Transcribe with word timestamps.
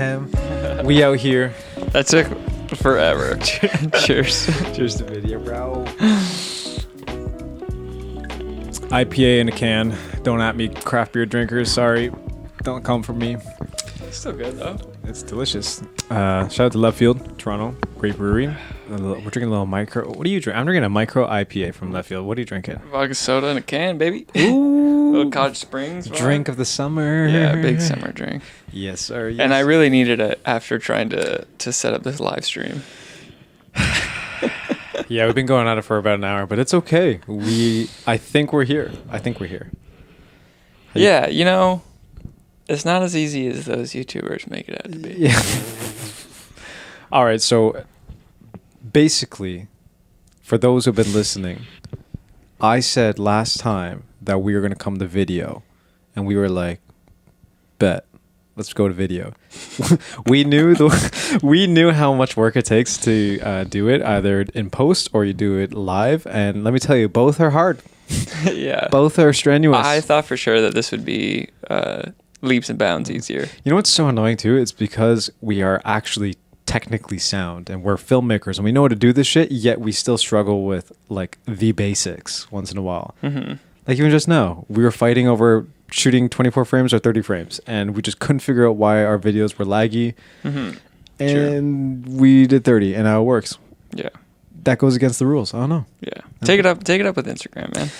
ham. 0.00 0.84
We 0.86 1.02
out 1.04 1.18
here. 1.18 1.52
That 1.92 2.06
took 2.06 2.26
forever. 2.78 3.36
Cheers. 4.00 4.46
Cheers 4.74 4.96
to 4.96 5.04
video, 5.04 5.38
bro. 5.38 5.84
IPA 8.90 9.40
in 9.40 9.48
a 9.48 9.52
can. 9.52 9.96
Don't 10.22 10.40
at 10.40 10.56
me, 10.56 10.68
craft 10.68 11.12
beer 11.12 11.26
drinkers. 11.26 11.70
Sorry. 11.70 12.10
Don't 12.62 12.82
come 12.84 13.02
for 13.02 13.12
me. 13.12 13.36
It's 14.02 14.18
Still 14.18 14.32
good 14.32 14.56
though. 14.58 14.76
It's 15.04 15.22
delicious. 15.22 15.82
Uh, 16.10 16.48
shout 16.48 16.66
out 16.66 16.72
to 16.72 16.78
Left 16.78 16.98
Field, 16.98 17.38
Toronto, 17.38 17.76
great 17.98 18.16
brewery. 18.16 18.52
Little- 18.88 19.14
We're 19.14 19.20
drinking 19.30 19.44
a 19.44 19.50
little 19.50 19.66
micro. 19.66 20.08
What 20.08 20.26
are 20.26 20.30
you 20.30 20.40
drinking? 20.40 20.58
I'm 20.58 20.66
drinking 20.66 20.84
a 20.84 20.88
micro 20.88 21.26
IPA 21.28 21.74
from 21.74 21.92
Left 21.92 22.08
Field. 22.08 22.26
What 22.26 22.36
are 22.36 22.40
you 22.40 22.44
drinking? 22.46 22.80
Vodka 22.90 23.14
soda 23.14 23.46
in 23.48 23.56
a 23.56 23.62
can, 23.62 23.98
baby. 23.98 24.26
Ooh, 24.36 24.99
Oh, 25.10 25.18
Little 25.18 25.32
Cottage 25.32 25.56
Springs. 25.56 26.08
vibe. 26.08 26.16
drink 26.16 26.48
of 26.48 26.56
the 26.56 26.64
summer. 26.64 27.26
Yeah, 27.26 27.56
big 27.56 27.80
summer 27.90 28.12
drink. 28.12 28.42
Yes, 28.72 29.00
sir. 29.00 29.28
Yes. 29.28 29.40
And 29.40 29.52
I 29.52 29.60
really 29.60 29.90
needed 29.90 30.20
it 30.20 30.40
after 30.44 30.78
trying 30.78 31.10
to 31.10 31.44
to 31.58 31.72
set 31.72 31.92
up 31.94 32.02
this 32.02 32.20
live 32.20 32.44
stream. 32.44 32.82
yeah, 35.08 35.26
we've 35.26 35.34
been 35.34 35.46
going 35.46 35.66
at 35.66 35.78
it 35.78 35.82
for 35.82 35.98
about 35.98 36.14
an 36.14 36.24
hour, 36.24 36.46
but 36.46 36.58
it's 36.58 36.74
okay. 36.74 37.20
We, 37.26 37.88
I 38.06 38.16
think 38.16 38.52
we're 38.52 38.64
here. 38.64 38.92
I 39.10 39.18
think 39.18 39.40
we're 39.40 39.46
here. 39.48 39.70
Hey. 40.94 41.04
Yeah, 41.04 41.28
you 41.28 41.44
know, 41.44 41.82
it's 42.68 42.84
not 42.84 43.02
as 43.02 43.16
easy 43.16 43.48
as 43.48 43.66
those 43.66 43.92
YouTubers 43.92 44.48
make 44.48 44.68
it 44.68 44.74
out 44.84 44.92
to 44.92 44.98
be. 44.98 45.14
Yeah. 45.14 45.42
All 47.12 47.24
right. 47.24 47.40
So 47.40 47.84
basically, 48.92 49.66
for 50.42 50.58
those 50.58 50.84
who've 50.84 50.94
been 50.94 51.12
listening, 51.12 51.66
I 52.60 52.80
said 52.80 53.18
last 53.18 53.58
time 53.58 54.04
that 54.22 54.40
we 54.40 54.54
were 54.54 54.60
going 54.60 54.72
to 54.72 54.78
come 54.78 54.98
to 54.98 55.06
video, 55.06 55.62
and 56.14 56.26
we 56.26 56.36
were 56.36 56.48
like, 56.48 56.80
bet. 57.78 58.04
Let's 58.56 58.74
go 58.74 58.88
to 58.88 58.92
video. 58.92 59.32
we 60.26 60.44
knew 60.44 60.74
the 60.74 61.40
we 61.42 61.66
knew 61.66 61.92
how 61.92 62.12
much 62.12 62.36
work 62.36 62.56
it 62.56 62.66
takes 62.66 62.98
to 62.98 63.40
uh, 63.40 63.64
do 63.64 63.88
it, 63.88 64.02
either 64.02 64.42
in 64.42 64.68
post 64.68 65.08
or 65.14 65.24
you 65.24 65.32
do 65.32 65.56
it 65.56 65.72
live. 65.72 66.26
And 66.26 66.62
let 66.62 66.74
me 66.74 66.80
tell 66.80 66.96
you, 66.96 67.08
both 67.08 67.40
are 67.40 67.50
hard. 67.50 67.80
yeah. 68.44 68.88
Both 68.90 69.18
are 69.18 69.32
strenuous. 69.32 69.86
I 69.86 70.00
thought 70.00 70.26
for 70.26 70.36
sure 70.36 70.60
that 70.60 70.74
this 70.74 70.90
would 70.90 71.04
be 71.04 71.48
uh, 71.70 72.10
leaps 72.42 72.68
and 72.68 72.78
bounds 72.78 73.10
easier. 73.10 73.48
You 73.64 73.70
know 73.70 73.76
what's 73.76 73.88
so 73.90 74.08
annoying 74.08 74.36
too? 74.36 74.56
It's 74.56 74.72
because 74.72 75.30
we 75.40 75.62
are 75.62 75.80
actually 75.84 76.34
technically 76.66 77.18
sound 77.18 77.70
and 77.70 77.82
we're 77.82 77.96
filmmakers 77.96 78.56
and 78.56 78.64
we 78.64 78.72
know 78.72 78.82
how 78.82 78.88
to 78.88 78.96
do 78.96 79.12
this 79.12 79.26
shit, 79.26 79.50
yet 79.50 79.80
we 79.80 79.92
still 79.92 80.18
struggle 80.18 80.66
with 80.66 80.92
like 81.08 81.38
the 81.46 81.72
basics 81.72 82.50
once 82.52 82.70
in 82.70 82.78
a 82.78 82.82
while. 82.82 83.14
hmm 83.22 83.54
Like 83.86 83.98
even 83.98 84.10
just 84.10 84.28
now, 84.28 84.64
we 84.68 84.82
were 84.84 84.90
fighting 84.90 85.26
over 85.28 85.66
shooting 85.90 86.28
24 86.28 86.64
frames 86.64 86.94
or 86.94 86.98
30 87.00 87.22
frames 87.22 87.60
and 87.66 87.96
we 87.96 88.02
just 88.02 88.20
couldn't 88.20 88.38
figure 88.40 88.68
out 88.68 88.76
why 88.76 89.04
our 89.04 89.18
videos 89.18 89.58
were 89.58 89.64
laggy 89.64 90.14
hmm 90.42 90.70
and 91.18 92.06
we 92.06 92.46
did 92.46 92.64
30 92.64 92.94
and 92.94 93.04
now 93.04 93.20
it 93.20 93.24
works. 93.24 93.58
Yeah. 93.92 94.08
That 94.62 94.78
goes 94.78 94.96
against 94.96 95.18
the 95.18 95.26
rules. 95.26 95.52
I 95.52 95.58
don't 95.60 95.68
know. 95.68 95.84
Yeah. 96.00 96.22
Take 96.44 96.58
it 96.60 96.66
up. 96.66 96.84
Take 96.84 97.00
it 97.00 97.06
up 97.06 97.16
with 97.16 97.26
Instagram, 97.26 97.74
man. 97.74 97.90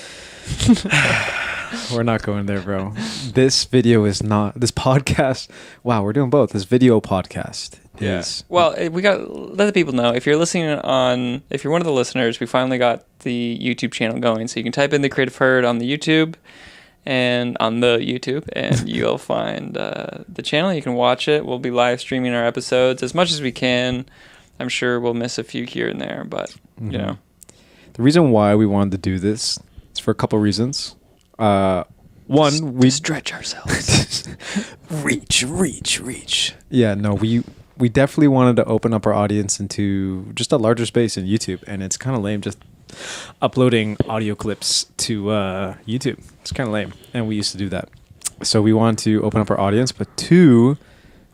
We're 1.94 2.02
not 2.02 2.22
going 2.22 2.46
there, 2.46 2.60
bro. 2.60 2.94
this 3.34 3.64
video 3.64 4.04
is 4.04 4.22
not 4.22 4.58
this 4.58 4.70
podcast. 4.72 5.48
Wow, 5.84 6.02
we're 6.02 6.12
doing 6.12 6.30
both. 6.30 6.50
This 6.50 6.64
video 6.64 7.00
podcast 7.00 7.78
is 8.02 8.44
Well, 8.48 8.74
eh, 8.76 8.88
we 8.88 9.02
got 9.02 9.56
let 9.56 9.66
the 9.66 9.72
people 9.72 9.92
know 9.92 10.12
if 10.14 10.26
you're 10.26 10.36
listening 10.36 10.68
on 10.68 11.42
if 11.50 11.62
you're 11.64 11.72
one 11.72 11.80
of 11.80 11.86
the 11.86 11.92
listeners, 11.92 12.40
we 12.40 12.46
finally 12.46 12.78
got 12.78 13.04
the 13.20 13.58
YouTube 13.60 13.92
channel 13.92 14.18
going. 14.20 14.48
So 14.48 14.58
you 14.60 14.64
can 14.64 14.72
type 14.72 14.92
in 14.92 15.02
the 15.02 15.08
Creative 15.08 15.36
Herd 15.36 15.64
on 15.64 15.78
the 15.78 15.90
YouTube 15.90 16.34
and 17.06 17.56
on 17.60 17.80
the 17.80 17.98
YouTube, 17.98 18.48
and 18.52 18.88
you'll 18.88 19.18
find 19.18 19.76
uh, 19.76 20.18
the 20.28 20.42
channel. 20.42 20.72
You 20.72 20.82
can 20.82 20.94
watch 20.94 21.28
it. 21.28 21.44
We'll 21.46 21.58
be 21.58 21.70
live 21.70 22.00
streaming 22.00 22.32
our 22.34 22.44
episodes 22.46 23.02
as 23.02 23.14
much 23.14 23.30
as 23.32 23.40
we 23.40 23.52
can. 23.52 24.06
I'm 24.58 24.68
sure 24.68 25.00
we'll 25.00 25.14
miss 25.14 25.38
a 25.38 25.44
few 25.44 25.64
here 25.64 25.88
and 25.88 26.00
there, 26.00 26.24
but 26.28 26.54
Mhm. 26.80 26.92
you 26.92 26.98
know, 26.98 27.18
The 27.94 28.02
reason 28.02 28.30
why 28.30 28.54
we 28.54 28.66
wanted 28.66 28.92
to 28.92 28.98
do 29.10 29.18
this 29.18 29.58
is 29.92 29.98
for 29.98 30.10
a 30.10 30.14
couple 30.14 30.38
reasons. 30.38 30.94
Uh, 31.38 31.84
one, 32.26 32.52
Just 32.52 32.62
we 32.64 32.90
stretch 32.90 33.32
ourselves. 33.32 34.28
reach, 34.90 35.42
reach, 35.46 36.00
reach. 36.00 36.54
Yeah, 36.68 36.94
no, 36.94 37.14
we 37.14 37.42
we 37.80 37.88
definitely 37.88 38.28
wanted 38.28 38.56
to 38.56 38.64
open 38.66 38.92
up 38.92 39.06
our 39.06 39.14
audience 39.14 39.58
into 39.58 40.30
just 40.34 40.52
a 40.52 40.58
larger 40.58 40.86
space 40.86 41.16
in 41.16 41.26
YouTube, 41.26 41.64
and 41.66 41.82
it's 41.82 41.96
kind 41.96 42.14
of 42.14 42.22
lame 42.22 42.42
just 42.42 42.58
uploading 43.40 43.96
audio 44.08 44.34
clips 44.34 44.84
to 44.98 45.30
uh, 45.30 45.74
YouTube. 45.86 46.22
It's 46.42 46.52
kind 46.52 46.68
of 46.68 46.72
lame, 46.74 46.92
and 47.14 47.26
we 47.26 47.36
used 47.36 47.52
to 47.52 47.58
do 47.58 47.68
that. 47.70 47.88
So 48.42 48.62
we 48.62 48.72
wanted 48.72 48.98
to 49.04 49.22
open 49.22 49.40
up 49.40 49.50
our 49.50 49.58
audience, 49.58 49.92
but 49.92 50.14
two, 50.16 50.76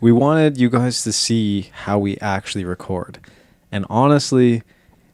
we 0.01 0.13
wanted 0.13 0.59
you 0.59 0.71
guys 0.71 1.03
to 1.03 1.13
see 1.13 1.71
how 1.73 1.99
we 1.99 2.17
actually 2.19 2.65
record. 2.65 3.19
And 3.73 3.85
honestly, 3.91 4.63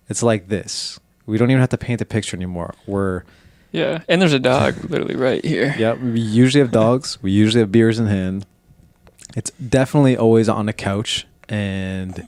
it's 0.09 0.22
like 0.22 0.49
this. 0.49 1.00
We 1.26 1.38
don't 1.38 1.50
even 1.50 1.60
have 1.60 1.70
to 1.70 1.78
paint 1.78 2.00
a 2.00 2.04
picture 2.04 2.37
anymore. 2.37 2.75
We're 2.87 3.22
yeah, 3.70 4.03
and 4.06 4.20
there's 4.20 4.34
a 4.34 4.38
dog 4.38 4.75
literally 4.91 5.16
right 5.16 5.43
here. 5.43 5.75
yeah, 5.78 5.94
we 5.94 6.20
usually 6.20 6.60
have 6.60 6.72
dogs. 6.72 7.22
We 7.22 7.31
usually 7.31 7.60
have 7.60 7.72
beers 7.72 7.99
in 7.99 8.06
hand. 8.06 8.44
It's 9.37 9.50
definitely 9.53 10.16
always 10.16 10.48
on 10.48 10.66
the 10.66 10.72
couch, 10.72 11.26
and 11.48 12.26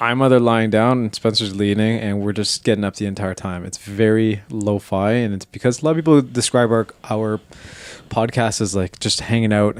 I'm 0.00 0.20
either 0.22 0.40
lying 0.40 0.70
down 0.70 0.98
and 0.98 1.14
Spencer's 1.14 1.54
leaning, 1.54 1.98
and 1.98 2.20
we're 2.20 2.32
just 2.32 2.64
getting 2.64 2.84
up 2.84 2.96
the 2.96 3.06
entire 3.06 3.34
time. 3.34 3.64
It's 3.64 3.78
very 3.78 4.42
lo-fi, 4.50 5.12
and 5.12 5.32
it's 5.34 5.44
because 5.44 5.82
a 5.82 5.84
lot 5.84 5.92
of 5.92 5.96
people 5.96 6.20
describe 6.22 6.70
our 6.70 6.86
our 7.04 7.40
podcast 8.08 8.60
as 8.60 8.74
like 8.74 8.98
just 8.98 9.20
hanging 9.20 9.52
out 9.52 9.76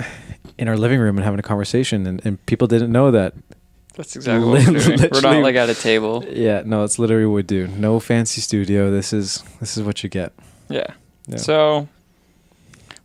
in 0.59 0.69
our 0.69 0.77
living 0.77 1.01
room 1.01 1.17
and 1.17 1.25
having 1.25 1.39
a 1.39 1.43
conversation, 1.43 2.07
and, 2.07 2.25
and 2.25 2.45
people 2.47 2.67
didn't 2.67 2.93
know 2.93 3.11
that. 3.11 3.35
That's 3.95 4.15
exactly 4.15 4.49
what 4.49 4.67
we're 4.67 4.97
doing. 4.97 5.11
We're 5.11 5.21
not 5.23 5.43
like 5.43 5.57
at 5.57 5.71
a 5.71 5.75
table. 5.75 6.25
Yeah, 6.29 6.63
no, 6.65 6.85
it's 6.85 6.99
literally 6.99 7.27
what 7.27 7.35
we 7.35 7.43
do. 7.43 7.67
No 7.67 7.99
fancy 7.99 8.41
studio. 8.41 8.91
This 8.91 9.13
is 9.13 9.43
this 9.61 9.77
is 9.77 9.83
what 9.83 10.03
you 10.03 10.11
get. 10.11 10.33
Yeah. 10.69 10.87
Yeah. 11.27 11.39
So 11.39 11.89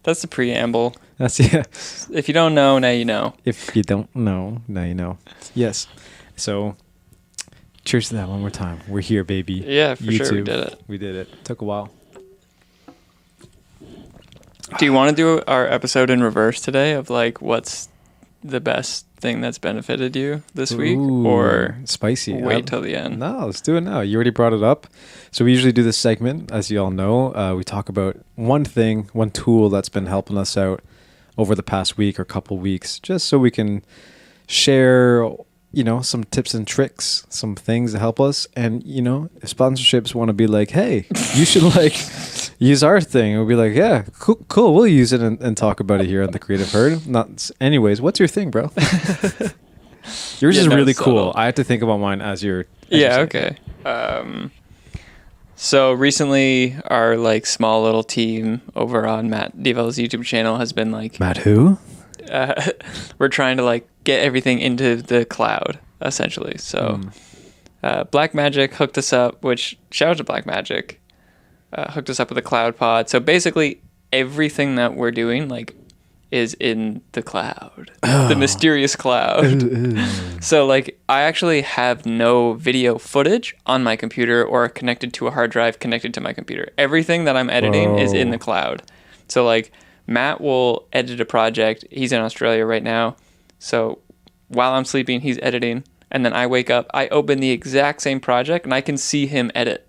that's 0.04 0.22
the 0.22 0.28
preamble. 0.28 0.96
That's 1.22 1.40
yeah. 1.40 1.64
If 2.12 2.28
you 2.28 2.34
don't 2.34 2.56
know, 2.56 2.80
now 2.80 2.90
you 2.90 3.06
know. 3.06 3.36
If 3.46 3.76
you 3.76 3.84
don't 3.84 4.10
know, 4.16 4.58
now 4.68 4.84
you 4.84 4.96
know. 4.96 5.20
Yes. 5.54 5.86
So, 6.36 6.76
cheers 7.86 8.10
to 8.10 8.16
that 8.16 8.28
one 8.28 8.40
more 8.40 8.50
time. 8.50 8.80
We're 8.88 9.02
here, 9.02 9.24
baby. 9.24 9.54
Yeah, 9.66 9.94
for 9.94 10.12
sure 10.12 10.34
we 10.34 10.42
did 10.42 10.60
it. 10.68 10.82
We 10.88 10.98
did 10.98 11.16
it. 11.16 11.28
Took 11.46 11.62
a 11.62 11.66
while. 11.66 11.92
Do 14.80 14.86
you 14.86 14.94
want 14.94 15.10
to 15.12 15.16
do 15.16 15.44
our 15.48 15.68
episode 15.68 16.10
in 16.10 16.24
reverse 16.24 16.60
today 16.62 16.94
of 16.94 17.10
like 17.12 17.40
what's 17.42 17.88
the 18.44 18.60
best 18.60 19.06
thing 19.18 19.42
that's 19.42 19.60
benefited 19.60 20.16
you 20.16 20.42
this 20.56 20.72
week 20.72 20.98
Ooh, 20.98 21.28
or 21.28 21.78
spicy? 21.86 22.34
wait 22.34 22.56
Um, 22.56 22.66
till 22.66 22.82
the 22.82 22.96
end? 22.96 23.20
No, 23.20 23.46
let's 23.46 23.62
do 23.62 23.76
it 23.76 23.82
now. 23.82 24.00
You 24.02 24.16
already 24.16 24.32
brought 24.32 24.54
it 24.54 24.64
up. 24.64 24.88
So 25.30 25.46
we 25.46 25.52
usually 25.52 25.74
do 25.74 25.84
this 25.84 25.98
segment, 25.98 26.52
as 26.52 26.72
you 26.72 26.82
all 26.82 26.90
know. 26.90 27.36
Uh, 27.36 27.54
we 27.56 27.64
talk 27.64 27.90
about 27.90 28.18
one 28.36 28.66
thing, 28.66 29.10
one 29.14 29.30
tool 29.30 29.70
that's 29.70 29.90
been 29.90 30.08
helping 30.08 30.38
us 30.38 30.58
out 30.58 30.82
over 31.38 31.56
the 31.56 31.64
past 31.64 31.98
week 31.98 32.20
or 32.20 32.26
couple 32.26 32.58
weeks, 32.58 33.00
just 33.00 33.28
so 33.28 33.38
we 33.40 33.52
can 33.52 33.84
share, 34.48 35.24
you 35.72 35.84
know, 35.84 36.02
some 36.02 36.24
tips 36.26 36.54
and 36.54 36.68
tricks, 36.68 37.26
some 37.30 37.56
things 37.56 37.94
to 37.94 38.00
help 38.00 38.20
us. 38.20 38.48
And 38.56 38.84
you 38.84 39.02
know, 39.02 39.30
if 39.42 39.56
sponsorships 39.56 40.14
want 40.14 40.30
to 40.30 40.34
be 40.34 40.48
like, 40.48 40.72
"Hey, 40.72 41.06
you 41.36 41.46
should 41.46 41.64
like 41.76 41.96
use 42.60 42.84
our 42.84 43.00
thing," 43.02 43.38
we'll 43.38 43.48
be 43.48 43.56
like, 43.56 43.74
"Yeah, 43.74 44.04
cool, 44.20 44.44
cool. 44.50 44.74
We'll 44.74 44.88
use 44.88 45.14
it 45.14 45.22
and, 45.22 45.40
and 45.42 45.56
talk 45.56 45.80
about 45.80 46.02
it 46.02 46.08
here 46.08 46.24
on 46.24 46.32
the 46.32 46.40
Creative 46.40 46.72
Herd." 46.72 47.08
Not, 47.08 47.50
anyways. 47.62 48.02
What's 48.02 48.20
your 48.20 48.28
thing, 48.28 48.52
bro? 48.52 48.72
Yours 50.40 50.56
Yeah, 50.56 50.62
is 50.64 50.68
really 50.68 50.94
cool. 50.94 51.06
subtle. 51.16 51.34
I 51.36 51.46
have 51.46 51.56
to 51.56 51.64
think 51.64 51.84
about 51.84 51.98
mine 52.00 52.22
as 52.22 52.44
your. 52.44 52.62
as 52.62 52.66
yeah, 52.90 53.16
say. 53.16 53.22
okay. 53.22 53.58
Um 53.86 54.52
so 55.64 55.94
recently 55.94 56.76
our 56.88 57.18
like 57.18 57.46
small 57.46 57.84
little 57.84 58.04
team 58.04 58.62
over 58.76 59.06
on 59.06 59.30
Matt 59.30 59.62
D'Avella's 59.62 59.98
YouTube 59.98 60.24
channel 60.26 60.58
has 60.58 60.74
been 60.74 60.92
like 60.92 61.20
Matt, 61.20 61.38
who? 61.38 61.78
uh, 62.32 62.72
we're 63.20 63.28
trying 63.30 63.58
to 63.58 63.64
like 63.64 63.88
get 64.04 64.22
everything 64.24 64.58
into 64.60 64.96
the 64.96 65.24
cloud 65.26 65.78
essentially. 66.02 66.58
So 66.58 67.00
Mm. 67.00 67.14
uh, 67.84 68.04
Blackmagic 68.06 68.74
hooked 68.74 68.98
us 68.98 69.14
up, 69.14 69.44
which 69.44 69.78
shout 69.92 70.10
out 70.12 70.18
to 70.18 70.24
Blackmagic, 70.24 70.96
uh, 71.74 71.92
hooked 71.92 72.10
us 72.10 72.20
up 72.20 72.30
with 72.30 72.38
a 72.40 72.42
cloud 72.42 72.76
pod. 72.76 73.08
So 73.10 73.20
basically, 73.20 73.82
everything 74.12 74.76
that 74.76 74.96
we're 74.96 75.12
doing 75.12 75.48
like 75.48 75.76
is 76.32 76.56
in 76.56 77.02
the 77.12 77.22
cloud, 77.22 77.92
the 78.02 78.36
mysterious 78.38 78.96
cloud. 78.96 79.64
so 80.44 80.66
like, 80.66 81.00
I 81.10 81.22
actually 81.22 81.62
have 81.62 82.06
no 82.06 82.54
video 82.54 82.98
footage 82.98 83.56
on 83.66 83.84
my 83.84 83.96
computer 83.96 84.44
or 84.44 84.68
connected 84.70 85.14
to 85.16 85.28
a 85.28 85.32
hard 85.32 85.52
drive 85.52 85.80
connected 85.80 86.14
to 86.16 86.22
my 86.22 86.34
computer. 86.34 86.72
Everything 86.78 87.26
that 87.26 87.36
I'm 87.36 87.50
editing 87.50 88.00
is 88.00 88.14
in 88.14 88.32
the 88.32 88.38
cloud. 88.38 88.82
So 89.28 89.46
like, 89.46 89.72
Matt 90.08 90.42
will 90.42 90.88
edit 90.94 91.22
a 91.22 91.26
project. 91.26 91.86
He's 91.92 92.12
in 92.12 92.22
Australia 92.22 92.66
right 92.66 92.84
now. 92.84 93.16
So 93.60 94.00
while 94.48 94.74
I'm 94.74 94.86
sleeping, 94.86 95.22
he's 95.22 95.40
editing. 95.42 95.84
And 96.10 96.26
then 96.26 96.34
I 96.34 96.48
wake 96.48 96.70
up, 96.70 96.88
I 96.94 97.08
open 97.08 97.40
the 97.40 97.52
exact 97.52 98.02
same 98.02 98.20
project, 98.20 98.66
and 98.66 98.74
I 98.74 98.82
can 98.82 98.98
see 98.98 99.28
him 99.28 99.50
edit 99.56 99.88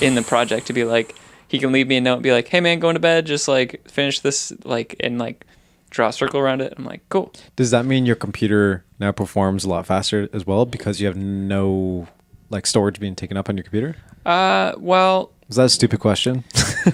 in 0.00 0.16
the 0.16 0.22
project 0.22 0.66
to 0.66 0.72
be 0.72 0.84
like, 0.84 1.14
he 1.46 1.58
can 1.58 1.70
leave 1.70 1.86
me 1.86 1.98
a 1.98 2.00
note 2.00 2.14
and 2.14 2.22
be 2.22 2.32
like, 2.32 2.48
hey 2.48 2.60
man, 2.60 2.80
going 2.80 2.94
to 2.94 3.00
bed, 3.00 3.26
just 3.26 3.46
like 3.46 3.88
finish 3.88 4.20
this, 4.20 4.52
like, 4.64 4.96
and 5.00 5.18
like 5.18 5.46
draw 5.92 6.08
a 6.08 6.12
circle 6.12 6.40
around 6.40 6.60
it. 6.60 6.74
I'm 6.76 6.84
like, 6.84 7.02
cool. 7.08 7.32
Does 7.54 7.70
that 7.70 7.84
mean 7.84 8.06
your 8.06 8.16
computer 8.16 8.84
now 8.98 9.12
performs 9.12 9.64
a 9.64 9.68
lot 9.68 9.86
faster 9.86 10.28
as 10.32 10.46
well 10.46 10.66
because 10.66 11.00
you 11.00 11.06
have 11.06 11.16
no 11.16 12.08
like 12.50 12.66
storage 12.66 12.98
being 12.98 13.14
taken 13.14 13.36
up 13.36 13.48
on 13.48 13.56
your 13.56 13.64
computer? 13.64 13.96
Uh, 14.26 14.72
well, 14.78 15.30
Is 15.48 15.56
that 15.56 15.66
a 15.66 15.68
stupid 15.68 16.00
question? 16.00 16.44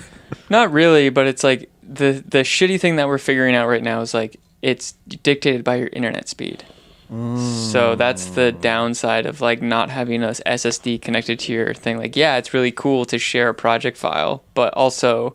not 0.51 0.73
really, 0.73 1.09
but 1.09 1.27
it's 1.27 1.45
like 1.45 1.71
the 1.83 2.23
the 2.27 2.39
shitty 2.41 2.81
thing 2.81 2.97
that 2.97 3.09
we're 3.09 3.19
figuring 3.19 3.55
out 3.55 3.69
right 3.69 3.83
now 3.83 4.01
is 4.01 4.13
like 4.13 4.39
it's 4.61 4.93
dictated 5.23 5.65
by 5.65 5.77
your 5.77 5.89
internet 5.89 6.29
speed. 6.29 6.65
So 7.11 7.95
that's 7.95 8.27
the 8.27 8.53
downside 8.53 9.25
of 9.25 9.41
like 9.41 9.63
not 9.63 9.89
having 9.89 10.23
a 10.23 10.29
SSD 10.29 11.01
connected 11.01 11.39
to 11.39 11.53
your 11.55 11.73
thing. 11.73 11.97
Like, 11.97 12.17
yeah, 12.17 12.37
it's 12.37 12.53
really 12.53 12.71
cool 12.71 13.07
to 13.07 13.19
share 13.19 13.49
a 13.49 13.55
project 13.55 13.97
file, 13.97 14.45
but 14.53 14.75
also 14.75 15.33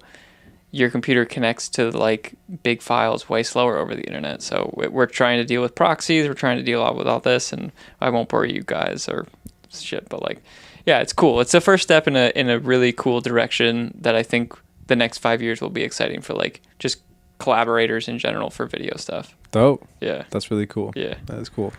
your 0.75 0.89
computer 0.89 1.23
connects 1.23 1.69
to 1.69 1.91
like 1.91 2.33
big 2.63 2.81
files 2.81 3.29
way 3.29 3.43
slower 3.43 3.77
over 3.77 3.93
the 3.95 4.01
internet. 4.03 4.41
So 4.41 4.73
we- 4.75 4.87
we're 4.87 5.05
trying 5.05 5.37
to 5.37 5.45
deal 5.45 5.61
with 5.61 5.75
proxies. 5.75 6.27
We're 6.27 6.33
trying 6.33 6.57
to 6.57 6.63
deal 6.63 6.81
with 6.95 7.07
all 7.07 7.19
this, 7.19 7.53
and 7.53 7.71
I 8.01 8.09
won't 8.09 8.27
bore 8.27 8.45
you 8.45 8.63
guys 8.65 9.07
or 9.07 9.27
shit, 9.71 10.09
but 10.09 10.21
like, 10.23 10.41
yeah, 10.85 10.99
it's 10.99 11.13
cool. 11.13 11.39
It's 11.41 11.51
the 11.51 11.61
first 11.61 11.83
step 11.83 12.07
in 12.07 12.15
a 12.15 12.31
in 12.35 12.49
a 12.49 12.57
really 12.59 12.91
cool 12.91 13.21
direction 13.21 13.93
that 14.01 14.15
I 14.15 14.23
think 14.23 14.53
the 14.87 14.95
next 14.95 15.19
five 15.19 15.41
years 15.41 15.61
will 15.61 15.69
be 15.69 15.83
exciting 15.83 16.21
for 16.21 16.33
like 16.33 16.61
just 16.79 16.97
collaborators 17.39 18.07
in 18.07 18.17
general 18.19 18.49
for 18.49 18.65
video 18.65 18.95
stuff. 18.97 19.35
Dope. 19.51 19.87
Yeah, 20.01 20.23
That's 20.31 20.49
really 20.49 20.65
cool. 20.65 20.91
yeah. 20.95 21.15
That 21.27 21.37
is 21.37 21.49
cool. 21.49 21.71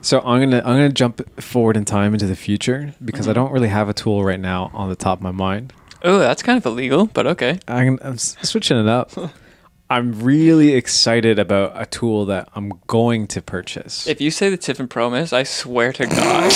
So 0.00 0.20
I'm 0.20 0.40
gonna 0.40 0.58
I'm 0.64 0.76
gonna 0.76 0.88
jump 0.88 1.20
forward 1.40 1.76
in 1.76 1.84
time 1.84 2.14
into 2.14 2.26
the 2.26 2.34
future 2.36 2.94
because 3.04 3.28
I 3.28 3.32
Mhm. 3.32 3.34
don't 3.34 3.52
really 3.52 3.68
have 3.68 3.88
a 3.88 3.92
tool 3.94 4.24
right 4.24 4.40
now 4.40 4.70
on 4.74 4.88
the 4.88 4.96
top 4.96 5.18
of 5.18 5.22
my 5.22 5.30
mind. 5.30 5.72
Oh, 6.04 6.18
that's 6.18 6.42
kind 6.42 6.58
of 6.58 6.66
illegal, 6.66 7.06
but 7.06 7.26
okay. 7.26 7.58
I'm, 7.68 7.98
I'm 8.02 8.14
s- 8.14 8.36
switching 8.42 8.78
it 8.78 8.88
up. 8.88 9.12
I'm 9.90 10.22
really 10.22 10.72
excited 10.74 11.38
about 11.38 11.72
a 11.80 11.84
tool 11.84 12.24
that 12.26 12.48
I'm 12.54 12.72
going 12.86 13.26
to 13.28 13.42
purchase. 13.42 14.06
If 14.06 14.22
you 14.22 14.30
say 14.30 14.48
the 14.48 14.56
Tiffen 14.56 14.88
Pro-Mist, 14.88 15.34
I 15.34 15.42
swear 15.42 15.92
to 15.92 16.06
God. 16.06 16.52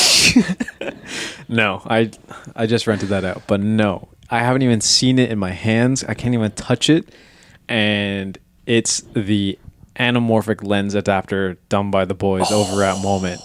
no, 1.49 1.83
I 1.85 2.11
I 2.55 2.65
just 2.67 2.87
rented 2.87 3.11
that 3.11 3.25
out, 3.25 3.43
but 3.47 3.61
no, 3.61 4.09
I 4.31 4.39
haven't 4.39 4.63
even 4.63 4.81
seen 4.81 5.19
it 5.19 5.31
in 5.31 5.39
my 5.39 5.51
hands. 5.51 6.03
I 6.05 6.15
can't 6.15 6.33
even 6.33 6.51
touch 6.53 6.89
it, 6.89 7.15
and 7.69 8.39
it's 8.65 9.03
the 9.15 9.59
anamorphic 9.97 10.67
lens 10.67 10.95
adapter 10.95 11.59
done 11.69 11.91
by 11.91 12.07
the 12.07 12.15
boys 12.15 12.51
over 12.51 12.83
at 12.85 13.03
Moment. 13.03 13.41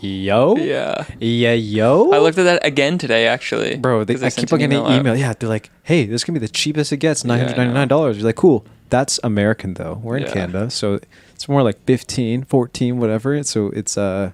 Yo, 0.00 0.56
yeah. 0.56 1.06
yeah, 1.20 1.52
yo. 1.54 2.12
I 2.12 2.18
looked 2.18 2.36
at 2.38 2.44
that 2.44 2.64
again 2.66 2.98
today, 2.98 3.26
actually. 3.26 3.76
Bro, 3.76 4.04
they, 4.04 4.14
I 4.24 4.30
keep 4.30 4.52
on 4.52 4.58
getting 4.58 4.78
out. 4.78 4.90
email. 4.90 5.16
Yeah, 5.16 5.32
they're 5.32 5.48
like, 5.48 5.70
"Hey, 5.84 6.04
this 6.04 6.22
can 6.22 6.34
be 6.34 6.40
the 6.40 6.48
cheapest 6.48 6.92
it 6.92 6.98
gets, 6.98 7.24
nine 7.24 7.38
Yeah, 7.38 7.44
I 7.44 7.48
hundred 7.48 7.58
ninety 7.62 7.74
nine 7.74 7.88
dollars." 7.88 8.16
You're 8.18 8.26
like, 8.26 8.36
"Cool." 8.36 8.64
That's 8.88 9.18
American 9.24 9.74
though. 9.74 9.98
We're 10.02 10.18
in 10.18 10.24
Yeah. 10.24 10.32
Canada, 10.32 10.70
so 10.70 11.00
it's 11.34 11.48
more 11.48 11.62
like 11.64 11.82
15, 11.86 12.44
14, 12.44 12.98
whatever. 12.98 13.42
So 13.42 13.68
it's 13.70 13.98
uh, 13.98 14.30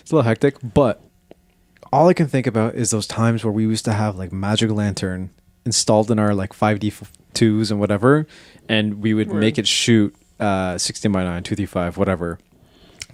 it's 0.00 0.10
a 0.10 0.14
little 0.16 0.28
hectic. 0.28 0.56
But 0.74 1.00
all 1.92 2.08
I 2.08 2.12
can 2.12 2.26
think 2.26 2.46
about 2.46 2.74
is 2.74 2.90
those 2.90 3.06
times 3.06 3.44
where 3.44 3.52
we 3.52 3.62
used 3.62 3.86
to 3.86 3.92
have 3.94 4.16
like 4.16 4.30
Magic 4.32 4.70
Lantern 4.70 5.30
installed 5.64 6.10
in 6.10 6.18
our 6.18 6.34
like 6.34 6.52
five 6.52 6.80
D 6.80 6.92
twos 7.34 7.70
and 7.70 7.80
whatever, 7.80 8.26
and 8.68 9.00
we 9.00 9.14
would 9.14 9.28
Word. 9.28 9.40
make 9.40 9.58
it 9.58 9.66
shoot 9.66 10.14
uh, 10.40 10.76
sixteen 10.76 11.12
by 11.12 11.24
nine, 11.24 11.42
two 11.42 11.54
three 11.54 11.64
five, 11.66 11.96
whatever 11.96 12.38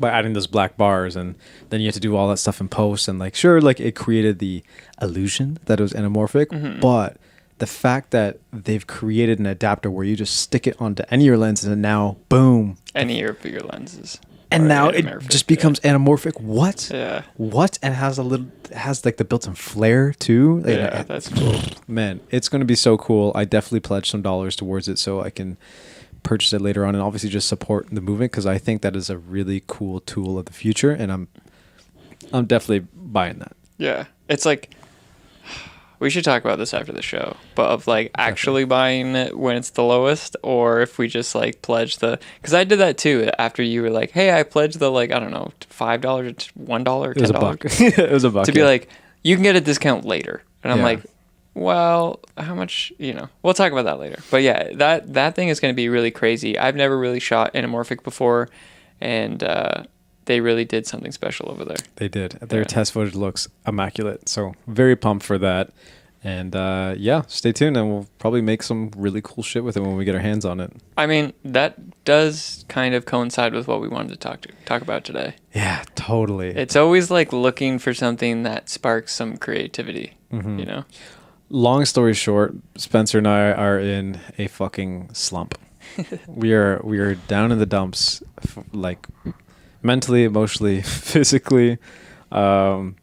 by 0.00 0.10
adding 0.10 0.32
those 0.32 0.46
black 0.46 0.76
bars 0.76 1.14
and 1.16 1.34
then 1.70 1.80
you 1.80 1.86
have 1.86 1.94
to 1.94 2.00
do 2.00 2.16
all 2.16 2.28
that 2.28 2.38
stuff 2.38 2.60
in 2.60 2.68
post 2.68 3.06
and 3.08 3.18
like 3.18 3.34
sure 3.34 3.60
like 3.60 3.78
it 3.80 3.94
created 3.94 4.38
the 4.40 4.62
illusion 5.00 5.58
that 5.66 5.78
it 5.78 5.82
was 5.82 5.92
anamorphic 5.92 6.46
Mhm. 6.46 6.80
but 6.80 7.16
the 7.58 7.66
fact 7.66 8.10
that 8.10 8.38
they've 8.52 8.86
created 8.86 9.38
an 9.38 9.46
adapter 9.46 9.88
where 9.90 10.04
you 10.04 10.16
just 10.16 10.36
stick 10.36 10.66
it 10.66 10.74
onto 10.80 11.04
any 11.10 11.24
of 11.24 11.26
your 11.26 11.36
lenses 11.38 11.68
and 11.68 11.80
now 11.80 12.16
boom 12.28 12.76
Any 12.94 13.22
of 13.22 13.44
your 13.44 13.60
lenses. 13.60 14.18
and 14.50 14.66
now 14.68 14.88
it 14.88 15.02
just 15.28 15.44
yeah. 15.48 15.54
becomes 15.56 15.78
anamorphic 15.80 16.40
what 16.40 16.90
Yeah. 16.92 17.22
what 17.36 17.78
and 17.82 17.94
has 17.94 18.18
a 18.18 18.24
little 18.24 18.46
has 18.74 19.04
like 19.04 19.16
the 19.18 19.24
built-in 19.24 19.54
flare 19.54 20.12
too 20.12 20.58
Like, 20.64 20.76
Yeah, 20.76 20.98
I- 21.00 21.02
that's 21.04 21.28
cool. 21.28 21.60
man 21.86 22.18
it's 22.30 22.48
going 22.48 22.60
to 22.60 22.66
be 22.66 22.74
so 22.74 22.96
cool 22.96 23.30
i 23.36 23.44
definitely 23.44 23.80
pledged 23.80 24.10
some 24.10 24.22
dollars 24.22 24.56
towards 24.56 24.88
it 24.88 24.98
so 24.98 25.20
i 25.20 25.30
can 25.30 25.56
purchase 26.24 26.52
it 26.52 26.60
later 26.60 26.84
on 26.84 26.94
and 26.96 27.02
obviously 27.02 27.28
just 27.30 27.46
support 27.46 27.86
the 27.92 28.00
movement 28.00 28.32
because 28.32 28.46
i 28.46 28.58
think 28.58 28.82
that 28.82 28.96
is 28.96 29.08
a 29.10 29.16
really 29.18 29.62
cool 29.68 30.00
tool 30.00 30.38
of 30.38 30.46
the 30.46 30.52
future 30.52 30.90
and 30.90 31.12
i'm 31.12 31.28
i'm 32.32 32.46
definitely 32.46 32.86
buying 32.94 33.38
that 33.38 33.54
Yeah. 33.78 34.06
It's 34.28 34.44
like 34.46 34.70
we 36.00 36.10
should 36.10 36.24
talk 36.24 36.44
about 36.44 36.58
this 36.58 36.74
after 36.74 36.92
the 36.92 37.02
show, 37.02 37.36
but 37.54 37.70
of 37.70 37.86
like 37.86 38.10
actually 38.16 38.64
buying 38.64 39.14
it 39.14 39.38
when 39.38 39.56
it's 39.56 39.70
the 39.70 39.82
lowest, 39.84 40.36
or 40.42 40.80
if 40.80 40.98
we 40.98 41.08
just 41.08 41.34
like 41.34 41.62
pledge 41.62 41.98
the. 41.98 42.18
Because 42.40 42.54
I 42.54 42.64
did 42.64 42.78
that 42.78 42.98
too. 42.98 43.30
After 43.38 43.62
you 43.62 43.82
were 43.82 43.90
like, 43.90 44.10
"Hey, 44.10 44.32
I 44.38 44.42
pledged 44.42 44.78
the 44.78 44.90
like 44.90 45.12
I 45.12 45.18
don't 45.18 45.30
know 45.30 45.52
five 45.68 46.00
dollars, 46.00 46.48
one 46.54 46.84
dollar, 46.84 47.14
ten 47.14 47.30
dollars." 47.30 47.60
it 47.80 47.80
was 47.80 47.80
a 47.84 47.90
buck 47.90 47.98
it 47.98 48.12
was 48.12 48.24
a 48.24 48.30
buck 48.30 48.46
to 48.46 48.52
be 48.52 48.64
like, 48.64 48.88
"You 49.22 49.36
can 49.36 49.42
get 49.42 49.56
a 49.56 49.60
discount 49.60 50.04
later," 50.04 50.42
and 50.62 50.72
I'm 50.72 50.78
Yeah. 50.78 50.84
like, 50.84 51.00
"Well, 51.54 52.20
how 52.36 52.54
much?" 52.54 52.92
You 52.98 53.14
know, 53.14 53.28
we'll 53.42 53.54
talk 53.54 53.72
about 53.72 53.84
that 53.84 53.98
later. 53.98 54.20
But 54.30 54.42
yeah, 54.42 54.70
that 54.74 55.14
that 55.14 55.34
thing 55.34 55.48
is 55.48 55.60
going 55.60 55.72
to 55.72 55.76
be 55.76 55.88
really 55.88 56.10
crazy. 56.10 56.58
I've 56.58 56.76
never 56.76 56.98
really 56.98 57.20
shot 57.20 57.54
anamorphic 57.54 58.02
before, 58.02 58.48
and 59.00 59.42
uh, 59.42 59.84
they 60.26 60.40
really 60.40 60.64
did 60.64 60.86
something 60.86 61.12
special 61.12 61.50
over 61.50 61.64
there. 61.64 61.76
they 61.96 62.08
did 62.08 62.32
their 62.40 62.60
Yeah. 62.60 62.66
test 62.66 62.92
footage 62.92 63.14
looks 63.14 63.46
immaculate 63.66 64.28
so 64.28 64.54
very 64.66 64.96
pumped 64.96 65.24
for 65.26 65.36
that 65.38 65.70
and 66.26 66.56
uh 66.56 66.94
yeah 66.96 67.20
stay 67.26 67.52
tuned 67.52 67.76
and 67.76 67.90
we'll 67.90 68.06
probably 68.18 68.40
make 68.40 68.62
some 68.62 68.90
really 68.96 69.20
cool 69.22 69.44
shit 69.44 69.62
with 69.62 69.76
it 69.76 69.80
when 69.80 69.94
we 69.96 70.06
get 70.06 70.14
our 70.14 70.22
hands 70.22 70.46
on 70.46 70.60
it 70.60 70.72
I 70.96 71.06
mean, 71.06 71.34
that 71.44 71.74
does 72.06 72.64
kind 72.68 72.94
of 72.94 73.04
coincide 73.04 73.52
with 73.52 73.68
what 73.68 73.82
we 73.82 73.88
wanted 73.88 74.08
to 74.12 74.16
talk 74.16 74.40
to 74.42 74.48
talk 74.64 74.80
about 74.80 75.04
today. 75.04 75.34
yeah 75.54 75.84
totally 75.94 76.48
It's 76.56 76.74
always 76.76 77.10
like 77.10 77.30
looking 77.34 77.78
for 77.78 77.92
something 77.92 78.44
that 78.44 78.70
sparks 78.70 79.12
some 79.12 79.36
creativity, 79.36 80.14
Mhm. 80.32 80.58
you 80.58 80.64
know? 80.64 80.84
Long 81.50 81.84
story 81.84 82.14
short, 82.14 82.54
Spencer 82.76 83.18
and 83.18 83.28
I 83.28 83.52
are 83.52 83.78
in 83.78 84.20
a 84.38 84.46
fucking 84.48 85.10
slump. 85.12 85.58
we 86.26 86.52
are 86.52 86.80
we 86.82 86.98
are 86.98 87.14
down 87.14 87.52
in 87.52 87.58
the 87.58 87.66
dumps, 87.66 88.22
f- 88.38 88.58
like 88.72 89.06
mentally, 89.82 90.24
emotionally, 90.24 90.82
physically. 90.82 91.78
Um, 92.32 92.96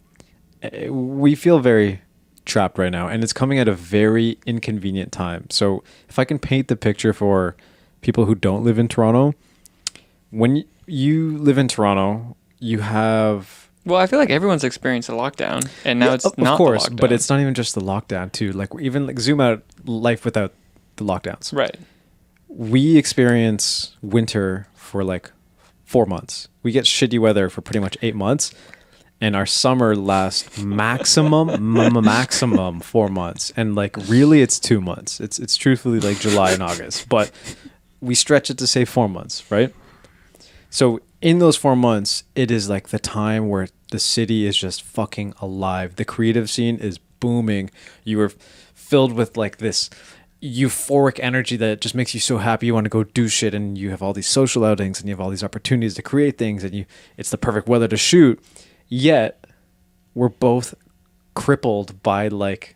we 0.89 1.35
feel 1.35 1.59
very 1.59 2.01
trapped 2.45 2.77
right 2.77 2.91
now, 2.91 3.07
and 3.07 3.23
it's 3.23 3.33
coming 3.33 3.59
at 3.59 3.67
a 3.67 3.73
very 3.73 4.37
inconvenient 4.45 5.11
time. 5.11 5.47
So, 5.49 5.83
if 6.09 6.19
I 6.19 6.25
can 6.25 6.39
paint 6.39 6.67
the 6.67 6.75
picture 6.75 7.13
for 7.13 7.55
people 8.01 8.25
who 8.25 8.35
don't 8.35 8.63
live 8.63 8.79
in 8.79 8.87
Toronto, 8.87 9.33
when 10.31 10.65
you 10.85 11.37
live 11.37 11.57
in 11.57 11.67
Toronto, 11.67 12.35
you 12.59 12.79
have 12.79 13.60
Well, 13.85 13.99
I 13.99 14.05
feel 14.05 14.19
like 14.19 14.29
everyone's 14.29 14.63
experienced 14.63 15.09
a 15.09 15.13
lockdown, 15.13 15.67
and 15.83 15.99
now 15.99 16.07
yeah, 16.09 16.13
it's 16.15 16.25
of 16.25 16.37
not 16.37 16.53
of 16.53 16.57
course, 16.57 16.85
the 16.85 16.91
lockdown. 16.91 17.01
but 17.01 17.11
it's 17.11 17.29
not 17.29 17.39
even 17.39 17.53
just 17.53 17.73
the 17.75 17.81
lockdown 17.81 18.31
too. 18.31 18.51
Like 18.51 18.69
even 18.79 19.07
like 19.07 19.19
zoom 19.19 19.41
out 19.41 19.63
life 19.85 20.23
without 20.25 20.53
the 20.97 21.03
lockdowns. 21.03 21.51
right. 21.55 21.77
We 22.47 22.97
experience 22.97 23.95
winter 24.01 24.67
for 24.75 25.03
like 25.03 25.31
four 25.85 26.05
months. 26.05 26.47
We 26.63 26.71
get 26.73 26.83
shitty 26.85 27.17
weather 27.17 27.49
for 27.49 27.61
pretty 27.61 27.79
much 27.79 27.97
eight 28.01 28.13
months, 28.15 28.53
and 29.21 29.35
our 29.35 29.45
summer 29.45 29.95
lasts 29.95 30.61
maximum 30.61 31.49
m- 31.49 32.03
maximum 32.03 32.81
four 32.81 33.07
months. 33.07 33.51
And 33.55 33.73
like 33.73 33.95
really, 34.07 34.41
it's 34.41 34.59
two 34.59 34.81
months. 34.81 35.19
It's 35.19 35.39
it's 35.39 35.55
truthfully 35.55 35.99
like 36.01 36.19
July 36.19 36.51
and 36.51 36.61
August, 36.61 37.07
but 37.09 37.31
we 38.01 38.13
stretch 38.15 38.49
it 38.49 38.57
to 38.59 38.67
say 38.67 38.83
four 38.85 39.07
months, 39.09 39.49
right? 39.49 39.73
So 40.69 40.99
in 41.21 41.39
those 41.39 41.55
four 41.55 41.75
months, 41.75 42.23
it 42.35 42.49
is 42.49 42.69
like 42.69 42.89
the 42.89 42.99
time 42.99 43.49
where 43.49 43.67
the 43.91 43.99
city 43.99 44.45
is 44.45 44.57
just 44.57 44.81
fucking 44.81 45.33
alive. 45.39 45.95
The 45.95 46.05
creative 46.05 46.49
scene 46.49 46.77
is 46.77 46.97
booming. 46.97 47.69
You 48.03 48.19
are 48.21 48.31
filled 48.73 49.13
with 49.13 49.37
like 49.37 49.57
this 49.57 49.89
euphoric 50.41 51.19
energy 51.21 51.55
that 51.55 51.79
just 51.79 51.93
makes 51.93 52.15
you 52.15 52.19
so 52.19 52.39
happy 52.39 52.65
you 52.65 52.73
want 52.73 52.85
to 52.85 52.89
go 52.89 53.03
do 53.03 53.27
shit 53.27 53.53
and 53.53 53.77
you 53.77 53.91
have 53.91 54.01
all 54.01 54.11
these 54.11 54.27
social 54.27 54.65
outings 54.65 54.99
and 54.99 55.07
you 55.07 55.13
have 55.13 55.21
all 55.21 55.29
these 55.29 55.43
opportunities 55.43 55.93
to 55.93 56.01
create 56.01 56.39
things 56.39 56.63
and 56.63 56.73
you 56.73 56.85
it's 57.15 57.29
the 57.29 57.37
perfect 57.37 57.67
weather 57.67 57.87
to 57.87 57.97
shoot. 57.97 58.43
Yet 58.87 59.45
we're 60.15 60.29
both 60.29 60.73
crippled 61.35 62.01
by 62.01 62.27
like 62.27 62.75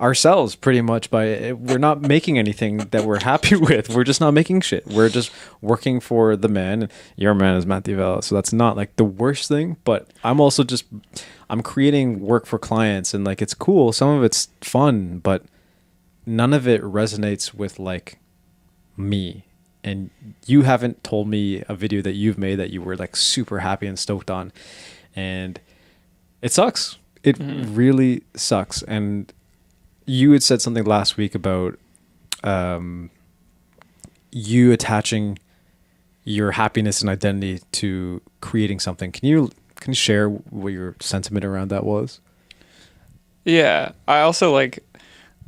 ourselves 0.00 0.54
pretty 0.56 0.80
much 0.80 1.10
by 1.10 1.52
we're 1.52 1.78
not 1.78 2.00
making 2.00 2.38
anything 2.38 2.78
that 2.78 3.04
we're 3.04 3.22
happy 3.22 3.54
with. 3.68 3.90
We're 3.94 4.04
just 4.04 4.20
not 4.20 4.32
making 4.32 4.62
shit. 4.62 4.86
We're 4.86 5.10
just 5.10 5.30
working 5.60 6.00
for 6.00 6.36
the 6.36 6.48
man 6.48 6.88
your 7.16 7.34
man 7.34 7.56
is 7.56 7.66
Matt 7.66 7.82
D'Avella, 7.84 8.22
so 8.24 8.34
that's 8.34 8.52
not 8.52 8.76
like 8.76 8.96
the 8.96 9.04
worst 9.04 9.48
thing 9.48 9.76
but 9.84 10.08
i'm 10.24 10.40
also 10.40 10.64
just 10.64 10.84
i'm 11.50 11.62
creating 11.62 12.20
work 12.20 12.46
for 12.46 12.58
clients 12.58 13.12
and 13.14 13.24
like 13.24 13.42
it's 13.42 13.54
cool. 13.54 13.92
Some 13.92 14.08
of 14.08 14.24
it's 14.24 14.48
fun 14.62 15.18
but 15.18 15.44
none 16.24 16.52
of 16.52 16.66
it 16.66 16.82
resonates 16.82 17.52
with 17.54 17.78
like 17.78 18.18
me. 18.96 19.44
And 19.82 20.10
you 20.46 20.62
haven't 20.62 21.02
told 21.02 21.26
me 21.28 21.62
a 21.68 21.74
video 21.74 22.02
that 22.02 22.12
you've 22.12 22.36
made 22.38 22.56
that 22.56 22.70
you 22.70 22.82
were 22.82 22.96
like 22.96 23.16
super 23.16 23.60
happy 23.60 23.86
and 23.86 23.98
stoked 23.98 24.30
on. 24.30 24.52
And 25.16 25.58
it 26.42 26.52
sucks. 26.52 26.98
It 27.22 27.38
Mhm. 27.38 27.74
really 27.76 28.22
sucks. 28.34 28.82
And 28.82 29.32
you 30.06 30.32
had 30.32 30.42
said 30.42 30.60
something 30.62 30.84
last 30.84 31.16
week 31.16 31.34
about 31.34 31.78
um, 32.42 33.10
you 34.32 34.72
attaching 34.72 35.38
your 36.24 36.52
happiness 36.52 37.00
and 37.00 37.10
identity 37.10 37.60
to 37.72 38.20
creating 38.40 38.80
something. 38.80 39.12
Can 39.12 39.28
you 39.28 39.50
can 39.76 39.92
you 39.92 39.96
share 39.96 40.28
what 40.28 40.72
your 40.72 40.94
sentiment 41.00 41.44
around 41.44 41.68
that 41.68 41.84
was? 41.84 42.20
Yeah, 43.44 43.92
I 44.06 44.20
also 44.20 44.52
like. 44.52 44.84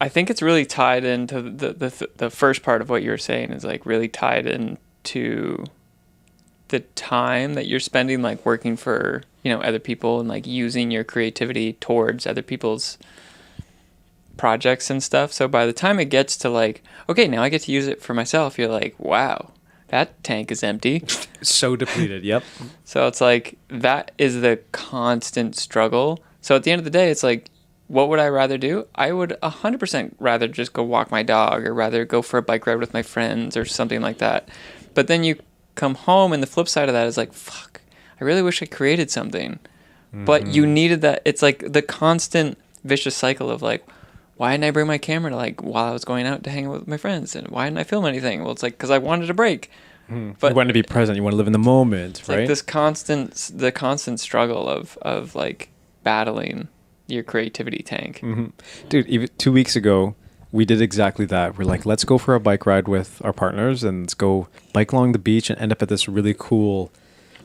I 0.01 0.09
think 0.09 0.31
it's 0.31 0.43
really 0.43 0.67
tied 0.67 1.05
into 1.05 1.41
the 1.43 1.73
the 1.73 2.09
the 2.17 2.31
first 2.31 2.63
part 2.63 2.81
of 2.81 2.91
what 2.91 3.03
you 3.03 3.11
were 3.11 3.19
saying 3.19 3.53
is 3.53 3.65
like 3.65 3.87
really 3.87 4.09
tied 4.09 4.47
into 4.47 5.65
the 6.69 6.81
time 6.81 7.55
that 7.55 7.67
you're 7.67 7.79
spending 7.79 8.23
like 8.23 8.45
working 8.45 8.77
for 8.77 9.23
you 9.43 9.53
know 9.53 9.61
other 9.61 9.79
people 9.79 10.19
and 10.19 10.29
like 10.29 10.47
using 10.47 10.91
your 10.91 11.05
creativity 11.05 11.75
towards 11.75 12.27
other 12.27 12.43
people's 12.43 12.99
projects 14.37 14.91
and 14.91 15.03
stuff. 15.03 15.33
So 15.33 15.49
by 15.49 15.67
the 15.67 15.73
time 15.73 16.01
it 16.01 16.07
gets 16.07 16.37
to 16.39 16.49
like 16.49 16.83
okay, 17.09 17.29
now 17.29 17.43
I 17.43 17.49
get 17.49 17.63
to 17.63 17.73
use 17.73 17.87
it 17.87 18.03
for 18.03 18.15
myself, 18.15 18.59
you're 18.59 18.69
like, 18.69 18.95
wow, 18.99 19.53
that 19.89 20.23
tank 20.25 20.51
is 20.51 20.63
empty. 20.63 21.05
So 21.43 21.75
depleted. 21.75 22.23
yep. 22.23 22.45
So 22.85 23.09
it's 23.09 23.21
like 23.21 23.59
that 23.67 24.13
is 24.17 24.43
the 24.43 24.61
constant 24.71 25.57
struggle. 25.57 26.23
So 26.41 26.55
at 26.55 26.63
the 26.63 26.71
end 26.71 26.79
of 26.79 26.85
the 26.85 26.91
day, 26.91 27.11
it's 27.11 27.25
like, 27.25 27.49
what 27.89 28.09
would 28.09 28.21
I 28.21 28.29
rather 28.29 28.57
do? 28.57 28.87
I 28.95 29.11
would 29.11 29.37
100% 29.43 30.15
rather 30.21 30.47
just 30.47 30.73
go 30.73 30.85
walk 30.85 31.11
my 31.11 31.25
dog 31.25 31.67
or 31.67 31.75
rather 31.75 32.05
go 32.05 32.23
for 32.23 32.39
a 32.39 32.43
bike 32.43 32.65
ride 32.65 32.79
with 32.79 32.95
my 32.95 33.03
friends 33.03 33.57
or 33.57 33.65
something 33.65 34.01
like 34.01 34.19
that. 34.19 34.49
But 34.95 35.09
then 35.09 35.25
you 35.25 35.35
come 35.75 35.97
home 35.97 36.33
and 36.33 36.41
the 36.41 36.47
flip 36.47 36.69
side 36.69 36.89
of 36.89 36.93
that 36.93 37.09
is 37.09 37.17
like, 37.17 37.33
fuck, 37.33 37.81
I 38.21 38.25
really 38.25 38.41
wish 38.41 38.63
I 38.63 38.67
created 38.67 39.11
something. 39.11 39.59
But 40.13 40.47
you 40.47 40.63
mm-hmm. 40.63 40.75
needed 40.75 41.01
that. 41.01 41.23
It's 41.25 41.43
like 41.43 41.73
the 41.73 41.83
constant 41.83 42.59
vicious 42.85 43.17
cycle 43.17 43.51
of 43.51 43.63
like, 43.63 43.85
why 44.43 44.51
didn't 44.51 44.65
I 44.65 44.71
bring 44.73 44.89
my 44.89 44.99
camera 44.99 45.31
to 45.31 45.37
like 45.37 45.63
while 45.63 45.85
I 45.85 45.93
was 45.93 46.05
going 46.05 46.27
out 46.27 46.43
to 46.43 46.51
hang 46.51 46.67
out 46.67 46.73
with 46.73 46.89
my 46.89 46.97
friends? 46.97 47.37
And 47.37 47.47
why 47.47 47.67
didn't 47.67 47.79
I 47.79 47.85
film 47.85 48.05
anything? 48.05 48.43
Well, 48.43 48.51
it's 48.51 48.65
like 48.65 48.73
because 48.73 48.91
I 48.91 48.99
wanted 48.99 49.31
a 49.31 49.35
break. 49.35 49.71
But 50.09 50.49
you 50.49 50.57
want 50.57 50.69
to 50.69 50.73
be 50.73 50.83
present. 50.83 51.15
You 51.15 51.23
want 51.23 51.35
to 51.35 51.37
live 51.37 51.47
in 51.47 51.53
the 51.53 51.61
moment, 51.61 52.25
right? 52.27 52.41
like 52.41 52.49
this 52.49 52.61
constant, 52.61 53.53
the 53.55 53.71
constant 53.71 54.19
struggle 54.19 54.69
of 54.69 54.99
of 55.03 55.37
like 55.37 55.69
battling 56.03 56.67
your 57.07 57.23
creativity 57.23 57.85
tank. 57.85 58.19
hmm 58.19 58.47
Dude, 58.89 59.07
even 59.07 59.29
two 59.39 59.53
weeks 59.53 59.77
ago, 59.77 60.17
we 60.51 60.65
did 60.65 60.83
exactly 60.83 61.25
that. 61.27 61.57
We're 61.57 61.65
like, 61.65 61.87
let's 61.87 62.03
go 62.03 62.19
for 62.19 62.35
a 62.35 62.41
bike 62.41 62.67
ride 62.67 62.89
with 62.89 63.23
our 63.25 63.33
partners 63.33 63.85
and 63.85 64.03
let's 64.03 64.15
go 64.15 64.49
bike 64.73 64.91
along 64.91 65.13
the 65.13 65.21
beach 65.21 65.51
and 65.51 65.59
end 65.61 65.71
up 65.71 65.83
at 65.83 65.89
this 65.89 66.09
really 66.09 66.35
cool 66.37 66.91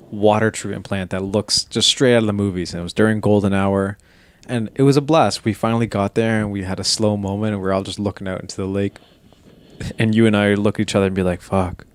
water 0.09 0.49
treatment 0.49 0.83
plant 0.83 1.11
that 1.11 1.21
looks 1.21 1.63
just 1.63 1.89
straight 1.89 2.15
out 2.15 2.23
of 2.23 2.25
the 2.27 2.33
movies. 2.33 2.73
And 2.73 2.79
it 2.79 2.83
was 2.83 2.93
during 2.93 3.21
golden 3.21 3.53
hour. 3.53 3.99
And 4.47 4.69
it 4.75 4.83
was 4.83 4.97
a 4.97 5.01
blast. 5.01 5.43
We 5.45 5.53
finally 5.53 5.87
got 5.87 6.15
there 6.15 6.39
and 6.39 6.51
we 6.51 6.63
had 6.63 6.79
a 6.79 6.83
slow 6.83 7.17
moment 7.17 7.53
and 7.53 7.61
we 7.61 7.69
are 7.69 7.73
all 7.73 7.83
just 7.83 7.99
looking 7.99 8.27
out 8.27 8.41
into 8.41 8.55
the 8.57 8.67
lake. 8.67 8.95
And 9.99 10.15
you 10.15 10.25
and 10.25 10.35
I 10.35 10.55
look 10.55 10.77
at 10.79 10.81
each 10.81 10.95
other 10.95 11.05
and 11.05 11.13
be 11.15 11.21
like, 11.21 11.39
fuck. 11.39 11.85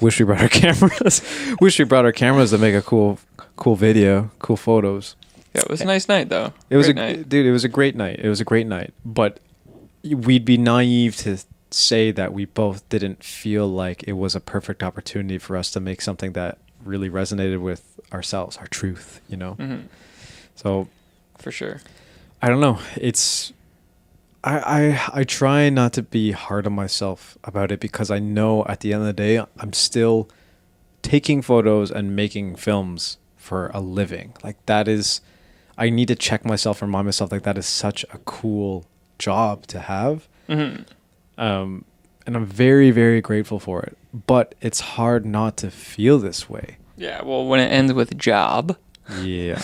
Wish 0.00 0.18
we 0.20 0.26
brought 0.26 0.42
our 0.42 0.48
cameras. 0.62 1.22
Wish 1.58 1.78
we 1.78 1.86
brought 1.86 2.04
our 2.04 2.12
cameras 2.12 2.50
to 2.50 2.58
make 2.58 2.74
a 2.74 2.82
cool 2.82 3.18
cool 3.56 3.74
video, 3.74 4.30
cool 4.38 4.58
photos. 4.58 5.16
Yeah, 5.54 5.62
it 5.62 5.70
was 5.70 5.80
a 5.80 5.86
nice 5.86 6.08
night 6.08 6.28
though. 6.28 6.52
It 6.68 6.76
was 6.76 6.88
a 6.88 6.92
night. 6.92 7.26
dude. 7.28 7.46
It 7.46 7.52
was 7.52 7.64
a 7.64 7.68
great 7.70 7.96
night. 7.96 8.20
It 8.22 8.28
was 8.28 8.40
a 8.40 8.44
great 8.44 8.66
night. 8.66 8.92
But 9.02 9.40
we'd 10.02 10.44
be 10.44 10.58
naive 10.58 11.16
to 11.18 11.38
say 11.70 12.10
that 12.10 12.34
we 12.34 12.44
both 12.44 12.86
didn't 12.90 13.24
feel 13.24 13.66
like 13.66 14.02
it 14.02 14.12
was 14.12 14.34
a 14.34 14.40
perfect 14.40 14.82
opportunity 14.82 15.38
for 15.38 15.56
us 15.56 15.70
to 15.70 15.80
make 15.80 16.02
something 16.02 16.32
that 16.32 16.58
really 16.84 17.08
resonated 17.08 17.60
with 17.62 17.98
ourselves, 18.12 18.58
our 18.58 18.66
truth. 18.66 19.22
You 19.28 19.38
know. 19.38 19.52
hmm 19.54 19.76
So 20.54 20.88
for 21.44 21.52
sure. 21.52 21.80
I 22.42 22.48
don't 22.48 22.60
know. 22.60 22.78
It's 22.96 23.52
I, 24.42 24.58
I 24.78 25.20
I 25.20 25.24
try 25.24 25.70
not 25.70 25.92
to 25.94 26.02
be 26.02 26.32
hard 26.32 26.66
on 26.66 26.72
myself 26.74 27.38
about 27.44 27.70
it 27.70 27.80
because 27.80 28.10
I 28.10 28.18
know 28.18 28.64
at 28.66 28.80
the 28.80 28.92
end 28.92 29.02
of 29.02 29.06
the 29.06 29.12
day 29.12 29.38
I'm 29.62 29.72
still 29.72 30.28
taking 31.02 31.42
photos 31.42 31.90
and 31.90 32.16
making 32.16 32.56
films 32.56 33.18
for 33.36 33.70
a 33.74 33.80
living. 33.80 34.34
Like 34.42 34.56
that 34.66 34.88
is 34.88 35.20
I 35.78 35.90
need 35.90 36.08
to 36.08 36.14
check 36.14 36.44
myself 36.44 36.80
and 36.82 36.88
remind 36.88 37.06
myself 37.06 37.30
like 37.32 37.42
that 37.42 37.58
is 37.58 37.66
such 37.66 38.04
a 38.12 38.18
cool 38.24 38.84
job 39.18 39.66
to 39.68 39.78
have. 39.80 40.28
hmm 40.46 40.76
Um 41.38 41.84
and 42.26 42.36
I'm 42.36 42.46
very, 42.46 42.90
very 42.90 43.20
grateful 43.20 43.60
for 43.60 43.82
it. 43.82 43.98
But 44.26 44.54
it's 44.62 44.80
hard 44.96 45.26
not 45.26 45.58
to 45.58 45.70
feel 45.70 46.18
this 46.18 46.48
way. 46.48 46.78
Yeah. 46.96 47.22
Well, 47.22 47.44
when 47.46 47.60
it 47.60 47.68
ends 47.70 47.92
with 47.92 48.16
job, 48.16 48.76
Yeah. 49.20 49.60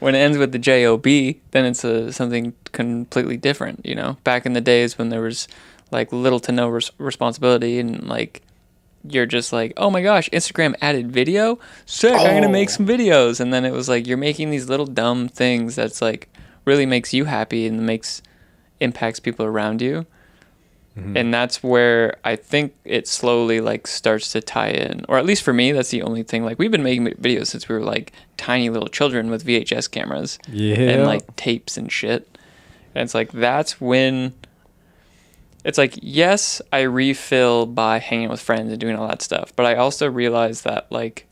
When 0.00 0.14
it 0.14 0.18
ends 0.18 0.38
with 0.38 0.52
the 0.52 0.58
job, 0.58 1.02
then 1.02 1.64
it's 1.64 1.84
a, 1.84 2.12
something 2.12 2.54
completely 2.72 3.36
different. 3.36 3.84
You 3.84 3.94
know, 3.94 4.16
back 4.24 4.46
in 4.46 4.52
the 4.52 4.60
days 4.60 4.98
when 4.98 5.08
there 5.08 5.20
was 5.22 5.48
like 5.90 6.12
little 6.12 6.40
to 6.40 6.52
no 6.52 6.68
res- 6.68 6.92
responsibility 6.98 7.78
and 7.78 8.06
like 8.08 8.42
you're 9.08 9.26
just 9.26 9.52
like, 9.52 9.72
oh 9.76 9.90
my 9.90 10.02
gosh, 10.02 10.28
Instagram 10.30 10.74
added 10.82 11.10
video, 11.10 11.58
sick! 11.86 12.12
I'm 12.12 12.34
gonna 12.34 12.48
make 12.48 12.68
Oh. 12.68 12.72
some 12.72 12.86
videos, 12.86 13.40
and 13.40 13.52
then 13.54 13.64
it 13.64 13.72
was 13.72 13.88
like 13.88 14.06
you're 14.06 14.16
making 14.18 14.50
these 14.50 14.68
little 14.68 14.86
dumb 14.86 15.28
things 15.28 15.76
that's 15.76 16.02
like 16.02 16.28
really 16.64 16.84
makes 16.84 17.14
you 17.14 17.24
happy 17.24 17.66
and 17.66 17.86
makes 17.86 18.20
impacts 18.80 19.20
people 19.20 19.46
around 19.46 19.80
you. 19.80 20.04
Mhm. 20.98 21.16
and 21.16 21.32
that's 21.32 21.62
where 21.62 22.16
I 22.24 22.36
think 22.36 22.74
it 22.84 23.06
slowly 23.06 23.60
like 23.60 23.86
starts 23.86 24.32
to 24.32 24.40
tie 24.40 24.70
in, 24.70 25.04
or 25.08 25.18
at 25.18 25.24
least 25.24 25.42
for 25.42 25.52
me, 25.52 25.72
that's 25.72 25.90
the 25.90 26.02
only 26.02 26.22
thing. 26.22 26.44
Like 26.44 26.58
we've 26.58 26.70
been 26.70 26.82
making 26.82 27.06
videos 27.06 27.46
since 27.48 27.68
we 27.68 27.74
were 27.74 27.82
like 27.82 28.12
tiny 28.36 28.70
little 28.70 28.88
children 28.88 29.30
with 29.30 29.44
VHS 29.46 29.90
cameras 29.90 30.38
yeah. 30.48 30.76
and 30.76 31.04
like 31.04 31.36
tapes 31.36 31.76
and 31.76 31.90
shit. 31.90 32.28
And 32.94 33.04
it's 33.04 33.14
like 33.14 33.32
that's 33.32 33.80
when 33.80 34.34
it's 35.64 35.78
like 35.78 35.98
yes, 36.02 36.62
I 36.72 36.82
refill 36.82 37.66
by 37.66 37.98
hanging 37.98 38.28
with 38.28 38.40
friends 38.40 38.70
and 38.70 38.80
doing 38.80 38.96
all 38.96 39.08
that 39.08 39.22
stuff, 39.22 39.52
but 39.54 39.66
I 39.66 39.76
also 39.76 40.08
realize 40.08 40.62
that 40.62 40.90
like 40.90 41.26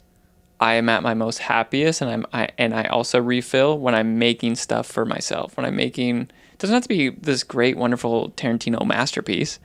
I 0.59 0.75
am 0.75 0.89
at 0.89 1.03
my 1.03 1.15
most 1.15 1.39
happiest, 1.39 2.01
and 2.01 2.11
I'm 2.11 2.27
I 2.33 2.49
and 2.57 2.75
I 2.75 2.85
also 2.85 3.21
refill 3.21 3.79
when 3.79 3.95
I'm 3.95 4.19
making 4.19 4.57
stuff 4.57 4.87
for 4.87 5.05
myself. 5.05 5.57
When 5.57 5.67
I'm 5.67 5.77
making, 5.77 6.31
it 6.57 6.61
doesn't 6.61 6.73
have 6.73 6.83
to 6.85 6.89
be 6.89 7.11
this 7.11 7.45
great, 7.45 7.77
wonderful 7.77 8.31
Tarantino 8.31 8.87
masterpiece. 8.87 9.61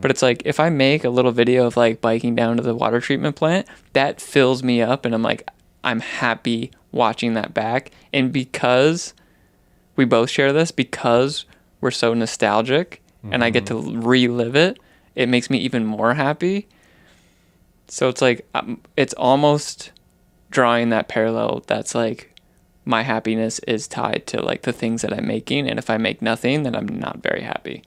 But 0.00 0.12
it's 0.12 0.22
like 0.22 0.42
if 0.44 0.60
I 0.60 0.70
make 0.70 1.02
a 1.02 1.10
little 1.10 1.32
video 1.32 1.66
of 1.66 1.76
like 1.76 2.00
biking 2.00 2.36
down 2.36 2.58
to 2.58 2.62
the 2.62 2.76
water 2.76 3.00
treatment 3.00 3.34
plant, 3.34 3.66
that 3.94 4.20
fills 4.20 4.62
me 4.62 4.80
up 4.80 5.04
and 5.04 5.12
I'm 5.12 5.22
like 5.24 5.50
I'm 5.82 5.98
happy 5.98 6.70
watching 6.92 7.34
that 7.34 7.52
back. 7.52 7.90
And 8.12 8.32
because 8.32 9.14
we 9.96 10.04
both 10.04 10.30
share 10.30 10.52
this, 10.52 10.70
because 10.70 11.44
we're 11.80 11.90
so 11.90 12.14
nostalgic 12.14 13.02
and 13.32 13.42
I 13.42 13.50
get 13.50 13.66
to 13.66 13.74
relive 14.00 14.54
it, 14.54 14.78
it 15.16 15.28
makes 15.28 15.50
me 15.50 15.58
even 15.58 15.84
more 15.84 16.14
happy. 16.14 16.68
So 17.88 18.08
it's 18.08 18.22
like 18.22 18.46
um, 18.54 18.80
it's 18.96 19.14
almost 19.14 19.90
drawing 20.50 20.90
that 20.90 21.08
parallel 21.08 21.64
that's 21.66 21.96
like 21.96 22.31
my 22.84 23.02
happiness 23.02 23.58
is 23.60 23.86
tied 23.88 24.26
to 24.26 24.42
like 24.42 24.62
the 24.62 24.72
things 24.72 25.02
that 25.02 25.12
I'm 25.12 25.26
making 25.26 25.68
and 25.68 25.78
if 25.78 25.88
I 25.90 25.96
make 25.98 26.20
nothing 26.22 26.62
then 26.64 26.74
I'm 26.74 26.86
not 26.86 27.22
very 27.22 27.42
happy. 27.42 27.82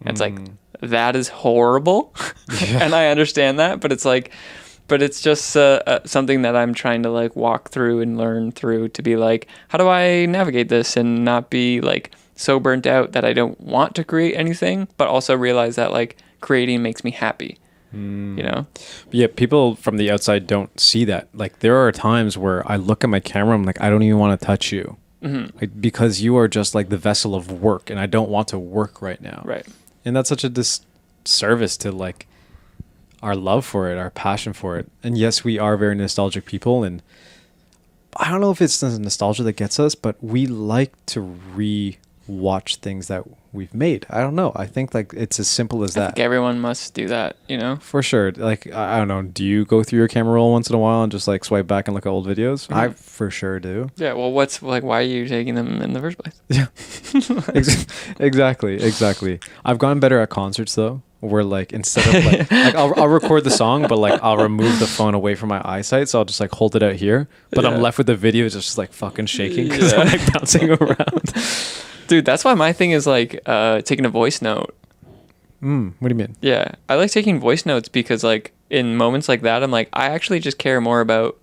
And 0.00 0.10
it's 0.10 0.20
like 0.20 0.34
Mm. 0.34 0.56
that 0.82 1.16
is 1.16 1.28
horrible 1.28 2.12
and 2.68 2.94
i 2.94 3.06
understand 3.08 3.58
that 3.58 3.80
but 3.80 3.90
it's 3.92 4.04
like 4.04 4.30
but 4.88 5.00
it's 5.02 5.20
just 5.22 5.56
uh, 5.56 5.80
uh, 5.86 6.00
something 6.04 6.42
that 6.42 6.54
i'm 6.54 6.74
trying 6.74 7.02
to 7.02 7.08
like 7.10 7.34
walk 7.34 7.70
through 7.70 8.00
and 8.02 8.18
learn 8.18 8.52
through 8.52 8.88
to 8.90 9.00
be 9.02 9.16
like 9.16 9.48
how 9.68 9.78
do 9.78 9.88
i 9.88 10.26
navigate 10.26 10.68
this 10.68 10.96
and 10.98 11.24
not 11.24 11.48
be 11.48 11.80
like 11.80 12.10
so 12.34 12.60
burnt 12.60 12.86
out 12.86 13.12
that 13.12 13.24
i 13.24 13.32
don't 13.32 13.58
want 13.58 13.94
to 13.94 14.04
create 14.04 14.34
anything 14.36 14.86
but 14.98 15.08
also 15.08 15.34
realize 15.34 15.76
that 15.76 15.92
like 15.92 16.18
creating 16.42 16.82
makes 16.82 17.02
me 17.02 17.10
happy 17.10 17.56
Mm. 17.94 18.36
you 18.36 18.42
know 18.42 18.66
Yeah, 19.10 19.28
people 19.34 19.76
from 19.76 19.96
the 19.96 20.10
outside 20.10 20.46
don't 20.46 20.78
see 20.78 21.04
that. 21.04 21.28
Like 21.32 21.60
there 21.60 21.76
are 21.76 21.92
times 21.92 22.36
where 22.36 22.60
I 22.70 22.76
look 22.76 23.04
at 23.04 23.10
my 23.10 23.20
camera, 23.20 23.54
I'm 23.54 23.64
like, 23.64 23.80
I 23.80 23.88
don't 23.90 24.02
even 24.02 24.18
want 24.18 24.38
to 24.38 24.44
touch 24.44 24.72
you, 24.72 24.96
hmm 25.22 25.46
like, 25.60 25.80
because 25.80 26.20
you 26.20 26.36
are 26.36 26.48
just 26.48 26.74
like 26.74 26.88
the 26.88 26.96
vessel 26.98 27.34
of 27.34 27.50
work, 27.50 27.88
and 27.90 27.98
I 28.00 28.06
don't 28.06 28.28
want 28.28 28.48
to 28.48 28.58
work 28.58 29.00
right 29.00 29.20
now. 29.20 29.42
right 29.44 29.66
And 30.04 30.14
that's 30.16 30.28
such 30.28 30.44
a 30.44 30.48
disservice 30.48 31.76
to 31.78 31.92
like 31.92 32.26
our 33.22 33.36
love 33.36 33.64
for 33.64 33.90
it, 33.90 33.96
our 33.98 34.10
passion 34.10 34.52
for 34.52 34.78
it. 34.78 34.90
And 35.02 35.16
yes, 35.16 35.42
we 35.44 35.58
are 35.58 35.76
very 35.76 35.94
nostalgic 35.94 36.44
people, 36.44 36.84
and 36.84 37.02
I 38.18 38.30
don't 38.30 38.40
know 38.40 38.50
if 38.50 38.60
it's 38.60 38.80
the 38.80 38.98
nostalgia 38.98 39.42
that 39.44 39.56
gets 39.56 39.78
us, 39.78 39.94
but 39.94 40.16
we 40.22 40.46
like 40.46 40.92
to 41.06 41.20
re-watch 42.28 42.76
things 42.76 43.08
that 43.08 43.24
we've 43.52 43.72
made. 43.74 44.04
I 44.10 44.20
don't 44.20 44.34
know. 44.34 44.52
I 44.54 44.66
think 44.66 44.92
like 44.94 45.12
it's 45.14 45.40
as 45.40 45.48
simple 45.48 45.82
as 45.84 45.96
i 45.96 46.00
that. 46.00 46.06
think 46.14 46.24
everyone 46.24 46.60
must 46.60 46.92
do 46.94 47.08
that 47.08 47.36
you 47.48 47.56
know 47.56 47.76
For 47.76 48.02
sure. 48.02 48.32
Like 48.32 48.66
I 48.72 48.94
I 48.94 48.98
don't 48.98 49.08
know. 49.08 49.22
Do 49.22 49.44
you 49.44 49.64
go 49.64 49.82
through 49.82 49.98
your 49.98 50.08
camera 50.08 50.34
roll 50.34 50.52
once 50.52 50.68
in 50.68 50.74
a 50.74 50.78
while 50.78 51.02
and 51.02 51.10
just 51.12 51.26
like 51.26 51.44
swipe 51.44 51.66
back 51.66 51.88
and 51.88 51.94
look 51.94 52.04
at 52.06 52.10
old 52.10 52.26
videos? 52.26 52.70
I 52.72 52.90
for 52.90 53.30
sure 53.30 53.58
do. 53.60 53.90
yeah 53.96 54.12
well 54.12 54.30
what's 54.32 54.62
like 54.62 54.82
why 54.82 54.98
are 55.00 55.02
you 55.02 55.26
taking 55.26 55.54
them 55.54 55.80
in 55.82 55.92
the 55.94 56.00
first 56.00 56.18
place 56.18 56.34
Yeah. 56.48 56.66
Exactly. 58.18 58.74
Exactly. 58.82 59.40
I've 59.64 59.78
gotten 59.78 60.00
better 60.00 60.20
at 60.20 60.28
concerts 60.30 60.74
though, 60.74 61.02
where 61.20 61.44
like 61.44 61.72
instead 61.72 62.06
of 62.06 62.24
like, 62.24 62.50
like 62.66 62.74
I'll, 62.74 62.92
I'll 63.00 63.08
record 63.08 63.44
the 63.44 63.50
song, 63.50 63.86
but 63.88 63.98
like 63.98 64.20
I'll 64.22 64.36
remove 64.38 64.78
the 64.80 64.86
phone 64.86 65.14
away 65.14 65.34
from 65.34 65.48
my 65.48 65.62
eyesight, 65.64 66.08
so 66.08 66.18
I'll 66.18 66.24
just 66.24 66.40
like 66.40 66.50
hold 66.52 66.76
it 66.76 66.82
out 66.82 66.94
here, 66.96 67.28
but 67.50 67.64
Yeah. 67.64 67.70
I'm 67.70 67.80
left 67.80 67.98
with 67.98 68.06
the 68.06 68.16
video 68.16 68.48
just 68.48 68.76
like 68.78 68.92
fucking 68.92 69.26
shaking 69.26 69.68
because 69.68 69.92
Yeah. 69.92 70.00
I'm 70.00 70.08
like 70.08 70.32
bouncing 70.32 70.70
around. 70.80 71.32
Dude 72.08 72.24
that's 72.24 72.44
why 72.44 72.54
my 72.54 72.72
thing 72.72 72.90
is 72.90 73.06
like 73.06 73.40
uh 73.46 73.80
taking 73.82 74.04
a 74.04 74.10
voice 74.10 74.40
note 74.42 74.74
Mm, 75.62 75.94
what 75.98 76.08
do 76.08 76.14
you 76.14 76.18
mean? 76.18 76.36
Yeah, 76.40 76.72
I 76.88 76.94
like 76.94 77.10
taking 77.10 77.40
voice 77.40 77.66
notes 77.66 77.88
because 77.88 78.22
like 78.22 78.52
in 78.70 78.96
moments 78.96 79.28
like 79.28 79.42
that, 79.42 79.62
I'm 79.62 79.70
like, 79.70 79.88
I 79.92 80.06
actually 80.06 80.40
just 80.40 80.58
care 80.58 80.80
more 80.80 81.00
about 81.00 81.38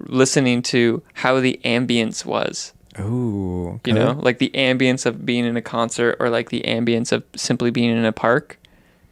listening 0.00 0.62
to 0.62 1.02
how 1.14 1.40
the 1.40 1.60
ambience 1.64 2.24
was. 2.24 2.72
Ooh. 3.00 3.80
You 3.84 3.92
know, 3.92 4.12
like 4.20 4.38
the 4.38 4.50
ambience 4.54 5.06
of 5.06 5.24
being 5.24 5.44
in 5.44 5.56
a 5.56 5.62
concert 5.62 6.16
or 6.20 6.28
like 6.28 6.50
the 6.50 6.62
ambience 6.62 7.12
of 7.12 7.24
simply 7.34 7.70
being 7.70 7.90
in 7.90 8.04
a 8.04 8.12
park 8.12 8.58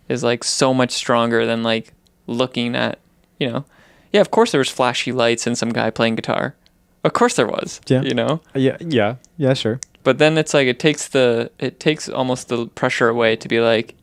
is 0.09 0.23
like 0.23 0.45
so 0.45 0.73
much 0.73 0.93
stronger 0.93 1.47
than 1.47 1.63
like 1.63 1.93
looking 2.27 2.77
at, 2.77 2.99
you 3.39 3.51
know, 3.51 3.65
yeah, 4.13 4.21
of 4.21 4.31
course 4.31 4.53
there 4.53 4.59
was 4.59 4.69
flashy 4.69 5.11
lights 5.11 5.47
and 5.47 5.57
some 5.57 5.71
guy 5.71 5.91
playing 5.91 6.17
guitar. 6.17 6.55
Of 7.03 7.13
course 7.13 7.35
there 7.35 7.47
was. 7.47 7.81
Yeah. 7.87 8.03
You 8.03 8.15
know? 8.15 8.41
Yeah. 8.55 8.77
Yeah. 8.81 9.17
Yeah. 9.37 9.55
Sure. 9.55 9.81
But 10.05 10.19
then 10.19 10.37
it's 10.39 10.53
like 10.55 10.67
it 10.67 10.79
takes 10.79 11.09
the 11.09 11.51
it 11.59 11.79
takes 11.81 12.09
almost 12.09 12.49
the 12.49 12.67
pressure 12.69 13.09
away 13.09 13.37
to 13.37 13.49
be 13.49 13.61
like 13.61 13.95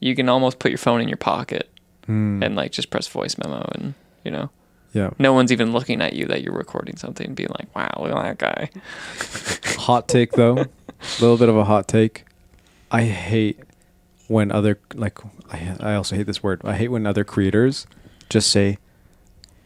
you 0.00 0.16
can 0.16 0.28
almost 0.28 0.58
put 0.58 0.70
your 0.70 0.78
phone 0.78 1.00
in 1.00 1.08
your 1.08 1.16
pocket 1.16 1.68
Hmm. 2.06 2.42
and 2.42 2.56
like 2.56 2.72
just 2.72 2.90
press 2.90 3.06
voice 3.06 3.38
memo 3.38 3.64
and 3.76 3.94
you 4.24 4.30
know? 4.32 4.50
Yeah. 4.92 5.10
no 5.20 5.32
one's 5.32 5.52
even 5.52 5.72
looking 5.72 6.02
at 6.02 6.12
you 6.14 6.26
that 6.26 6.42
you're 6.42 6.52
recording 6.52 6.96
something 6.96 7.28
and 7.28 7.36
being 7.36 7.48
like 7.58 7.74
wow 7.76 7.90
look 8.00 8.10
at 8.16 8.38
that 8.38 8.38
guy. 8.38 8.70
Hot 9.82 10.08
take 10.08 10.32
though. 10.32 10.58
A 10.58 10.68
little 11.20 11.36
bit 11.38 11.48
of 11.48 11.56
a 11.56 11.64
hot 11.64 11.86
take. 11.88 12.24
I 12.90 13.02
hate 13.04 13.60
when 14.28 14.50
other 14.52 14.78
like 14.94 15.18
I, 15.52 15.76
I 15.80 15.94
also 15.94 16.16
hate 16.16 16.26
this 16.26 16.42
word. 16.42 16.60
I 16.64 16.74
hate 16.76 16.88
when 16.88 17.06
other 17.06 17.22
creators 17.24 17.86
just 18.28 18.50
say 18.50 18.78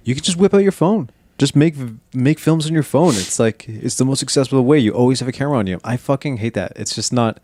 you 0.04 0.14
can 0.14 0.22
just 0.22 0.36
whip 0.36 0.52
out 0.54 0.58
your 0.62 0.72
phone 0.72 1.08
just 1.38 1.54
make 1.56 1.74
make 2.14 2.38
films 2.38 2.66
on 2.66 2.72
your 2.72 2.82
phone 2.82 3.10
it's 3.14 3.38
like 3.38 3.68
it's 3.68 3.96
the 3.96 4.04
most 4.04 4.22
accessible 4.22 4.64
way 4.64 4.78
you 4.78 4.92
always 4.92 5.20
have 5.20 5.28
a 5.28 5.32
camera 5.32 5.58
on 5.58 5.66
you 5.66 5.78
i 5.84 5.96
fucking 5.96 6.38
hate 6.38 6.54
that 6.54 6.72
it's 6.76 6.94
just 6.94 7.12
not 7.12 7.38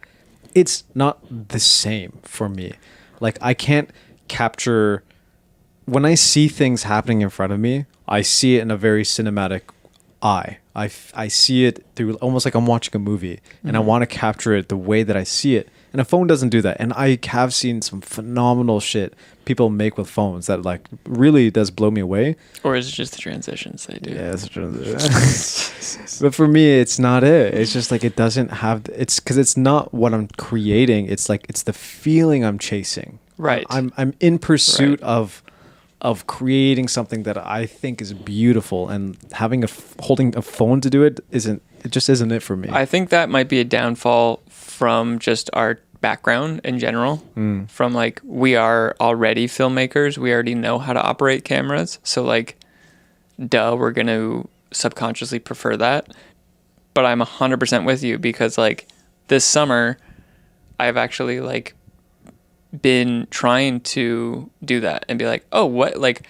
it's 0.54 0.84
not 0.94 1.18
the 1.30 1.58
same 1.60 2.18
for 2.22 2.48
me 2.48 2.72
like 3.20 3.36
i 3.42 3.52
can't 3.54 3.90
capture 4.28 5.02
when 5.84 6.04
I 6.04 6.14
see 6.14 6.46
things 6.46 6.84
happening 6.84 7.22
in 7.22 7.28
front 7.28 7.52
of 7.52 7.58
me, 7.58 7.86
I 8.06 8.22
see 8.22 8.56
it 8.56 8.62
in 8.62 8.70
a 8.70 8.76
very 8.76 9.02
cinematic 9.02 9.62
eye. 10.22 10.58
I, 10.76 10.88
I 11.12 11.26
see 11.26 11.64
it 11.64 11.84
through 11.96 12.14
almost 12.14 12.44
like 12.46 12.54
I'm 12.54 12.66
watching 12.66 12.94
a 12.94 13.00
movie 13.00 13.40
and 13.64 13.76
I 13.76 13.80
Mhm. 13.80 13.84
want 13.84 14.02
to 14.02 14.06
capture 14.06 14.54
it 14.54 14.68
the 14.68 14.76
way 14.76 15.02
that 15.02 15.16
I 15.16 15.24
see 15.24 15.56
it. 15.56 15.68
And 15.92 16.00
a 16.00 16.04
phone 16.04 16.26
doesn't 16.26 16.48
do 16.48 16.62
that. 16.62 16.76
And 16.80 16.92
I 16.94 17.18
have 17.26 17.52
seen 17.52 17.82
some 17.82 18.00
phenomenal 18.00 18.80
shit 18.80 19.14
people 19.44 19.68
make 19.70 19.98
with 19.98 20.08
phones 20.08 20.46
that 20.46 20.62
like 20.62 20.88
really 21.04 21.50
does 21.50 21.70
blow 21.70 21.90
me 21.90 22.00
away. 22.00 22.36
or 22.64 22.76
is 22.76 22.88
it 22.88 22.92
just 22.92 23.12
the 23.12 23.18
transitions 23.18 23.86
they 23.86 23.98
do 23.98 24.10
Yeah, 24.10 24.30
that's 24.30 24.48
true. 24.48 24.70
but 26.20 26.34
for 26.34 26.46
me, 26.48 26.80
it's 26.80 26.98
not 26.98 27.24
it. 27.24 27.54
It's 27.54 27.72
just 27.72 27.90
like 27.90 28.04
it 28.04 28.16
doesn't 28.16 28.48
have. 28.50 28.86
It's 28.94 29.20
because 29.20 29.38
it's 29.38 29.56
not 29.56 29.92
what 29.92 30.14
I'm 30.14 30.28
creating. 30.38 31.06
It's 31.06 31.28
like 31.28 31.44
it's 31.48 31.62
the 31.64 31.72
feeling 31.72 32.44
I'm 32.44 32.58
chasing. 32.58 33.18
Right. 33.38 33.66
I'm 33.70 33.92
I'm 33.96 34.14
in 34.20 34.38
pursuit 34.38 35.00
Right. 35.02 35.08
of 35.08 35.42
of 36.00 36.26
creating 36.26 36.88
something 36.88 37.22
that 37.22 37.38
I 37.38 37.64
think 37.64 38.00
is 38.02 38.12
beautiful, 38.12 38.88
and 38.88 39.16
having 39.32 39.62
a 39.62 39.68
holding 40.00 40.36
a 40.36 40.42
phone 40.42 40.80
to 40.80 40.90
do 40.90 41.02
it 41.04 41.20
isn't. 41.30 41.62
It 41.84 41.90
just 41.90 42.08
isn't 42.08 42.30
it 42.32 42.42
for 42.42 42.56
me. 42.56 42.68
I 42.72 42.84
think 42.86 43.08
that 43.10 43.28
might 43.28 43.48
be 43.48 43.58
a 43.60 43.64
downfall 43.64 44.41
from 44.82 45.20
just 45.20 45.48
our 45.52 45.78
background 46.00 46.60
in 46.64 46.80
general. 46.80 47.22
Mm. 47.36 47.70
From 47.70 47.94
like 47.94 48.20
we 48.24 48.56
are 48.56 48.96
already 49.00 49.46
filmmakers, 49.46 50.18
we 50.18 50.32
already 50.32 50.56
know 50.56 50.80
how 50.80 50.92
to 50.92 51.00
operate 51.00 51.44
cameras. 51.44 52.00
So 52.02 52.24
like 52.24 52.58
duh, 53.38 53.76
we're 53.78 53.92
going 53.92 54.08
to 54.08 54.48
subconsciously 54.72 55.38
prefer 55.38 55.76
that. 55.76 56.12
But 56.94 57.06
I'm 57.06 57.20
100% 57.20 57.86
with 57.86 58.02
you 58.02 58.18
because 58.18 58.58
like 58.58 58.88
this 59.28 59.44
summer 59.44 59.98
I've 60.80 60.96
actually 60.96 61.38
like 61.38 61.76
been 62.80 63.28
trying 63.30 63.82
to 63.82 64.50
do 64.64 64.80
that 64.80 65.04
and 65.08 65.16
be 65.16 65.26
like, 65.26 65.46
"Oh, 65.52 65.66
what 65.66 65.96
like 65.96 66.26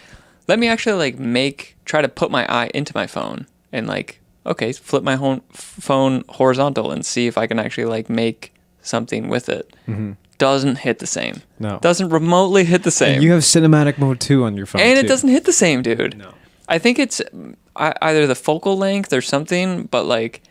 let 0.46 0.58
me 0.58 0.68
actually 0.68 0.98
like 0.98 1.18
make 1.18 1.78
try 1.86 2.02
to 2.02 2.08
put 2.08 2.30
my 2.30 2.44
eye 2.52 2.70
into 2.74 2.92
my 2.94 3.06
phone 3.06 3.46
and 3.72 3.86
like 3.86 4.20
okay, 4.46 4.72
flip 4.72 5.02
my 5.02 5.16
home 5.16 5.42
phone 5.52 6.24
horizontal 6.28 6.90
and 6.90 7.04
see 7.04 7.26
if 7.26 7.36
I 7.38 7.46
can 7.46 7.58
actually 7.58 7.84
like 7.86 8.08
make 8.10 8.52
something 8.82 9.28
with 9.28 9.48
it." 9.48 9.74
Mhm. 9.88 10.16
Doesn't 10.38 10.78
hit 10.78 10.98
the 10.98 11.06
same. 11.06 11.42
No. 11.60 11.78
Doesn't 11.80 12.08
remotely 12.08 12.64
hit 12.64 12.82
the 12.82 12.90
same. 12.90 13.14
And 13.16 13.22
you 13.22 13.30
have 13.32 13.42
cinematic 13.42 13.98
mode 13.98 14.18
too 14.18 14.44
on 14.44 14.56
your 14.56 14.66
phone, 14.66 14.82
and 14.82 14.98
it 14.98 15.06
doesn't 15.06 15.28
hit 15.28 15.44
the 15.44 15.52
same, 15.52 15.82
dude. 15.82 16.16
No. 16.18 16.30
I 16.68 16.78
think 16.78 16.98
it's 16.98 17.20
mm, 17.34 17.54
either 17.76 18.26
the 18.26 18.34
focal 18.34 18.76
length 18.76 19.12
or 19.12 19.20
something, 19.22 19.84
but 19.90 20.04
like 20.04 20.42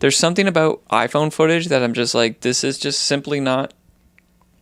there's 0.00 0.16
something 0.16 0.46
about 0.46 0.82
iPhone 0.90 1.32
footage 1.32 1.68
that 1.68 1.82
I'm 1.82 1.94
just 1.94 2.14
like, 2.14 2.40
this 2.40 2.64
is 2.64 2.78
just 2.78 3.00
simply 3.04 3.38
not 3.40 3.72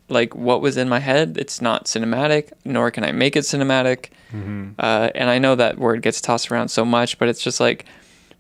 like 0.09 0.35
what 0.35 0.61
was 0.61 0.77
in 0.77 0.89
my 0.89 0.99
head. 1.01 1.37
It's 1.39 1.61
not 1.61 1.85
cinematic, 1.87 2.51
nor 2.65 2.91
can 2.91 3.05
I 3.05 3.13
make 3.13 3.37
it 3.37 3.45
cinematic. 3.45 4.07
Mhm. 4.33 4.75
Uh, 4.79 5.11
and 5.15 5.29
I 5.31 5.39
know 5.39 5.55
that 5.55 5.79
word 5.79 6.03
gets 6.03 6.21
tossed 6.21 6.51
around 6.51 6.69
so 6.69 6.85
much, 6.85 7.19
but 7.19 7.29
it's 7.29 7.43
just 7.43 7.61
like 7.61 7.85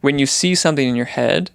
when 0.01 0.19
you 0.19 0.27
see 0.27 0.55
something 0.55 0.89
in 0.89 0.97
your 0.97 1.07
head, 1.07 1.51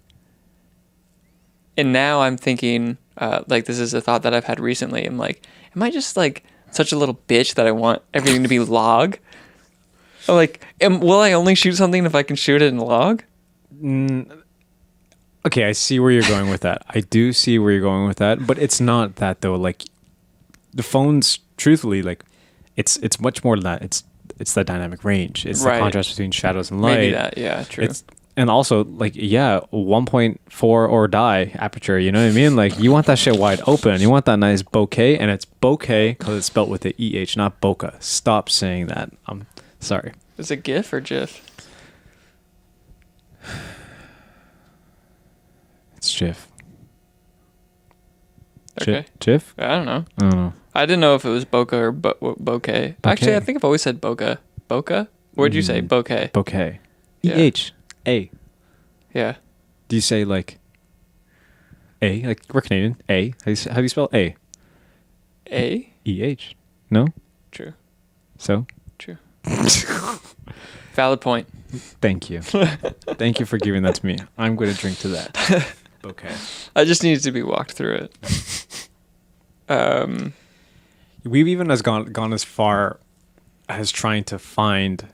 and 1.78 1.92
now 1.94 2.22
I'm 2.22 2.38
thinking, 2.38 2.98
uh, 3.18 3.44
like 3.48 3.66
this 3.66 3.80
is 3.80 3.94
a 3.94 4.02
thought 4.02 4.24
that 4.24 4.34
I've 4.34 4.46
had 4.46 4.60
recently. 4.60 5.06
I'm 5.06 5.18
like, 5.18 5.44
am 5.76 5.82
I 5.84 5.90
just 5.90 6.16
like 6.18 6.44
such 6.72 6.92
a 6.92 6.98
little 6.98 7.20
bitch 7.28 7.56
that 7.56 7.66
I 7.68 7.72
want 7.72 8.02
everything 8.14 8.44
to 8.44 8.50
be 8.50 8.60
log? 8.60 9.18
I'm 10.28 10.36
like, 10.36 10.64
am, 10.80 11.00
will 11.00 11.20
I 11.20 11.34
only 11.34 11.56
shoot 11.56 11.76
something 11.76 12.06
if 12.06 12.16
I 12.16 12.24
can 12.24 12.36
shoot 12.36 12.62
it 12.62 12.68
in 12.68 12.78
log? 12.78 13.24
Mm, 13.82 14.42
okay, 15.46 15.66
I 15.66 15.72
see 15.74 16.00
where 16.00 16.12
you're 16.12 16.22
going 16.24 16.50
with 16.50 16.62
that. 16.62 16.84
I 16.90 17.02
do 17.02 17.34
see 17.34 17.60
where 17.60 17.72
you're 17.72 17.82
going 17.82 18.08
with 18.08 18.18
that, 18.18 18.46
but 18.48 18.58
it's 18.60 18.80
not 18.80 19.16
that 19.18 19.42
though. 19.42 19.56
Like 19.56 19.84
the 20.74 20.84
phones, 20.84 21.40
truthfully, 21.58 22.02
like 22.02 22.24
it's 22.76 22.98
it's 22.98 23.20
much 23.20 23.44
more 23.44 23.56
than 23.56 23.64
that. 23.64 23.82
It's 23.82 24.04
it's 24.40 24.54
the 24.54 24.64
dynamic 24.64 25.04
range. 25.04 25.46
It's 25.46 25.64
Right. 25.64 25.76
the 25.76 25.80
contrast 25.82 26.10
between 26.12 26.32
shadows 26.32 26.72
and 26.72 26.82
light. 26.82 26.98
Maybe 26.98 27.12
that, 27.14 27.38
yeah, 27.38 27.64
true. 27.64 27.84
It's 27.84 28.04
and 28.36 28.50
also 28.50 28.84
like 28.86 29.14
yeah, 29.16 29.62
1.4 29.72 30.64
or 30.64 31.08
die 31.08 31.52
aperture. 31.56 32.00
You 32.00 32.12
know 32.12 32.24
what 32.24 32.32
I 32.32 32.36
mean? 32.36 32.56
Like 32.56 32.78
you 32.80 32.92
want 32.92 33.06
that 33.08 33.20
shit 33.20 33.38
wide 33.38 33.62
open. 33.68 34.02
You 34.02 34.10
want 34.10 34.26
that 34.26 34.38
nice 34.38 34.64
bokeh, 34.64 35.18
and 35.20 35.30
it's 35.30 35.46
bokeh 35.46 36.18
because 36.18 36.38
it's 36.38 36.48
spelled 36.48 36.70
with 36.70 36.82
the 36.82 36.96
eh, 37.00 37.26
not 37.36 37.62
bokeh. 37.62 38.02
Stop 38.02 38.50
saying 38.50 38.88
that. 38.88 39.12
I'm 39.28 39.46
sorry. 39.80 40.14
Is 40.38 40.50
it 40.50 40.64
GIF 40.64 40.92
or 40.94 41.00
GIF? 41.00 41.42
It's 45.98 46.14
Jif. 46.14 46.48
Okay. 48.82 49.06
Jif? 49.20 49.54
I 49.58 49.68
don't 49.76 49.86
know. 49.86 50.06
I 50.18 50.22
don't 50.22 50.36
know. 50.36 50.54
I 50.76 50.86
didn't 50.86 51.02
know 51.02 51.16
if 51.16 51.24
it 51.24 51.30
was 51.30 51.46
bokeh 51.46 51.74
or 51.74 51.92
bo- 51.92 52.18
bokeh. 52.20 52.96
Actually, 53.04 53.36
I 53.36 53.40
think 53.40 53.58
I've 53.58 53.64
always 53.64 53.84
said 53.84 54.02
bokeh. 54.02 54.38
Bokeh? 54.70 55.08
What'd 55.36 55.56
you 55.56 55.62
say? 55.62 55.82
Mm. 55.82 55.88
Bokeh. 55.88 56.32
Bouquet. 56.34 56.80
Yeah. 57.22 57.38
EH. 57.38 57.72
A. 58.08 58.30
Yeah. 59.14 59.36
Do 59.88 59.96
you 59.96 60.02
say 60.02 60.26
like 60.26 60.60
A? 62.02 62.24
Like 62.24 62.42
we're 62.52 62.62
Canadian. 62.62 63.02
A. 63.10 63.30
How 63.30 63.34
do 63.46 63.52
you, 63.52 63.54
s- 63.54 63.66
how 63.66 63.76
do 63.76 63.82
you 63.84 63.90
spell 63.90 64.10
A? 64.14 64.36
A? 65.52 65.94
EH. 66.06 66.54
No? 66.90 67.08
True. 67.52 67.74
So? 68.38 68.66
True. 68.98 69.18
Valid 70.94 71.22
point. 71.22 71.48
Thank 72.02 72.30
you. 72.30 72.42
Thank 72.42 73.40
you 73.40 73.46
for 73.46 73.58
giving 73.58 73.84
that 73.84 73.96
to 73.96 74.06
me. 74.06 74.18
I'm 74.38 74.56
going 74.56 74.72
to 74.74 74.78
drink 74.80 75.00
to 75.00 75.08
that. 75.10 75.74
Bouquet. 76.02 76.36
I 76.76 76.84
just 76.86 77.04
needed 77.04 77.24
to 77.24 77.32
be 77.32 77.42
walked 77.44 77.72
through 77.72 77.96
it. 77.96 78.88
Um, 79.70 80.34
We've 81.24 81.48
even 81.48 81.72
as 81.72 81.82
gone 81.82 82.06
gone 82.12 82.34
as 82.34 82.44
far 82.44 83.00
as 83.70 83.92
trying 83.92 84.26
to 84.26 84.38
find 84.38 85.08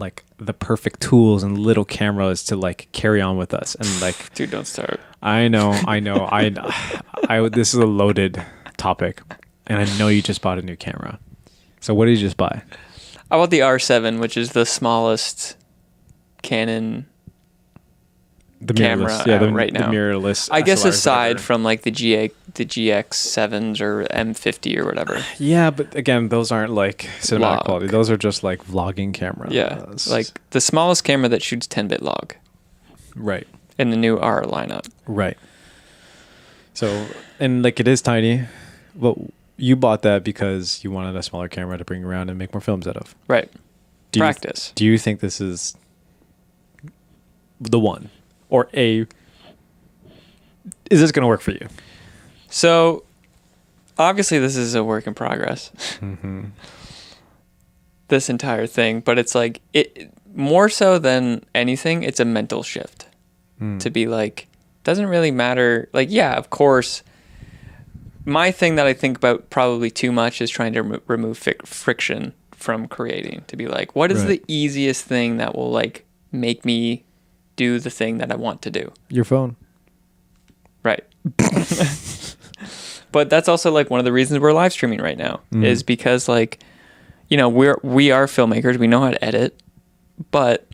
like 0.00 0.24
the 0.38 0.54
perfect 0.54 1.00
tools 1.00 1.42
and 1.42 1.58
little 1.58 1.84
cameras 1.84 2.42
to 2.44 2.56
like 2.56 2.88
carry 2.92 3.20
on 3.20 3.36
with 3.36 3.54
us 3.54 3.74
and 3.74 4.00
like 4.00 4.34
dude, 4.34 4.50
don't 4.50 4.66
start. 4.66 5.00
I 5.22 5.48
know, 5.48 5.72
I 5.86 6.00
know. 6.00 6.26
I, 6.32 7.00
I, 7.28 7.48
this 7.48 7.74
is 7.74 7.80
a 7.80 7.86
loaded 7.86 8.42
topic, 8.76 9.22
and 9.66 9.78
I 9.78 9.98
know 9.98 10.08
you 10.08 10.22
just 10.22 10.42
bought 10.42 10.58
a 10.58 10.62
new 10.62 10.76
camera. 10.76 11.20
So 11.80 11.94
what 11.94 12.06
did 12.06 12.18
you 12.18 12.26
just 12.26 12.36
buy? 12.36 12.62
I 13.30 13.36
bought 13.36 13.50
the 13.50 13.60
R7, 13.60 14.18
which 14.18 14.36
is 14.36 14.52
the 14.52 14.66
smallest 14.66 15.56
Canon. 16.42 17.06
The 18.62 18.74
Camera 18.74 19.08
mirrorless, 19.10 19.26
yeah, 19.26 19.38
the, 19.38 19.50
right 19.50 19.72
the 19.72 19.78
mirrorless. 19.78 20.48
I 20.52 20.60
guess 20.60 20.84
aside 20.84 21.40
from 21.40 21.62
like 21.64 21.80
the 21.82 21.90
GA, 21.90 22.30
the 22.54 22.66
GX 22.66 23.14
sevens 23.14 23.80
or 23.80 24.04
M50 24.10 24.76
or 24.76 24.84
whatever. 24.84 25.24
yeah, 25.38 25.70
but 25.70 25.94
again, 25.94 26.28
those 26.28 26.52
aren't 26.52 26.72
like 26.74 27.08
cinematic 27.20 27.40
Log. 27.40 27.64
quality. 27.64 27.86
Those 27.86 28.10
are 28.10 28.18
just 28.18 28.42
like 28.44 28.62
vlogging 28.66 29.14
cameras. 29.14 29.54
Yeah, 29.54 29.86
like 30.08 30.26
the 30.50 30.60
smallest 30.60 31.04
camera 31.04 31.30
that 31.30 31.42
shoots 31.42 31.66
10-bit 31.66 32.02
log 32.02 32.34
right, 33.16 33.48
in 33.78 33.88
the 33.88 33.96
new 33.96 34.18
R 34.18 34.42
lineup. 34.42 34.86
right. 35.06 35.38
So 36.74 37.06
and 37.38 37.62
like 37.62 37.80
it 37.80 37.88
is 37.88 38.02
tiny, 38.02 38.44
but 38.94 39.16
you 39.56 39.74
bought 39.74 40.02
that 40.02 40.22
because 40.22 40.84
you 40.84 40.90
wanted 40.90 41.16
a 41.16 41.22
smaller 41.22 41.48
camera 41.48 41.78
to 41.78 41.84
bring 41.84 42.04
around 42.04 42.28
and 42.28 42.38
make 42.38 42.52
more 42.52 42.60
films 42.60 42.86
out 42.86 42.96
of. 42.98 43.14
Right. 43.26 43.50
Do 44.12 44.18
you- 44.18 44.22
Practice. 44.22 44.72
do 44.74 44.84
you 44.84 44.98
think 44.98 45.20
this 45.20 45.40
is 45.40 45.76
the 47.60 47.78
one, 47.80 48.10
or 48.50 48.68
a? 48.74 49.06
Is 50.90 51.00
this 51.00 51.12
going 51.12 51.22
to 51.22 51.28
work 51.28 51.40
for 51.40 51.52
you? 51.52 51.68
So, 52.48 53.04
obviously, 53.98 54.38
this 54.38 54.56
is 54.56 54.74
a 54.74 54.84
work 54.84 55.06
in 55.06 55.14
progress. 55.14 55.70
Mm-hmm. 56.00 56.46
this 58.08 58.28
entire 58.28 58.66
thing, 58.66 59.00
but 59.00 59.18
it's 59.18 59.34
like 59.34 59.60
it 59.72 60.12
more 60.34 60.68
so 60.68 60.98
than 60.98 61.44
anything, 61.54 62.02
it's 62.02 62.20
a 62.20 62.24
mental 62.24 62.62
shift 62.62 63.06
Hmm. 63.58 63.76
to 63.78 63.90
be 63.90 64.06
like 64.06 64.46
doesn't 64.84 65.06
really 65.06 65.30
matter. 65.30 65.88
Like 65.92 66.08
yeah, 66.10 66.34
of 66.34 66.50
course. 66.50 67.02
My 68.26 68.50
thing 68.52 68.74
that 68.76 68.86
I 68.86 68.92
think 68.92 69.16
about 69.16 69.48
probably 69.50 69.90
too 69.90 70.12
much 70.12 70.40
is 70.42 70.50
trying 70.50 70.72
to 70.74 70.82
remo- 70.82 71.00
remove 71.06 71.38
fic- 71.38 71.66
friction 71.66 72.32
from 72.52 72.86
creating. 72.88 73.44
To 73.48 73.56
be 73.56 73.66
like, 73.66 73.94
what 73.96 74.10
is 74.12 74.20
Right. 74.20 74.28
the 74.28 74.42
easiest 74.48 75.04
thing 75.04 75.36
that 75.38 75.54
will 75.54 75.70
like 75.70 76.04
make 76.32 76.64
me 76.64 77.04
do 77.56 77.78
the 77.78 77.90
thing 77.90 78.18
that 78.18 78.30
I 78.32 78.36
want 78.36 78.62
to 78.62 78.70
do? 78.70 78.92
Your 79.08 79.24
phone. 79.24 79.56
Right. 80.82 81.04
but 83.12 83.28
that's 83.30 83.48
also 83.48 83.70
like 83.70 83.90
one 83.90 83.98
of 84.00 84.04
the 84.04 84.12
reasons 84.12 84.40
we're 84.40 84.52
live 84.52 84.72
streaming 84.72 85.00
right 85.00 85.18
now 85.18 85.40
Mhm. 85.52 85.64
is 85.64 85.82
because 85.82 86.28
like 86.28 86.60
you 87.28 87.36
know, 87.36 87.48
we're 87.48 87.78
we 87.84 88.10
are 88.10 88.26
filmmakers, 88.26 88.76
we 88.76 88.88
know 88.88 89.00
how 89.02 89.10
to 89.12 89.24
edit, 89.24 89.62
but 90.32 90.66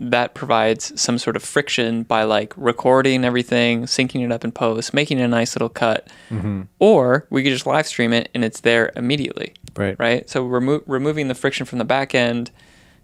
that 0.00 0.32
provides 0.32 0.98
some 0.98 1.18
sort 1.18 1.36
of 1.36 1.42
friction 1.42 2.02
by 2.04 2.22
like 2.22 2.54
recording 2.56 3.24
everything, 3.24 3.82
syncing 3.82 4.24
it 4.24 4.32
up 4.32 4.42
in 4.44 4.50
post, 4.52 4.94
making 4.94 5.20
a 5.20 5.28
nice 5.28 5.54
little 5.54 5.68
cut, 5.68 6.08
Mm-hmm. 6.30 6.62
or 6.78 7.26
we 7.30 7.42
could 7.42 7.52
just 7.52 7.66
live 7.66 7.86
stream 7.86 8.12
it 8.14 8.30
and 8.34 8.42
it's 8.44 8.60
there 8.60 8.90
immediately, 8.96 9.52
Right. 9.76 9.96
right? 9.98 10.30
So 10.30 10.44
remo- 10.46 10.82
removing 10.86 11.28
the 11.28 11.34
friction 11.34 11.66
from 11.66 11.78
the 11.78 11.84
back 11.84 12.14
end 12.14 12.50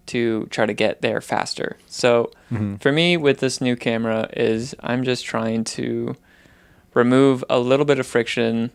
to 0.07 0.47
try 0.51 0.67
to 0.67 0.73
get 0.75 1.01
there 1.03 1.21
faster. 1.21 1.77
So 1.87 2.31
Mm-hmm. 2.53 2.77
for 2.77 2.93
me 2.93 3.17
with 3.17 3.39
this 3.41 3.61
new 3.61 3.75
camera 3.75 4.29
is 4.37 4.75
I'm 4.81 5.03
just 5.03 5.25
trying 5.25 5.65
to 5.65 6.15
remove 6.93 7.43
a 7.51 7.59
little 7.59 7.85
bit 7.87 7.99
of 7.99 8.07
friction 8.07 8.71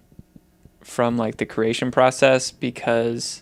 from 0.82 1.16
like 1.18 1.38
the 1.38 1.46
creation 1.46 1.92
process 1.92 2.52
because 2.52 3.42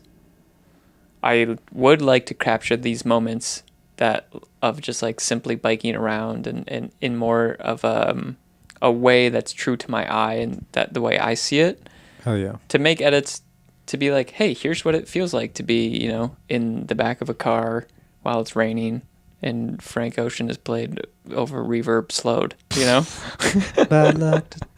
I 1.23 1.58
would 1.71 2.02
like 2.02 2.26
to 2.28 2.34
capture 2.34 2.78
these 2.78 3.04
moments 3.06 3.63
that 3.97 4.32
of 4.62 4.80
just 4.82 5.02
like 5.02 5.19
simply 5.19 5.56
biking 5.56 5.95
around 5.95 6.45
and, 6.45 6.67
and 6.69 6.91
in 7.02 7.15
more 7.17 7.54
of 7.60 7.84
um, 7.84 8.38
a 8.82 8.91
way 8.91 9.30
that's 9.30 9.52
true 9.54 9.76
to 9.78 9.89
my 9.89 10.06
eye 10.12 10.36
and 10.36 10.65
that 10.73 10.93
the 10.93 11.02
way 11.02 11.17
I 11.17 11.34
see 11.34 11.60
it 11.60 11.89
Hell 12.23 12.38
yeah. 12.38 12.58
to 12.67 12.78
make 12.78 13.02
edits 13.02 13.41
to 13.88 13.97
be 13.97 14.12
like, 14.12 14.32
hey, 14.32 14.54
here's 14.54 14.86
what 14.86 14.95
it 14.95 15.08
feels 15.08 15.34
like 15.34 15.54
to 15.56 15.63
be, 15.63 15.88
you 15.88 16.10
know, 16.10 16.36
in 16.50 16.86
the 16.88 16.95
back 16.95 17.21
of 17.21 17.30
a 17.30 17.34
car 17.34 17.88
while 18.21 18.39
it's 18.41 18.56
raining 18.56 19.02
and 19.41 19.82
Frank 19.84 20.17
Ocean 20.17 20.50
is 20.50 20.58
played 20.58 21.00
over 21.32 21.63
reverb 21.63 22.12
slowed, 22.12 22.56
you 22.76 22.86
know? 22.86 23.06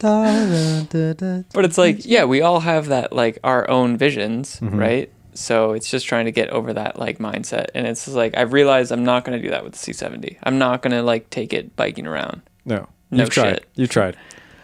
But 0.00 1.64
it's 1.64 1.78
like, 1.78 2.04
yeah, 2.04 2.24
we 2.24 2.42
all 2.42 2.60
have 2.60 2.86
that 2.88 3.12
like 3.12 3.38
our 3.44 3.68
own 3.68 3.96
visions, 3.96 4.60
Mhm. 4.60 4.78
right? 4.78 5.12
So 5.32 5.72
it's 5.72 5.88
just 5.90 6.06
trying 6.06 6.24
to 6.26 6.32
get 6.32 6.50
over 6.50 6.72
that 6.74 6.98
like 6.98 7.18
mindset. 7.18 7.66
And 7.74 7.86
it's 7.86 8.04
just 8.04 8.16
like 8.16 8.36
I've 8.36 8.52
realized 8.52 8.92
I'm 8.92 9.04
not 9.04 9.24
gonna 9.24 9.40
do 9.40 9.50
that 9.50 9.62
with 9.64 9.72
the 9.74 9.78
C 9.78 9.92
seventy. 9.92 10.38
I'm 10.42 10.58
not 10.58 10.82
gonna 10.82 11.02
like 11.02 11.30
take 11.30 11.52
it 11.52 11.74
biking 11.76 12.06
around. 12.06 12.42
No. 12.64 12.88
No 13.10 13.22
You've 13.24 13.30
tried. 13.30 13.50
shit. 13.50 13.68
You've 13.76 13.90
tried. 13.90 14.16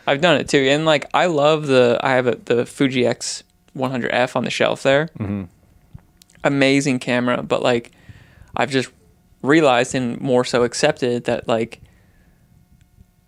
I've 0.07 0.21
done 0.21 0.37
it 0.39 0.49
too. 0.49 0.59
And 0.59 0.85
like 0.85 1.07
I 1.15 1.27
love 1.27 1.67
the 1.67 1.99
I 2.03 2.11
have 2.13 2.27
a, 2.27 2.37
the 2.45 2.67
Fuji 2.67 3.07
X 3.07 3.43
100F 3.77 4.35
on 4.37 4.45
the 4.45 4.51
shelf 4.51 4.83
there. 4.83 5.09
Mm-hmm. 5.19 5.45
amazing 6.45 6.99
camera, 6.99 7.43
but 7.43 7.63
like 7.63 7.93
I've 8.57 8.71
just 8.71 8.91
realized 9.43 9.95
and 9.95 10.21
more 10.21 10.45
so 10.45 10.63
accepted 10.65 11.25
that 11.25 11.47
like 11.49 11.81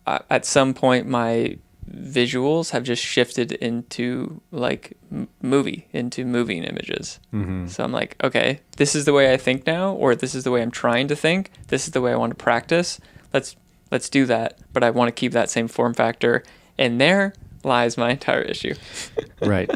I, 0.06 0.20
at 0.30 0.44
some 0.44 0.74
point 0.74 1.06
my 1.06 1.58
visuals 1.90 2.70
have 2.70 2.82
just 2.82 3.02
shifted 3.02 3.52
into 3.52 4.40
like 4.52 4.96
m- 5.10 5.28
movie 5.42 5.88
into 5.92 6.24
moving 6.24 6.62
images. 6.64 7.18
Mm-hmm. 7.32 7.66
So 7.66 7.82
I'm 7.84 7.92
like, 7.92 8.16
okay, 8.22 8.60
this 8.76 8.94
is 8.94 9.04
the 9.04 9.12
way 9.12 9.32
I 9.32 9.36
think 9.36 9.66
now 9.66 9.92
or 9.92 10.14
this 10.14 10.34
is 10.34 10.44
the 10.44 10.50
way 10.50 10.62
I'm 10.62 10.70
trying 10.70 11.08
to 11.08 11.16
think. 11.16 11.50
This 11.68 11.86
is 11.86 11.92
the 11.92 12.00
way 12.00 12.12
I 12.12 12.16
want 12.16 12.30
to 12.30 12.42
practice. 12.42 13.00
Let's 13.32 13.56
let's 13.90 14.08
do 14.08 14.26
that, 14.26 14.58
but 14.72 14.82
I 14.84 14.90
want 14.90 15.08
to 15.08 15.12
keep 15.12 15.32
that 15.32 15.50
same 15.50 15.68
form 15.68 15.94
factor. 15.94 16.42
And 16.76 17.00
there 17.00 17.32
lies 17.64 17.96
my 17.96 18.10
entire 18.10 18.42
issue. 18.42 18.74
Right. 19.40 19.70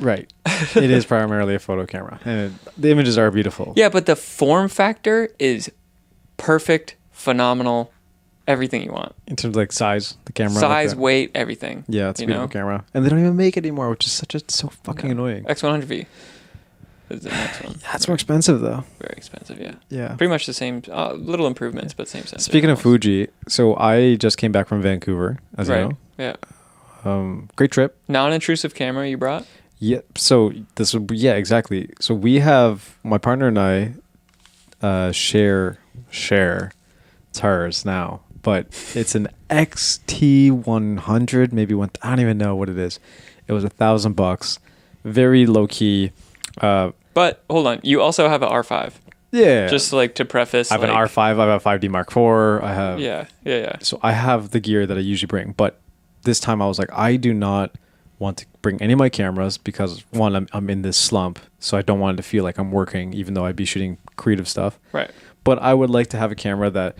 right. 0.00 0.32
It 0.76 0.90
is 0.90 1.04
primarily 1.04 1.54
a 1.54 1.58
photo 1.58 1.86
camera, 1.86 2.20
and 2.24 2.40
it, 2.40 2.52
the 2.80 2.90
images 2.90 3.18
are 3.18 3.30
beautiful. 3.30 3.72
Yeah, 3.76 3.88
but 3.88 4.06
the 4.06 4.16
form 4.16 4.68
factor 4.68 5.28
is 5.38 5.70
perfect, 6.36 6.96
phenomenal, 7.10 7.92
everything 8.46 8.82
you 8.82 8.92
want. 8.92 9.14
In 9.26 9.36
terms 9.36 9.56
of 9.56 9.56
like 9.56 9.72
size, 9.72 10.16
the 10.24 10.32
camera. 10.32 10.54
like 10.54 10.60
Size, 10.60 10.90
that. 10.90 10.98
weight, 11.00 11.30
everything. 11.34 11.84
Yeah, 11.88 12.10
it's 12.10 12.20
a 12.20 12.26
beautiful 12.26 12.46
know? 12.46 12.52
camera, 12.52 12.84
and 12.94 13.04
they 13.04 13.08
don't 13.08 13.18
even 13.20 13.36
make 13.36 13.56
it 13.56 13.64
anymore, 13.64 13.90
which 13.90 14.06
is 14.06 14.12
such 14.12 14.34
a 14.34 14.40
so 14.48 14.68
fucking 14.68 15.08
No. 15.08 15.12
annoying. 15.12 15.44
X100V 15.44 16.06
is 17.10 17.20
the 17.22 17.30
next 17.30 17.64
one. 17.64 17.74
That's 17.92 18.08
more 18.08 18.14
expensive 18.14 18.60
though. 18.60 18.84
Very 18.98 19.14
expensive, 19.16 19.60
yeah. 19.60 19.74
Yeah. 19.88 20.14
Pretty 20.16 20.30
much 20.30 20.46
the 20.46 20.54
same, 20.54 20.82
uh, 20.90 21.12
little 21.14 21.46
improvements, 21.46 21.92
but 21.94 22.08
same 22.08 22.24
sense. 22.24 22.44
Speaking 22.44 22.70
of 22.70 22.80
Fuji, 22.80 23.28
so 23.48 23.76
I 23.76 24.14
just 24.16 24.38
came 24.38 24.52
back 24.52 24.66
from 24.68 24.80
Vancouver, 24.82 25.38
as 25.58 25.68
right? 25.68 25.82
you 25.82 25.88
know. 25.88 25.96
Yeah. 26.18 26.36
Um, 27.04 27.48
great 27.56 27.72
trip. 27.72 27.98
Non-intrusive 28.08 28.74
camera 28.74 29.08
you 29.08 29.16
brought. 29.16 29.46
Yeah. 29.78 30.00
So 30.16 30.52
this 30.76 30.94
would 30.94 31.08
be, 31.08 31.16
yeah, 31.16 31.34
exactly. 31.34 31.90
So 32.00 32.14
we 32.14 32.38
have 32.38 32.96
my 33.02 33.18
partner 33.18 33.48
and 33.48 33.58
I 33.58 33.94
uh, 34.80 35.12
share 35.12 35.78
share. 36.10 36.72
It's 37.30 37.40
hers 37.40 37.84
now, 37.84 38.20
but 38.42 38.66
it's 38.94 39.14
an 39.14 39.28
XT100, 39.50 41.52
maybe 41.52 41.74
one. 41.74 41.90
I 42.02 42.10
don't 42.10 42.20
even 42.20 42.38
know 42.38 42.54
what 42.54 42.68
it 42.68 42.78
is. 42.78 43.00
It 43.48 43.52
was 43.52 43.64
a 43.64 43.68
thousand 43.70 44.14
bucks, 44.14 44.58
very 45.04 45.46
low 45.46 45.66
key. 45.66 46.12
Uh, 46.60 46.92
But 47.14 47.42
hold 47.50 47.66
on, 47.66 47.80
you 47.82 48.00
also 48.00 48.28
have 48.28 48.42
an 48.42 48.50
R5. 48.50 48.92
yeah. 49.30 49.66
Just 49.68 49.92
like 49.92 50.14
to 50.16 50.24
preface. 50.24 50.70
I 50.70 50.74
have 50.74 50.82
an 50.84 50.90
R5. 50.90 51.18
I 51.18 51.28
have 51.46 51.66
a 51.66 51.70
5D 51.78 51.88
Mark 51.88 52.10
IV. 52.10 52.62
I 52.62 52.74
have 52.74 53.00
Yeah, 53.00 53.26
yeah, 53.44 53.56
yeah. 53.58 53.76
so 53.80 53.98
I 54.02 54.12
have 54.12 54.50
the 54.50 54.60
gear 54.60 54.86
that 54.86 54.96
I 54.96 55.00
usually 55.00 55.28
bring, 55.28 55.52
but 55.56 55.80
this 56.22 56.40
time 56.40 56.62
I 56.62 56.66
was 56.66 56.78
like, 56.78 56.92
I 56.92 57.16
do 57.16 57.32
not 57.34 57.76
want 58.18 58.38
to 58.38 58.46
bring 58.62 58.80
any 58.80 58.92
of 58.92 58.98
my 58.98 59.08
cameras 59.08 59.58
because 59.58 60.04
one, 60.10 60.36
I'm, 60.36 60.46
I'm 60.52 60.70
in 60.70 60.82
this 60.82 60.96
slump, 60.96 61.40
so 61.58 61.76
I 61.76 61.82
don't 61.82 61.98
want 61.98 62.14
it 62.14 62.22
to 62.22 62.28
feel 62.28 62.44
like 62.44 62.58
I'm 62.58 62.70
working, 62.70 63.12
even 63.14 63.34
though 63.34 63.44
I'd 63.44 63.56
be 63.56 63.64
shooting 63.64 63.98
creative 64.16 64.48
stuff. 64.48 64.78
Right. 64.92 65.10
But 65.44 65.60
I 65.60 65.74
would 65.74 65.90
like 65.90 66.06
to 66.08 66.16
have 66.18 66.30
a 66.30 66.36
camera 66.36 66.70
that, 66.70 66.96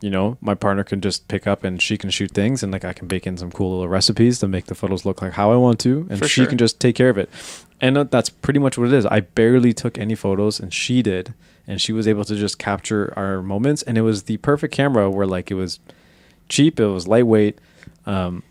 you 0.00 0.10
know, 0.10 0.36
my 0.40 0.54
partner 0.54 0.84
can 0.84 1.00
just 1.00 1.26
pick 1.26 1.46
up 1.46 1.64
and 1.64 1.80
she 1.80 1.96
can 1.96 2.10
shoot 2.10 2.32
things, 2.32 2.62
and 2.62 2.70
like 2.70 2.84
I 2.84 2.92
can 2.92 3.08
bake 3.08 3.26
in 3.26 3.38
some 3.38 3.50
cool 3.50 3.70
little 3.70 3.88
recipes 3.88 4.38
to 4.40 4.48
make 4.48 4.66
the 4.66 4.74
photos 4.74 5.06
look 5.06 5.22
like 5.22 5.32
how 5.32 5.50
I 5.50 5.56
want 5.56 5.80
to, 5.80 6.06
and 6.10 6.18
For 6.18 6.28
she 6.28 6.42
sure. 6.42 6.46
can 6.46 6.58
just 6.58 6.78
take 6.78 6.94
care 6.96 7.08
of 7.08 7.16
it. 7.16 7.30
And 7.80 7.96
uh, 7.96 8.04
that's 8.04 8.28
pretty 8.28 8.58
much 8.58 8.76
what 8.76 8.88
it 8.88 8.92
is. 8.92 9.06
I 9.06 9.20
barely 9.20 9.72
took 9.72 9.96
any 9.96 10.14
photos, 10.14 10.60
and 10.60 10.74
she 10.74 11.00
did, 11.00 11.32
and 11.66 11.80
she 11.80 11.92
was 11.92 12.06
able 12.06 12.24
to 12.24 12.36
just 12.36 12.58
capture 12.58 13.12
our 13.16 13.42
moments, 13.42 13.82
and 13.82 13.96
it 13.96 14.02
was 14.02 14.24
the 14.24 14.36
perfect 14.36 14.74
camera 14.74 15.10
where 15.10 15.26
like 15.26 15.50
it 15.50 15.54
was 15.54 15.80
cheap, 16.48 16.78
it 16.78 16.86
was 16.86 17.08
lightweight, 17.08 17.58
um, 18.04 18.42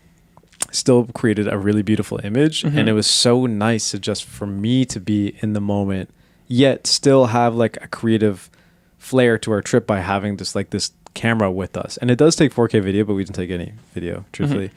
still 0.70 1.06
created 1.14 1.48
a 1.48 1.56
really 1.58 1.82
beautiful 1.82 2.20
image, 2.24 2.62
Mhm. 2.62 2.76
and 2.76 2.88
it 2.88 2.92
was 2.92 3.06
so 3.06 3.46
nice 3.46 3.90
to 3.92 3.98
just 3.98 4.24
for 4.24 4.46
me 4.46 4.84
to 4.86 5.00
be 5.00 5.34
in 5.42 5.52
the 5.54 5.60
moment, 5.60 6.10
yet 6.46 6.86
still 6.86 7.26
have 7.26 7.54
like 7.54 7.78
a 7.82 7.88
creative 7.88 8.50
flair 8.98 9.38
to 9.38 9.50
our 9.52 9.62
trip 9.62 9.86
by 9.86 10.00
having 10.00 10.36
this 10.36 10.54
like 10.54 10.70
this 10.70 10.92
camera 11.14 11.50
with 11.50 11.76
us. 11.76 11.96
And 11.98 12.10
it 12.10 12.18
does 12.18 12.36
take 12.36 12.52
4K 12.52 12.80
video, 12.80 13.04
but 13.04 13.14
we 13.14 13.24
didn't 13.24 13.36
take 13.36 13.50
any 13.50 13.72
video. 13.94 14.24
Truthfully, 14.32 14.70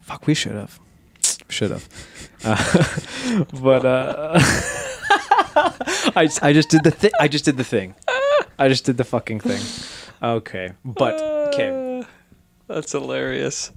fuck, 0.00 0.26
we 0.26 0.34
should 0.34 0.52
have, 0.54 0.78
should 1.48 1.70
have. 1.70 1.88
Uh, 2.44 3.44
but 3.62 3.84
uh, 3.84 4.38
I 6.14 6.24
just- 6.26 6.42
I 6.42 6.52
just 6.52 6.68
did 6.70 6.84
the 6.84 6.90
thing. 6.90 7.10
I 7.20 7.28
just 7.28 7.44
did 7.44 7.56
the 7.56 7.64
thing. 7.64 7.94
I 8.58 8.68
just 8.68 8.84
did 8.84 8.96
the 8.96 9.04
fucking 9.04 9.40
thing. 9.40 9.62
Okay, 10.22 10.72
but 10.84 11.20
okay. 11.54 12.04
That's 12.68 12.92
hilarious. 12.92 13.70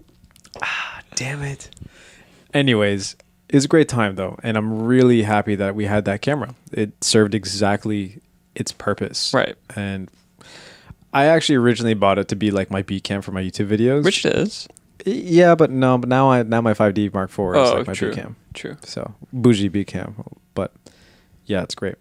Damn 1.21 1.43
it. 1.43 1.69
Anyways, 2.53 3.15
it 3.47 3.55
was 3.55 3.65
a 3.65 3.67
great 3.67 3.88
time 3.88 4.15
though, 4.15 4.39
and 4.41 4.57
I'm 4.57 4.84
really 4.84 5.21
happy 5.21 5.53
that 5.55 5.75
we 5.75 5.86
had 5.86 6.05
that 6.05 6.21
camera. 6.21 6.55
It 6.71 7.03
served 7.03 7.36
exactly 7.36 8.21
its 8.55 8.71
purpose. 8.71 9.31
Right. 9.34 9.55
And 9.75 10.10
I 11.13 11.25
actually 11.25 11.57
originally 11.57 11.93
bought 11.93 12.17
it 12.17 12.27
to 12.29 12.36
be 12.36 12.49
like 12.49 12.71
my 12.71 12.81
B 12.81 12.99
cam 12.99 13.21
for 13.21 13.31
my 13.31 13.41
YouTube 13.43 13.67
videos. 13.67 14.03
Which 14.03 14.25
it 14.25 14.34
is. 14.36 14.67
yeah, 15.05 15.53
but 15.53 15.69
no, 15.69 15.97
but 15.99 16.10
now 16.10 16.31
I 16.31 16.41
now 16.43 16.60
my 16.62 16.73
5D 16.73 17.13
Mark 17.13 17.29
IV 17.29 17.39
is 17.39 17.69
Oh, 17.71 17.73
like 17.77 17.88
my 17.88 17.93
true. 17.93 18.10
B 18.10 18.15
cam. 18.15 18.36
True. 18.55 18.77
So 18.84 19.13
bougie 19.31 19.67
B 19.69 19.86
cam, 19.86 20.15
but 20.55 20.73
yeah, 21.45 21.62
it's 21.62 21.75
great. 21.75 21.95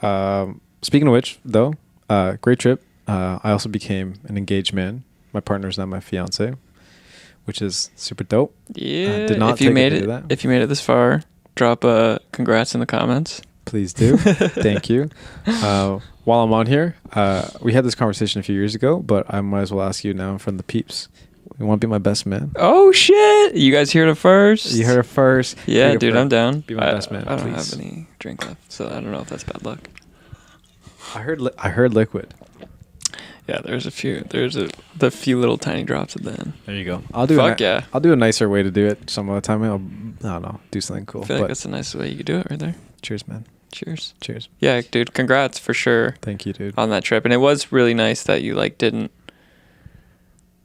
Um, 0.00 0.60
speaking 0.82 1.08
of 1.08 1.12
which, 1.12 1.38
though, 1.44 1.74
uh, 2.08 2.36
great 2.40 2.58
trip. 2.60 2.84
Uh, 3.08 3.38
I 3.42 3.50
also 3.50 3.68
became 3.68 4.14
an 4.28 4.36
engaged 4.38 4.72
man. 4.72 5.02
My 5.32 5.40
partner's 5.40 5.76
now 5.76 5.86
my 5.86 6.00
fiance, 6.00 6.54
which 7.44 7.62
is 7.62 7.90
super 7.96 8.24
dope. 8.24 8.54
Yeah. 8.74 9.26
did 9.26 9.38
not 9.38 9.54
if 9.54 9.60
you 9.60 9.70
made 9.70 9.92
it, 9.92 10.06
that. 10.06 10.24
if 10.28 10.44
you 10.44 10.50
made 10.50 10.62
it 10.62 10.66
this 10.68 10.80
far, 10.80 11.22
drop 11.54 11.84
a 11.84 12.20
congrats 12.32 12.74
in 12.74 12.80
the 12.80 12.86
comments. 12.86 13.42
Please 13.64 13.92
do. 13.94 14.16
Thank 14.18 14.90
you. 14.90 15.08
Uh, 15.46 15.98
while 16.24 16.40
I'm 16.40 16.52
on 16.52 16.66
here, 16.66 16.96
uh, 17.12 17.48
we 17.62 17.72
had 17.72 17.84
this 17.84 17.94
conversation 17.94 18.38
a 18.40 18.42
few 18.42 18.54
years 18.54 18.74
ago, 18.74 18.98
but 19.00 19.32
I 19.32 19.40
might 19.40 19.62
as 19.62 19.72
well 19.72 19.86
ask 19.86 20.04
you 20.04 20.12
now 20.14 20.36
from 20.38 20.56
the 20.58 20.62
peeps. 20.62 21.08
You 21.58 21.66
want 21.66 21.80
to 21.80 21.86
be 21.86 21.90
my 21.90 21.98
best 21.98 22.26
man? 22.26 22.50
Oh 22.56 22.90
shit! 22.92 23.54
You 23.54 23.70
guys 23.72 23.92
heard 23.92 24.08
it 24.08 24.16
first. 24.16 24.72
You 24.74 24.84
heard 24.84 24.98
it 24.98 25.04
first. 25.04 25.56
Yeah, 25.66 25.90
it 25.90 26.00
dude, 26.00 26.12
first. 26.12 26.20
I'm 26.20 26.28
down. 26.28 26.60
Be 26.60 26.74
my 26.74 26.88
I, 26.88 26.92
best 26.92 27.10
man, 27.12 27.24
I 27.28 27.36
don't 27.36 27.52
please. 27.52 27.70
have 27.70 27.80
any 27.80 28.06
drink 28.18 28.44
left, 28.46 28.72
so 28.72 28.86
I 28.88 28.94
don't 28.94 29.12
know 29.12 29.20
if 29.20 29.28
that's 29.28 29.44
bad 29.44 29.64
luck. 29.64 29.88
I 31.14 31.20
heard. 31.20 31.40
Li- 31.40 31.52
I 31.56 31.68
heard 31.68 31.94
liquid. 31.94 32.34
Yeah, 33.46 33.60
there's 33.62 33.84
a 33.86 33.90
few. 33.90 34.24
There's 34.30 34.56
a 34.56 34.68
the 34.96 35.10
few 35.10 35.38
little 35.38 35.58
tiny 35.58 35.82
drops 35.84 36.16
at 36.16 36.22
the 36.22 36.30
end. 36.32 36.54
There 36.64 36.74
you 36.74 36.84
go. 36.84 37.02
I'll 37.12 37.26
do. 37.26 37.36
Fuck 37.36 37.60
a, 37.60 37.62
yeah. 37.64 37.84
I'll 37.92 38.00
do 38.00 38.12
a 38.12 38.16
nicer 38.16 38.48
way 38.48 38.62
to 38.62 38.70
do 38.70 38.86
it 38.86 39.10
some 39.10 39.28
other 39.28 39.42
time. 39.42 39.62
I'll. 39.62 39.74
I 40.28 40.32
don't 40.34 40.42
know. 40.42 40.60
Do 40.70 40.80
something 40.80 41.04
cool. 41.04 41.24
I 41.24 41.26
feel 41.26 41.36
like 41.36 41.42
But 41.44 41.48
that's 41.48 41.62
the 41.64 41.68
nicest 41.68 41.94
way 41.96 42.08
you 42.10 42.16
could 42.16 42.26
do 42.26 42.38
it 42.38 42.46
right 42.48 42.58
there. 42.58 42.74
cheers, 43.02 43.28
man. 43.28 43.44
Cheers. 43.70 44.14
Cheers. 44.20 44.48
Yeah, 44.60 44.80
dude. 44.90 45.12
Congrats 45.14 45.58
for 45.58 45.74
sure 45.74 46.16
Thank 46.22 46.46
you, 46.46 46.52
dude. 46.54 46.74
on 46.78 46.88
that 46.90 47.02
trip, 47.04 47.24
and 47.24 47.34
it 47.34 47.38
was 47.38 47.70
really 47.72 47.92
nice 47.92 48.22
that 48.22 48.40
you 48.42 48.54
like 48.54 48.78
didn't. 48.78 49.10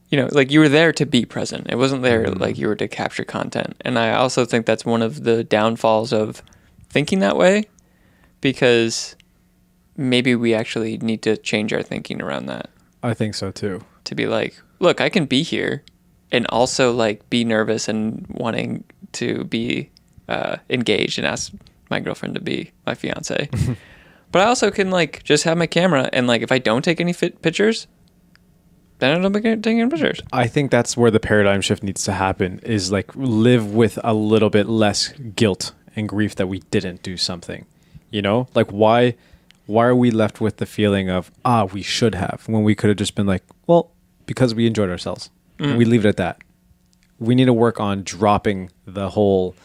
You 0.10 0.18
know, 0.22 0.30
like 0.32 0.50
you 0.52 0.60
were 0.60 0.70
there 0.70 0.92
to 0.94 1.06
be 1.06 1.26
present. 1.26 1.68
It 1.70 1.76
wasn't 1.76 2.02
there 2.04 2.24
Mhm. 2.26 2.40
like 2.40 2.58
you 2.58 2.68
were 2.68 2.76
to 2.78 2.88
capture 2.88 3.24
content. 3.26 3.76
And 3.82 4.00
I 4.00 4.14
also 4.14 4.46
think 4.46 4.66
that's 4.66 4.86
one 4.86 5.02
of 5.02 5.24
the 5.24 5.44
downfalls 5.44 6.14
of 6.14 6.42
thinking 6.90 7.20
that 7.20 7.36
way 7.38 7.66
because 8.42 9.16
maybe 10.00 10.34
we 10.34 10.54
actually 10.54 10.98
need 11.00 11.22
to 11.24 11.36
change 11.36 11.74
our 11.74 11.84
thinking 11.84 12.22
around 12.22 12.46
that. 12.46 12.70
I 13.04 13.14
think 13.14 13.36
so 13.36 13.52
too. 13.52 13.84
to 14.06 14.16
be 14.16 14.26
like, 14.26 14.60
look, 14.80 15.02
I 15.02 15.10
can 15.10 15.26
be 15.26 15.44
here 15.44 15.84
and 16.32 16.48
also 16.48 16.94
like 16.94 17.30
be 17.30 17.44
nervous 17.44 17.88
and 17.88 18.26
wanting 18.30 18.86
to 19.14 19.44
be 19.44 19.90
uh, 20.30 20.58
engaged 20.70 21.20
and 21.20 21.28
ask 21.28 21.52
my 21.90 22.00
girlfriend 22.00 22.36
to 22.36 22.42
be 22.42 22.72
my 22.86 22.96
fiance. 22.96 23.50
but 24.32 24.42
I 24.42 24.46
also 24.46 24.72
can 24.72 24.90
like 24.90 25.24
just 25.24 25.44
have 25.44 25.58
my 25.58 25.68
camera 25.68 26.10
and 26.14 26.28
like 26.28 26.42
if 26.42 26.52
I 26.52 26.60
don't 26.60 26.84
take 26.84 27.02
any 27.02 27.14
fit 27.14 27.42
pictures, 27.42 27.88
then 29.00 29.18
I 29.18 29.22
don't 29.22 29.32
be 29.32 29.42
taking 29.42 29.82
any 29.82 29.90
pictures. 29.90 30.22
I 30.32 30.48
think 30.48 30.72
that's 30.72 30.96
where 30.96 31.12
the 31.12 31.20
paradigm 31.20 31.62
shift 31.62 31.84
needs 31.84 32.04
to 32.06 32.14
happen. 32.14 32.60
Is 32.64 32.92
like 32.92 33.14
live 33.16 33.74
with 33.74 34.00
a 34.04 34.14
little 34.14 34.50
bit 34.50 34.68
less 34.68 35.10
guilt 35.36 35.74
and 35.96 36.08
grief 36.08 36.36
that 36.36 36.48
we 36.48 36.60
didn't 36.72 37.04
do 37.04 37.18
something. 37.18 37.66
You 38.12 38.22
know, 38.22 38.48
like 38.56 38.72
why? 38.72 39.16
Why 39.70 39.86
are 39.86 39.96
we 39.96 40.10
left 40.10 40.42
with 40.42 40.58
the 40.58 40.66
feeling 40.66 41.10
of 41.12 41.32
ah 41.46 41.66
we 41.66 41.84
should 41.84 42.16
have 42.16 42.42
when 42.48 42.64
we 42.64 42.74
could 42.74 42.88
have 42.90 42.98
just 42.98 43.14
been 43.14 43.28
like 43.28 43.44
well 43.68 43.92
because 44.26 44.56
we 44.56 44.66
enjoyed 44.66 44.90
ourselves 44.90 45.30
and 45.60 45.78
we 45.78 45.86
leave 45.86 46.06
it 46.06 46.10
at 46.10 46.18
that. 46.18 46.36
We 47.20 47.36
need 47.36 47.46
to 47.46 47.54
work 47.54 47.80
on 47.80 48.02
dropping 48.04 48.72
the 48.88 49.10
whole, 49.10 49.56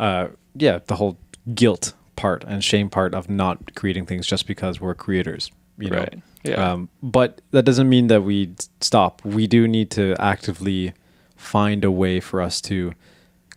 uh, 0.00 0.28
yeah, 0.56 0.80
the 0.86 0.96
whole 0.96 1.16
guilt 1.54 1.92
part 2.16 2.42
and 2.44 2.64
shame 2.64 2.88
part 2.90 3.14
of 3.14 3.28
not 3.28 3.74
creating 3.76 4.06
things 4.06 4.26
just 4.26 4.46
because 4.46 4.80
we're 4.80 4.94
creators. 4.94 5.50
You 5.78 5.90
know, 5.90 5.98
Right. 5.98 6.22
Yeah. 6.42 6.72
um, 6.72 6.88
but 7.02 7.40
that 7.52 7.64
doesn't 7.64 7.88
mean 7.88 8.06
that 8.08 8.22
we 8.22 8.54
stop. 8.80 9.22
We 9.24 9.46
do 9.46 9.68
need 9.68 9.90
to 9.92 10.14
actively 10.18 10.92
find 11.36 11.84
a 11.84 11.90
way 11.90 12.18
for 12.20 12.40
us 12.40 12.60
to 12.62 12.94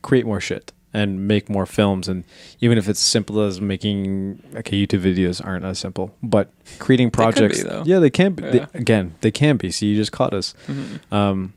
create 0.02 0.26
more 0.26 0.42
shit 0.42 0.72
and 0.94 1.28
make 1.28 1.50
more 1.50 1.66
films. 1.66 2.08
And 2.08 2.24
even 2.62 2.78
if 2.78 2.88
it's 2.88 3.00
simple 3.00 3.42
as 3.42 3.60
making 3.62 4.42
okay, 4.56 4.86
YouTube 4.86 5.02
videos 5.02 5.46
aren't 5.46 5.66
as 5.66 5.80
simple, 5.80 6.16
but 6.24 6.52
creating 6.80 7.08
They 7.08 7.12
be, 7.12 7.16
projects. 7.16 7.64
yeah, 7.86 8.00
they 8.00 8.10
can 8.10 8.34
be. 8.34 8.44
They- 8.44 8.66
again, 8.74 9.16
they 9.22 9.32
can 9.32 9.58
be. 9.58 9.72
So 9.72 9.86
you 9.86 9.96
just 9.96 10.12
caught 10.12 10.34
us. 10.34 10.54
Mhm. 10.68 11.00
Um, 11.12 11.54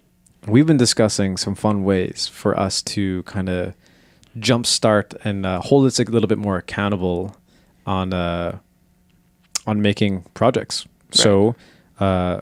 we've 0.46 0.66
been 0.66 0.76
discussing 0.78 1.36
some 1.36 1.54
fun 1.54 1.84
ways 1.84 2.26
for 2.26 2.58
us 2.58 2.82
to 2.82 3.22
kind 3.24 3.48
of 3.48 3.74
jumpstart 4.38 5.14
and 5.24 5.44
uh, 5.44 5.60
hold 5.60 5.86
us 5.86 5.98
a 5.98 6.04
little 6.04 6.28
bit 6.28 6.38
more 6.38 6.56
accountable 6.56 7.36
on 7.86 8.12
uh, 8.12 8.58
on 9.66 9.82
making 9.82 10.22
projects. 10.34 10.86
So 11.12 11.54
uh, 11.98 12.40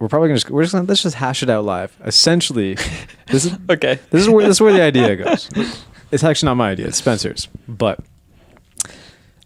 we're 0.00 0.08
probably 0.08 0.28
gonna 0.28 0.36
just 0.38 0.50
we're 0.50 0.62
just 0.62 0.72
gonna 0.74 0.86
let's 0.86 1.02
just 1.02 1.16
hash 1.16 1.42
it 1.42 1.50
out 1.50 1.64
live. 1.64 1.96
Essentially, 2.04 2.74
this 3.28 3.44
is 3.44 3.52
Okay. 3.68 3.98
this 4.10 4.22
is 4.22 4.28
where 4.28 4.46
this 4.46 4.56
is 4.56 4.60
where 4.60 4.72
the 4.72 4.82
idea 4.82 5.16
goes. 5.16 5.48
It's 6.10 6.24
actually 6.24 6.46
not 6.46 6.54
my 6.56 6.70
idea; 6.70 6.86
it's 6.88 6.98
Spencer's. 6.98 7.48
But 7.66 8.00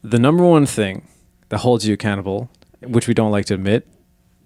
the 0.03 0.19
number 0.19 0.45
one 0.45 0.67
thing 0.67 1.07
that 1.49 1.59
holds 1.59 1.87
you 1.87 1.95
accountable, 1.95 2.51
which 2.81 3.09
we 3.09 3.15
don't 3.15 3.31
like 3.33 3.47
to 3.47 3.55
admit, 3.55 3.87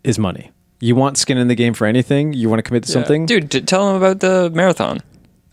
is 0.04 0.18
money. 0.18 0.50
You 0.80 0.94
want 0.94 1.16
skin 1.18 1.38
in 1.38 1.48
the 1.48 1.54
game 1.54 1.72
for 1.74 1.86
anything. 1.86 2.32
You 2.32 2.48
want 2.48 2.58
to 2.58 2.62
commit 2.62 2.84
to 2.84 2.88
Yeah. 2.90 2.92
something, 2.94 3.26
Dude, 3.26 3.50
t- 3.50 3.60
tell 3.62 3.86
them 3.86 3.96
about 3.96 4.20
the 4.20 4.50
marathon. 4.50 5.00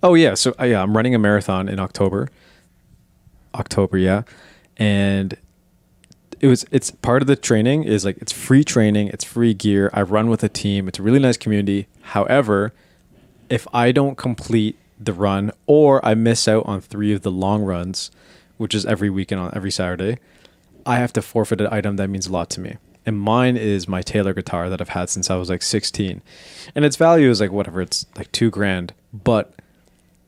Oh 0.01 0.15
yeah, 0.15 0.33
so 0.33 0.53
uh, 0.59 0.65
yeah, 0.65 0.81
I'm 0.81 0.95
running 0.95 1.15
a 1.15 1.19
marathon 1.19 1.69
in 1.69 1.79
October. 1.79 2.27
October, 3.55 3.97
yeah, 3.97 4.23
and 4.77 5.37
it 6.41 6.47
was 6.47 6.65
it's 6.71 6.91
part 6.91 7.21
of 7.21 7.27
the 7.27 7.35
training 7.37 7.83
is 7.85 8.03
like 8.03 8.17
it's 8.17 8.31
free 8.33 8.63
training, 8.65 9.07
it's 9.09 9.23
free 9.23 9.53
gear. 9.53 9.89
I 9.93 10.01
run 10.01 10.27
with 10.29 10.43
a 10.43 10.49
team. 10.49 10.87
It's 10.87 10.99
a 10.99 11.03
really 11.03 11.19
nice 11.19 11.37
community. 11.37 11.87
However, 12.01 12.73
if 13.49 13.65
I 13.73 13.91
don't 13.93 14.17
complete 14.17 14.77
the 15.05 15.13
run 15.13 15.51
or 15.67 16.03
I 16.05 16.13
miss 16.15 16.47
out 16.47 16.65
on 16.65 16.81
three 16.81 17.13
of 17.13 17.21
the 17.21 17.31
long 17.31 17.63
runs, 17.63 18.11
which 18.57 18.73
is 18.75 18.85
every 18.85 19.09
weekend 19.09 19.41
on 19.41 19.51
every 19.55 19.71
Saturday, 19.71 20.19
I 20.85 20.97
have 20.97 21.13
to 21.13 21.21
forfeit 21.21 21.61
an 21.61 21.67
item 21.71 21.95
that 21.97 22.09
means 22.09 22.27
a 22.27 22.31
lot 22.31 22.49
to 22.51 22.59
me. 22.61 22.77
And 23.05 23.19
mine 23.19 23.57
is 23.57 23.87
my 23.87 24.01
Taylor 24.01 24.33
guitar 24.33 24.69
that 24.69 24.79
I've 24.79 24.89
had 24.89 25.09
since 25.09 25.29
I 25.29 25.35
was 25.35 25.49
like 25.49 25.61
16. 25.61 26.21
And 26.73 26.85
its 26.85 26.95
value 26.95 27.29
is 27.29 27.41
like 27.41 27.51
whatever, 27.51 27.81
it's 27.81 28.05
like 28.15 28.31
two 28.31 28.49
grand, 28.49 28.93
but 29.13 29.53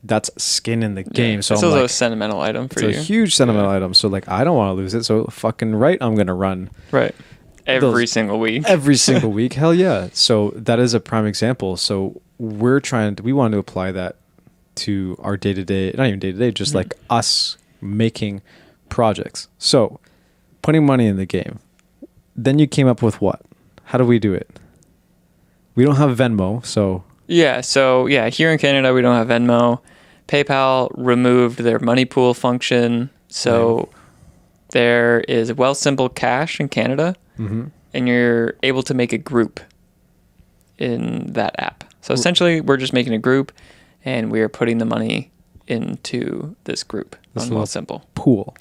that's 0.04 0.30
skin 0.38 0.84
in 0.84 0.96
the 0.96 1.04
game. 1.04 1.36
Yeah. 1.36 1.42
So 1.42 1.54
it's 1.56 1.64
I'm 1.64 1.70
also 1.70 1.80
a 1.80 1.82
like, 1.84 1.90
sentimental 1.90 2.42
item 2.42 2.68
for 2.68 2.76
it's 2.80 2.82
you. 2.84 2.90
It's 2.90 2.98
a 3.00 3.02
huge 3.02 3.36
sentimental 3.36 3.70
Yeah. 3.72 3.78
item. 3.78 3.94
So 3.94 4.08
like, 4.10 4.28
I 4.28 4.44
don't 4.44 4.58
want 4.58 4.70
to 4.72 4.74
lose 4.74 4.94
it. 4.94 5.04
So 5.04 5.26
fucking 5.26 5.74
right, 5.76 5.98
I'm 6.02 6.16
going 6.16 6.28
to 6.28 6.34
run 6.34 6.70
Right. 6.92 7.16
Every 7.66 7.90
Those- 7.90 8.12
single 8.12 8.40
week. 8.40 8.64
every 8.68 8.96
single 8.98 9.32
week. 9.40 9.54
Hell 9.54 9.74
yeah. 9.74 10.10
So 10.14 10.52
that 10.56 10.78
is 10.80 10.94
a 10.94 11.00
prime 11.00 11.26
example. 11.26 11.78
So 11.78 12.22
we're 12.38 12.80
trying 12.82 13.16
to, 13.16 13.24
we 13.24 13.34
want 13.34 13.54
to 13.54 13.58
apply 13.58 13.92
that 13.94 14.18
to 14.76 15.18
our 15.22 15.38
day 15.38 15.54
to 15.54 15.64
day, 15.64 15.94
not 15.98 16.08
even 16.08 16.20
day 16.20 16.32
to 16.32 16.38
day, 16.38 16.52
just 16.52 16.72
Mhm. 16.74 16.76
like 16.76 16.94
us 17.10 17.58
making 17.82 18.42
projects. 18.90 19.48
So 19.58 20.00
putting 20.62 20.86
money 20.86 21.08
in 21.08 21.18
the 21.18 21.26
game. 21.26 21.60
Then 22.36 22.60
you 22.60 22.68
came 22.68 22.88
up 22.88 23.02
with 23.02 23.22
what? 23.22 23.42
How 23.86 23.98
do 23.98 24.06
we 24.06 24.20
do 24.20 24.34
it? 24.34 24.60
We 25.76 25.84
don't 25.86 25.96
have 25.98 26.18
Venmo, 26.18 26.66
so 26.66 27.04
Yeah, 27.28 27.62
so 27.62 28.06
yeah, 28.08 28.30
here 28.30 28.52
in 28.52 28.58
Canada 28.58 28.94
we 28.94 29.02
don't 29.02 29.16
have 29.16 29.28
Venmo. 29.28 29.80
PayPal 30.28 30.90
removed 30.96 31.60
their 31.60 31.80
money 31.80 32.06
pool 32.06 32.34
function, 32.34 33.10
so 33.30 33.90
there 34.72 35.22
is 35.22 35.52
Wealthsimple 35.52 36.16
Cash 36.16 36.60
in 36.60 36.68
Canada, 36.70 37.16
mhm. 37.40 37.72
and 37.94 38.08
you're 38.08 38.56
able 38.64 38.84
to 38.84 38.94
make 38.94 39.14
a 39.14 39.18
group 39.18 39.60
in 40.78 41.28
that 41.34 41.56
app. 41.60 41.84
So 42.02 42.14
essentially, 42.14 42.62
we're 42.62 42.78
just 42.78 42.94
making 42.94 43.14
a 43.14 43.18
group, 43.20 43.52
and 44.06 44.32
we 44.32 44.40
are 44.42 44.50
putting 44.50 44.78
the 44.78 44.86
money 44.86 45.32
into 45.68 46.56
this 46.66 46.84
group 46.84 47.16
This 47.34 47.44
on 47.44 47.50
little- 47.50 47.66
Simple. 47.66 48.06
pool. 48.16 48.56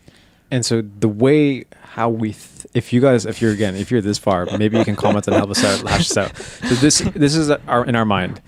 And 0.51 0.65
so 0.65 0.83
the 0.83 1.09
way 1.09 1.65
how 1.95 2.09
we, 2.09 2.31
th- 2.33 2.67
if 2.75 2.93
you 2.93 3.01
guys, 3.01 3.27
if 3.27 3.41
you're 3.43 3.51
again, 3.53 3.75
if 3.77 3.91
you're 3.91 4.01
this 4.01 4.19
far, 4.19 4.47
maybe 4.59 4.79
you 4.79 4.85
can 4.85 4.95
comment 4.97 5.27
and 5.27 5.35
help 5.37 5.51
us 5.51 5.65
out, 5.65 5.83
lash 5.83 6.09
this 6.09 6.17
out. 6.17 6.37
So 6.37 6.75
this, 6.77 6.99
this 7.15 7.35
is 7.35 7.51
our 7.51 7.85
in 7.85 7.97
our 7.97 8.05
mind. 8.05 8.41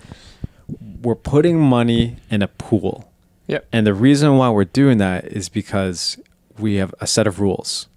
We're 1.01 1.15
putting 1.15 1.59
money 1.59 2.17
in 2.29 2.41
a 2.41 2.47
pool, 2.47 3.11
Yep. 3.47 3.67
and 3.71 3.85
the 3.87 3.93
reason 3.93 4.37
why 4.37 4.49
we're 4.49 4.65
doing 4.65 4.97
that 4.99 5.25
is 5.25 5.47
because 5.49 6.17
we 6.57 6.75
have 6.75 6.93
a 6.99 7.07
set 7.07 7.27
of 7.27 7.39
rules. 7.39 7.87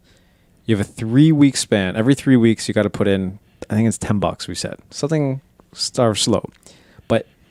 You 0.67 0.77
have 0.77 0.87
a 0.87 0.89
three 0.89 1.33
week 1.33 1.57
span. 1.57 1.97
Every 1.97 2.15
three 2.15 2.37
weeks, 2.37 2.69
you 2.69 2.75
got 2.75 2.83
to 2.85 2.91
put 2.91 3.09
in. 3.09 3.39
I 3.69 3.75
think 3.75 3.89
it's 3.89 3.99
ten 3.99 4.19
bucks. 4.19 4.47
We 4.49 4.55
said 4.55 4.77
something 4.91 5.41
start 5.73 6.19
slow, 6.19 6.49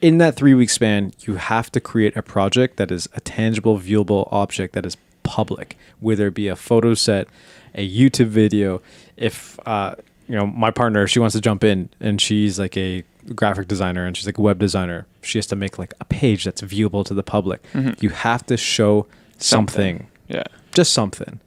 in 0.01 0.17
that 0.19 0.35
three 0.35 0.53
week 0.53 0.69
span, 0.69 1.13
you 1.21 1.35
have 1.35 1.71
to 1.71 1.79
create 1.79 2.15
a 2.15 2.21
project 2.21 2.77
that 2.77 2.91
is 2.91 3.07
a 3.13 3.19
tangible, 3.21 3.77
viewable 3.79 4.27
object 4.31 4.73
that 4.73 4.85
is 4.85 4.97
public, 5.23 5.77
whether 5.99 6.27
it 6.27 6.33
be 6.33 6.47
a 6.47 6.55
photo 6.55 6.93
set, 6.93 7.27
a 7.75 7.87
YouTube 7.87 8.27
video. 8.27 8.81
If 9.17 9.59
uh, 9.65 9.95
you 10.27 10.35
know 10.35 10.47
my 10.47 10.71
partner, 10.71 11.07
she 11.07 11.19
wants 11.19 11.35
to 11.35 11.41
jump 11.41 11.63
in, 11.63 11.89
and 11.99 12.19
she's 12.21 12.57
like 12.59 12.77
a 12.77 13.03
graphic 13.35 13.67
designer 13.67 14.05
and 14.07 14.17
she's 14.17 14.25
like 14.25 14.37
a 14.37 14.41
web 14.41 14.57
designer. 14.57 15.05
She 15.21 15.37
has 15.37 15.45
to 15.47 15.55
make 15.55 15.77
like 15.77 15.93
a 15.99 16.05
page 16.05 16.45
that's 16.45 16.61
viewable 16.61 17.05
to 17.05 17.13
the 17.13 17.21
public. 17.21 17.61
Mhm. 17.73 18.01
You 18.01 18.09
have 18.09 18.43
to 18.47 18.57
show 18.57 19.05
something 19.37 20.07
Yeah. 20.27 20.43
just 20.73 20.93
something. 20.93 21.39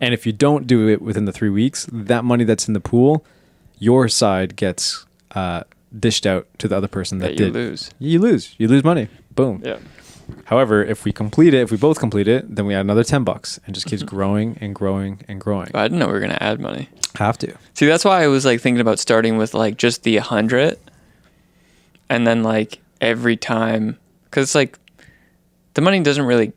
And 0.00 0.14
if 0.14 0.24
you 0.26 0.32
don't 0.32 0.66
do 0.66 0.88
it 0.88 1.02
within 1.02 1.24
the 1.26 1.32
three 1.32 1.50
weeks, 1.50 1.86
that 1.92 2.24
money 2.24 2.44
that's 2.44 2.66
in 2.68 2.72
the 2.74 2.80
pool, 2.80 3.24
your 3.78 4.08
side 4.08 4.56
gets 4.56 5.04
uh, 5.34 5.64
dished 5.96 6.26
out 6.26 6.46
to 6.58 6.68
the 6.68 6.76
other 6.76 6.88
person 6.88 7.18
that, 7.18 7.28
That 7.28 7.32
you 7.32 7.46
did. 7.46 7.54
lose. 7.54 7.90
You 7.98 8.18
lose. 8.18 8.54
You 8.58 8.68
lose 8.68 8.84
money. 8.84 9.08
Boom. 9.34 9.62
Yeah. 9.64 9.78
However, 10.44 10.84
if 10.84 11.04
we 11.04 11.12
complete 11.12 11.54
it, 11.54 11.60
if 11.62 11.70
we 11.70 11.78
both 11.78 11.98
complete 11.98 12.28
it, 12.28 12.54
then 12.54 12.66
we 12.66 12.74
add 12.74 12.82
another 12.82 13.04
ten 13.04 13.24
bucks, 13.24 13.58
and 13.64 13.74
just 13.74 13.86
keeps 13.86 14.02
Mhm. 14.02 14.06
growing 14.06 14.58
and 14.60 14.74
growing 14.74 15.20
and 15.26 15.40
growing. 15.40 15.70
I 15.74 15.84
didn't 15.84 15.98
know 15.98 16.06
we 16.06 16.12
were 16.12 16.20
gonna 16.20 16.36
add 16.40 16.60
money. 16.60 16.88
Have 17.16 17.38
to. 17.38 17.54
See, 17.72 17.86
that's 17.86 18.04
why 18.04 18.22
I 18.22 18.26
was 18.28 18.44
like 18.44 18.60
thinking 18.60 18.80
about 18.80 18.98
starting 18.98 19.38
with 19.38 19.54
like 19.54 19.78
just 19.78 20.02
the 20.02 20.16
100 20.18 20.78
and 22.10 22.26
then 22.26 22.42
like 22.42 22.78
every 23.00 23.36
time 23.36 23.96
cuz 24.30 24.42
it's 24.44 24.54
like 24.54 24.78
the 25.74 25.80
money 25.80 26.00
doesn't 26.00 26.24
really 26.26 26.52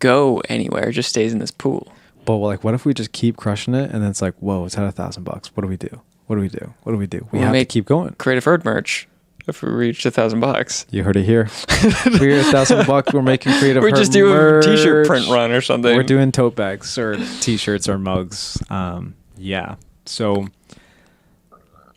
go 0.00 0.40
anywhere, 0.48 0.88
it 0.88 0.92
just 0.92 1.08
stays 1.10 1.32
in 1.32 1.38
this 1.38 1.50
pool. 1.52 1.92
But 2.24 2.36
like, 2.38 2.64
what 2.64 2.74
if 2.74 2.84
we 2.84 2.94
just 2.94 3.12
keep 3.12 3.36
crushing 3.36 3.74
it, 3.74 3.90
and 3.92 4.02
then 4.02 4.10
it's 4.10 4.22
like, 4.22 4.34
whoa, 4.40 4.64
it's 4.64 4.76
at 4.78 4.84
a 4.84 4.90
thousand 4.92 5.24
bucks. 5.24 5.50
What 5.54 5.62
do 5.62 5.68
we 5.68 5.76
do? 5.76 6.00
What 6.32 6.36
do 6.36 6.40
we 6.40 6.48
do? 6.48 6.72
What 6.84 6.92
do 6.92 6.98
we 6.98 7.06
do? 7.06 7.28
We 7.30 7.40
We'll 7.40 7.42
have 7.42 7.52
make- 7.52 7.68
to 7.68 7.72
keep 7.74 7.84
going. 7.84 8.14
Creative 8.14 8.42
Herd 8.42 8.64
merch 8.64 9.06
if 9.46 9.60
we 9.60 9.68
reach 9.68 10.06
a 10.06 10.10
thousand 10.10 10.40
bucks. 10.40 10.86
You 10.90 11.04
heard 11.04 11.18
it 11.18 11.24
here. 11.24 11.50
we're 12.18 12.40
a 12.40 12.44
thousand 12.44 12.86
bucks. 12.86 13.12
We're 13.12 13.20
making 13.20 13.52
creative. 13.58 13.82
We're 13.82 13.90
just 13.90 14.12
doing 14.12 14.32
a 14.34 14.62
t-shirt 14.62 15.06
print 15.06 15.28
run 15.28 15.50
or 15.52 15.60
something. 15.60 15.94
We're 15.94 16.04
doing 16.04 16.32
tote 16.32 16.56
bags 16.56 16.96
or 16.96 17.16
t-shirts 17.40 17.86
or 17.86 17.98
mugs. 17.98 18.56
Um, 18.70 19.14
yeah. 19.36 19.74
So 20.06 20.46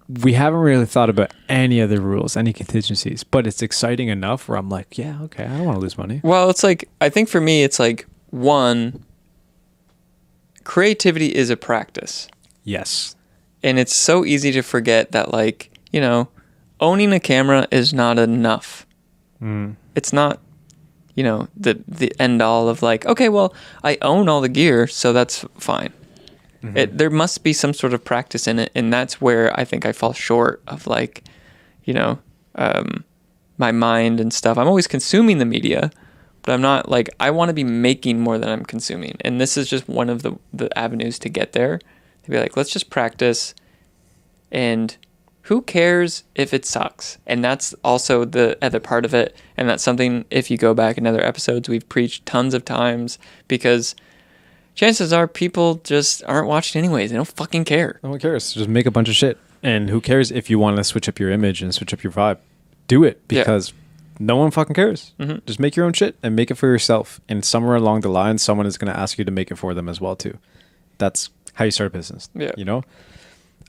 we 0.10 0.34
haven't 0.34 0.60
really 0.60 0.86
thought 0.86 1.10
about 1.10 1.34
any 1.48 1.82
other 1.82 2.02
rules, 2.02 2.36
any 2.36 2.52
contingencies, 2.52 3.24
but 3.24 3.48
it's 3.48 3.62
exciting 3.62 4.10
enough 4.10 4.50
where 4.50 4.58
I'm 4.58 4.68
like, 4.68 4.98
yeah, 4.98 5.22
okay, 5.22 5.46
I 5.46 5.56
don't 5.56 5.64
want 5.66 5.78
to 5.78 5.82
lose 5.82 5.98
money. 5.98 6.20
Well, 6.26 6.50
it's 6.50 6.62
like 6.62 6.90
I 7.00 7.08
think 7.08 7.30
for 7.30 7.40
me, 7.40 7.64
it's 7.64 7.80
like 7.80 8.06
one. 8.32 9.02
Creativity 10.66 11.34
is 11.34 11.50
a 11.50 11.56
practice, 11.56 12.28
Yes. 12.66 13.16
And 13.66 13.80
it's 13.80 13.96
so 13.96 14.24
easy 14.24 14.52
to 14.54 14.62
forget 14.62 15.12
that, 15.12 15.34
like 15.34 15.72
you 15.92 16.00
know, 16.00 16.30
owning 16.80 17.12
a 17.12 17.20
camera 17.20 17.68
is 17.72 17.94
not 17.94 18.20
enough. 18.20 18.86
Mm. 19.42 19.76
It's 19.96 20.14
not, 20.14 20.40
you 21.16 21.24
know, 21.24 21.48
the 21.58 21.82
the 21.88 22.14
end 22.20 22.42
all 22.42 22.70
of 22.70 22.82
like, 22.82 23.06
okay, 23.06 23.28
well, 23.28 23.54
I 23.84 23.98
own 24.02 24.30
all 24.30 24.40
the 24.40 24.50
gear, 24.50 24.88
so 24.88 25.12
that's 25.12 25.44
fine. 25.58 25.92
It, 26.74 26.98
there 26.98 27.12
must 27.12 27.44
be 27.44 27.54
some 27.54 27.76
sort 27.76 27.94
of 27.94 28.04
practice 28.04 28.48
in 28.48 28.58
it, 28.58 28.72
and 28.74 28.92
that's 28.92 29.22
where 29.22 29.58
I 29.60 29.66
think 29.66 29.86
I 29.86 29.92
fall 29.92 30.14
short 30.14 30.64
of 30.68 30.88
like, 30.88 31.24
you 31.84 31.94
know, 31.94 32.18
um, 32.56 33.04
my 33.60 33.72
mind 33.72 34.20
and 34.20 34.34
stuff. 34.34 34.58
I'm 34.58 34.68
always 34.68 34.88
consuming 34.88 35.38
the 35.38 35.46
media, 35.46 35.92
but 36.42 36.54
I'm 36.54 36.62
not 36.62 36.90
like 36.90 37.10
I 37.20 37.30
want 37.30 37.50
to 37.50 37.54
be 37.54 37.64
making 37.64 38.20
more 38.20 38.40
than 38.40 38.50
I'm 38.50 38.66
consuming, 38.66 39.16
and 39.22 39.40
this 39.40 39.58
is 39.58 39.70
just 39.70 39.88
one 39.88 40.10
of 40.10 40.24
the 40.24 40.38
the 40.54 40.76
avenues 40.78 41.20
to 41.20 41.30
get 41.30 41.54
there. 41.54 41.80
To 42.26 42.32
be 42.32 42.40
like, 42.40 42.58
let's 42.58 42.72
just 42.72 42.90
practice, 42.90 43.54
and 44.52 44.96
who 45.44 45.62
cares 45.62 46.24
if 46.34 46.54
it 46.54 46.66
sucks? 46.66 47.18
And 47.28 47.44
that's 47.44 47.74
also 47.84 48.26
the 48.26 48.58
other 48.64 48.80
part 48.80 49.06
of 49.06 49.14
it, 49.14 49.36
and 49.58 49.70
that's 49.70 49.84
something 49.84 50.26
if 50.32 50.50
you 50.50 50.58
go 50.58 50.74
back 50.74 50.98
in 50.98 51.06
other 51.06 51.24
episodes 51.24 51.70
we've 51.70 51.88
preached 51.88 52.26
tons 52.26 52.54
of 52.56 52.66
times 52.66 53.20
because 53.48 53.96
chances 54.74 55.14
are 55.14 55.28
people 55.28 55.76
just 55.84 56.24
aren't 56.26 56.48
watching 56.48 56.80
anyways. 56.80 57.12
They 57.12 57.16
don't 57.16 57.28
fucking 57.28 57.66
care. 57.66 58.00
No 58.04 58.10
one 58.10 58.20
cares. 58.20 58.54
Just 58.54 58.70
make 58.70 58.88
a 58.88 58.92
bunch 58.92 59.08
of 59.08 59.16
shit. 59.16 59.38
And 59.62 59.90
who 59.92 60.02
cares 60.02 60.32
if 60.32 60.50
you 60.50 60.58
want 60.60 60.78
to 60.78 60.84
switch 60.84 61.08
up 61.08 61.20
your 61.20 61.30
image 61.32 61.62
and 61.62 61.74
switch 61.76 61.94
up 61.94 62.04
your 62.04 62.12
vibe? 62.12 62.38
Do 62.88 63.04
it 63.04 63.22
Yeah. 63.30 63.42
because 63.42 63.72
no 64.20 64.36
one 64.36 64.50
fucking 64.50 64.74
cares. 64.76 65.14
Mhm. 65.20 65.46
Just 65.46 65.60
make 65.60 65.76
your 65.76 65.86
own 65.86 65.94
shit 65.94 66.16
and 66.24 66.36
make 66.36 66.50
it 66.50 66.56
for 66.56 66.68
yourself. 66.68 67.20
And 67.30 67.46
somewhere 67.46 67.76
along 67.76 68.02
the 68.02 68.10
line, 68.10 68.38
someone 68.40 68.66
is 68.66 68.78
going 68.80 68.92
to 68.92 69.00
ask 69.00 69.18
you 69.20 69.26
to 69.26 69.32
make 69.32 69.52
it 69.52 69.56
for 69.58 69.74
them 69.76 69.88
as 69.90 70.02
well 70.02 70.16
too. 70.16 70.38
That's 70.98 71.30
how 71.56 71.66
you 71.66 71.72
start 71.72 71.88
a 71.88 71.98
business. 71.98 72.30
Yeah. 72.36 72.52
You 72.56 72.66
know, 72.66 72.84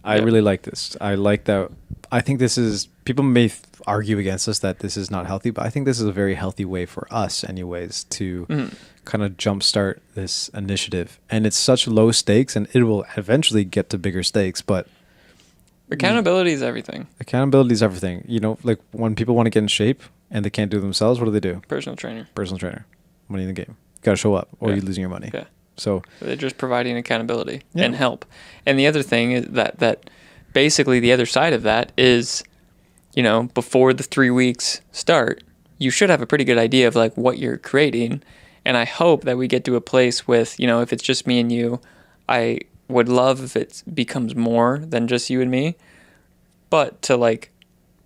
I 0.04 0.16
Yeah. 0.16 0.22
really 0.24 0.40
like 0.42 0.62
this. 0.62 0.96
I 1.00 1.14
like 1.16 1.44
that. 1.44 1.70
I 2.12 2.20
think 2.20 2.38
this 2.38 2.56
is. 2.58 2.86
People 3.04 3.24
may 3.24 3.48
th- 3.48 3.60
argue 3.86 4.18
against 4.18 4.48
us 4.48 4.58
that 4.60 4.78
this 4.80 4.96
is 4.96 5.10
not 5.10 5.26
healthy, 5.26 5.50
but 5.50 5.64
I 5.64 5.70
think 5.70 5.86
this 5.86 5.98
is 6.00 6.06
a 6.06 6.12
very 6.12 6.34
healthy 6.34 6.64
way 6.64 6.86
for 6.86 7.06
us, 7.10 7.42
anyways, 7.44 8.04
to 8.18 8.46
Mhm. 8.48 8.74
kind 9.04 9.22
of 9.24 9.36
jumpstart 9.36 9.98
this 10.14 10.48
initiative. 10.48 11.18
And 11.30 11.46
it's 11.46 11.56
such 11.56 11.86
low 11.88 12.10
stakes, 12.12 12.54
and 12.56 12.66
it 12.72 12.82
will 12.84 13.04
eventually 13.16 13.64
get 13.64 13.88
to 13.90 13.98
bigger 13.98 14.22
stakes. 14.22 14.60
But 14.62 14.86
Accountability 15.90 16.50
is 16.52 16.62
everything. 16.62 17.06
accountability 17.20 17.72
is 17.72 17.82
everything. 17.82 18.24
You 18.26 18.40
know, 18.40 18.58
like 18.64 18.80
when 18.92 19.14
people 19.14 19.34
want 19.36 19.46
to 19.46 19.50
get 19.50 19.60
in 19.62 19.68
shape 19.68 20.02
and 20.30 20.44
they 20.44 20.50
can't 20.50 20.70
do 20.70 20.78
it 20.78 20.80
themselves, 20.80 21.20
what 21.20 21.26
do 21.26 21.30
they 21.32 21.40
do? 21.40 21.62
Personal 21.68 21.96
trainer. 21.96 22.26
Personal 22.34 22.58
trainer, 22.58 22.86
money 23.28 23.44
in 23.44 23.48
the 23.48 23.54
game. 23.54 23.76
Got 24.02 24.12
to 24.12 24.16
show 24.16 24.34
up, 24.34 24.48
or 24.58 24.70
Yeah. 24.70 24.76
you're 24.76 24.84
losing 24.84 25.02
your 25.02 25.10
money. 25.10 25.30
Yeah. 25.32 25.44
So 25.76 26.02
They're 26.20 26.36
just 26.36 26.56
providing 26.58 26.96
accountability 26.96 27.62
Yeah. 27.74 27.84
and 27.84 27.94
help. 27.94 28.24
And 28.64 28.78
the 28.78 28.86
other 28.86 29.02
thing 29.02 29.32
is 29.32 29.46
that 29.48 29.78
that 29.78 30.08
basically 30.52 31.00
the 31.00 31.12
other 31.12 31.26
side 31.26 31.52
of 31.52 31.62
that 31.64 31.92
is, 31.98 32.42
you 33.14 33.22
know, 33.22 33.44
before 33.54 33.92
the 33.92 34.02
three 34.02 34.30
weeks 34.30 34.80
start, 34.92 35.42
you 35.78 35.90
should 35.90 36.08
have 36.08 36.22
a 36.22 36.26
pretty 36.26 36.44
good 36.44 36.56
idea 36.58 36.88
of 36.88 36.96
like 36.96 37.14
what 37.16 37.38
you're 37.38 37.58
creating. 37.58 38.22
And 38.64 38.76
I 38.76 38.84
hope 38.86 39.24
that 39.24 39.36
we 39.36 39.46
get 39.48 39.64
to 39.66 39.76
a 39.76 39.80
place 39.80 40.26
with, 40.26 40.58
you 40.58 40.66
know, 40.66 40.80
if 40.80 40.92
it's 40.92 41.02
just 41.02 41.26
me 41.26 41.38
and 41.40 41.52
you, 41.52 41.80
I 42.28 42.60
would 42.88 43.08
love 43.08 43.42
if 43.44 43.54
it 43.56 43.82
becomes 43.92 44.34
more 44.34 44.78
than 44.78 45.06
just 45.08 45.28
you 45.28 45.40
and 45.42 45.50
me. 45.50 45.76
But 46.70 47.00
to 47.02 47.16
like 47.16 47.50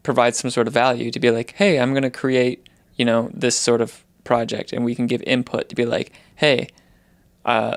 provide 0.03 0.35
some 0.35 0.51
sort 0.51 0.67
of 0.67 0.73
value 0.75 1.11
to 1.11 1.21
be 1.21 1.31
like, 1.31 1.53
hey, 1.57 1.79
I'm 1.79 1.95
gonna 1.95 2.11
create, 2.11 2.67
you 2.97 3.05
know, 3.05 3.31
this 3.33 3.57
sort 3.57 3.81
of 3.81 4.05
project 4.25 4.73
and 4.73 4.85
we 4.85 4.95
can 4.95 5.07
give 5.07 5.23
input 5.27 5.69
to 5.69 5.75
be 5.77 5.87
like, 5.87 6.13
hey, 6.37 6.69
uh, 7.51 7.77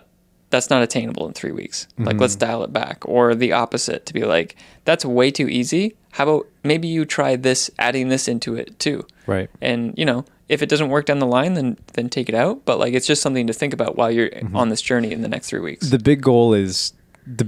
that's 0.49 0.69
not 0.69 0.83
attainable 0.83 1.25
in 1.27 1.33
three 1.33 1.51
weeks. 1.51 1.87
Like, 1.97 2.19
let's 2.19 2.35
dial 2.35 2.63
it 2.63 2.71
back. 2.71 2.97
Or 3.07 3.33
the 3.33 3.53
opposite 3.53 4.05
to 4.05 4.13
be 4.13 4.23
like, 4.23 4.55
that's 4.85 5.03
way 5.03 5.31
too 5.31 5.47
easy. 5.49 5.95
How 6.11 6.23
about 6.25 6.47
maybe 6.63 6.87
you 6.87 7.05
try 7.05 7.35
this, 7.35 7.71
adding 7.79 8.09
this 8.09 8.27
into 8.27 8.55
it 8.55 8.77
too? 8.77 8.99
right, 9.25 9.49
And 9.61 9.93
you 9.97 10.05
know, 10.05 10.25
if 10.49 10.61
it 10.61 10.69
doesn't 10.69 10.89
work 10.89 11.05
down 11.07 11.17
the 11.19 11.25
line, 11.25 11.53
then 11.55 11.77
then 11.93 12.07
take 12.09 12.29
it 12.29 12.35
out. 12.35 12.65
But 12.65 12.77
like, 12.77 12.93
it's 12.93 13.07
just 13.07 13.21
something 13.23 13.47
to 13.47 13.53
think 13.53 13.73
about 13.73 13.95
while 13.95 14.11
you're 14.11 14.29
on 14.53 14.69
this 14.69 14.81
journey 14.81 15.11
in 15.11 15.21
the 15.23 15.27
next 15.29 15.49
three 15.49 15.59
weeks. 15.69 15.89
the 15.89 15.97
big 15.97 16.21
goal 16.21 16.53
is 16.53 16.93
the 17.25 17.47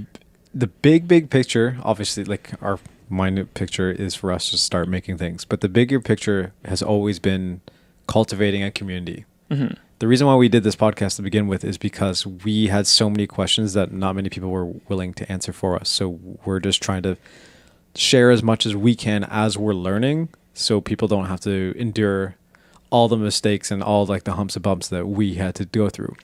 the 0.52 0.66
big 0.66 1.06
big 1.06 1.30
picture. 1.30 1.76
Obviously, 1.84 2.24
like 2.24 2.50
our 2.60 2.78
minute 3.08 3.54
picture 3.54 3.92
is 3.92 4.16
for 4.16 4.32
us 4.32 4.50
to 4.50 4.58
start 4.58 4.88
making 4.88 5.16
things, 5.18 5.44
but 5.44 5.60
the 5.60 5.68
bigger 5.68 6.00
picture 6.00 6.52
has 6.64 6.82
always 6.82 7.20
been 7.20 7.60
cultivating 8.08 8.64
a 8.64 8.70
community. 8.72 9.24
hmm 9.48 9.74
The 9.98 10.06
reason 10.06 10.26
why 10.26 10.34
we 10.34 10.48
did 10.48 10.62
this 10.62 10.76
podcast 10.76 11.16
to 11.16 11.22
begin 11.22 11.46
with 11.46 11.64
is 11.64 11.78
because 11.78 12.26
we 12.26 12.66
had 12.66 12.86
so 12.86 13.08
many 13.08 13.26
questions 13.26 13.72
that 13.72 13.92
not 13.92 14.14
many 14.14 14.28
people 14.28 14.50
were 14.50 14.66
willing 14.88 15.14
to 15.14 15.30
answer 15.32 15.52
for 15.54 15.74
us. 15.76 15.88
So 15.88 16.18
we're 16.44 16.60
just 16.60 16.82
trying 16.82 17.02
to 17.04 17.16
share 17.94 18.30
as 18.30 18.42
much 18.42 18.66
as 18.66 18.76
we 18.76 18.94
can 18.94 19.24
as 19.24 19.56
we're 19.56 19.72
learning 19.72 20.28
so 20.52 20.82
people 20.82 21.08
don't 21.08 21.26
have 21.26 21.40
to 21.40 21.74
endure 21.78 22.36
all 22.90 23.08
the 23.08 23.16
mistakes 23.16 23.70
and 23.70 23.82
all 23.82 24.04
like 24.04 24.24
the 24.24 24.34
humps 24.34 24.54
and 24.54 24.62
bumps 24.62 24.88
that 24.88 25.06
we 25.08 25.34
had 25.36 25.54
to 25.54 25.64
go 25.64 25.88
through. 25.88 26.14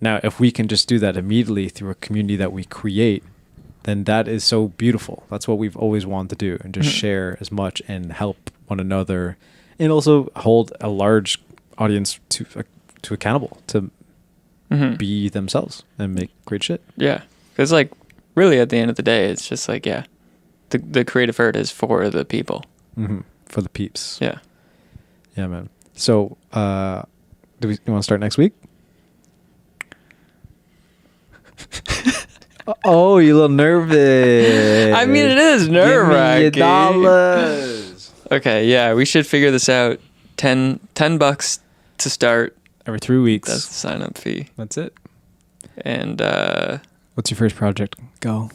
Now, 0.00 0.20
if 0.22 0.38
we 0.38 0.52
can 0.52 0.68
just 0.68 0.88
do 0.88 0.98
that 1.00 1.16
immediately 1.16 1.68
through 1.68 1.90
a 1.90 1.94
community 1.96 2.36
that 2.36 2.52
we 2.52 2.64
create, 2.64 3.24
then 3.82 4.04
that 4.04 4.28
is 4.28 4.44
so 4.44 4.68
beautiful. 4.68 5.24
That's 5.28 5.48
what 5.48 5.58
we've 5.58 5.76
always 5.76 6.06
wanted 6.06 6.30
to 6.30 6.36
do 6.36 6.58
and 6.62 6.72
just 6.72 6.88
Mhm. 6.88 6.92
share 7.00 7.38
as 7.40 7.50
much 7.50 7.82
and 7.88 8.12
help 8.12 8.50
one 8.68 8.78
another 8.78 9.36
and 9.80 9.90
also 9.90 10.30
hold 10.36 10.72
a 10.80 10.88
large 10.88 11.40
audience 11.76 12.20
to 12.30 12.46
uh, 12.56 12.62
to 13.02 13.14
accountable 13.14 13.58
to 13.68 13.90
hmm 14.70 14.94
be 14.94 15.28
themselves 15.28 15.82
and 15.98 16.14
make 16.14 16.30
great 16.44 16.62
shit. 16.62 16.82
Yeah, 16.96 17.22
because 17.52 17.72
like 17.72 17.92
really 18.34 18.60
at 18.60 18.68
the 18.70 18.76
end 18.78 18.90
of 18.90 18.96
the 18.96 19.02
day, 19.02 19.26
it's 19.30 19.48
just 19.48 19.68
like 19.68 19.84
yeah, 19.86 20.04
the 20.70 20.78
the 20.78 21.04
creative 21.04 21.38
art 21.40 21.56
is 21.56 21.70
for 21.70 22.08
the 22.08 22.24
people. 22.24 22.64
hmm 22.94 23.20
For 23.46 23.62
the 23.62 23.68
peeps. 23.68 24.18
Yeah. 24.20 24.38
Yeah, 25.36 25.46
man. 25.46 25.68
So, 25.94 26.36
uh, 26.52 27.02
do 27.60 27.68
we 27.68 27.74
you 27.74 27.92
want 27.92 28.02
to 28.02 28.04
start 28.04 28.20
next 28.20 28.38
week? 28.38 28.52
oh, 32.84 33.18
you 33.18 33.34
a 33.34 33.36
little 33.36 33.48
nervous. 33.48 34.94
I 34.96 35.04
mean, 35.06 35.26
it 35.26 35.38
is 35.38 35.64
Give 35.64 35.72
nerve-wracking. 35.72 36.62
Okay, 38.32 38.66
yeah, 38.66 38.94
we 38.94 39.04
should 39.04 39.26
figure 39.26 39.50
this 39.50 39.68
out. 39.68 39.98
10, 40.36 40.80
10 40.94 41.18
bucks 41.18 41.60
to 41.98 42.08
start. 42.08 42.56
Every 42.86 42.98
three 42.98 43.18
weeks. 43.18 43.48
That's 43.48 43.66
the 43.66 43.74
sign 43.74 44.02
up 44.02 44.16
fee. 44.18 44.48
That's 44.56 44.76
it. 44.76 44.94
And 45.78 46.20
uh, 46.20 46.78
What's 47.14 47.30
your 47.30 47.36
first 47.38 47.56
project? 47.56 47.96
Go. 48.20 48.50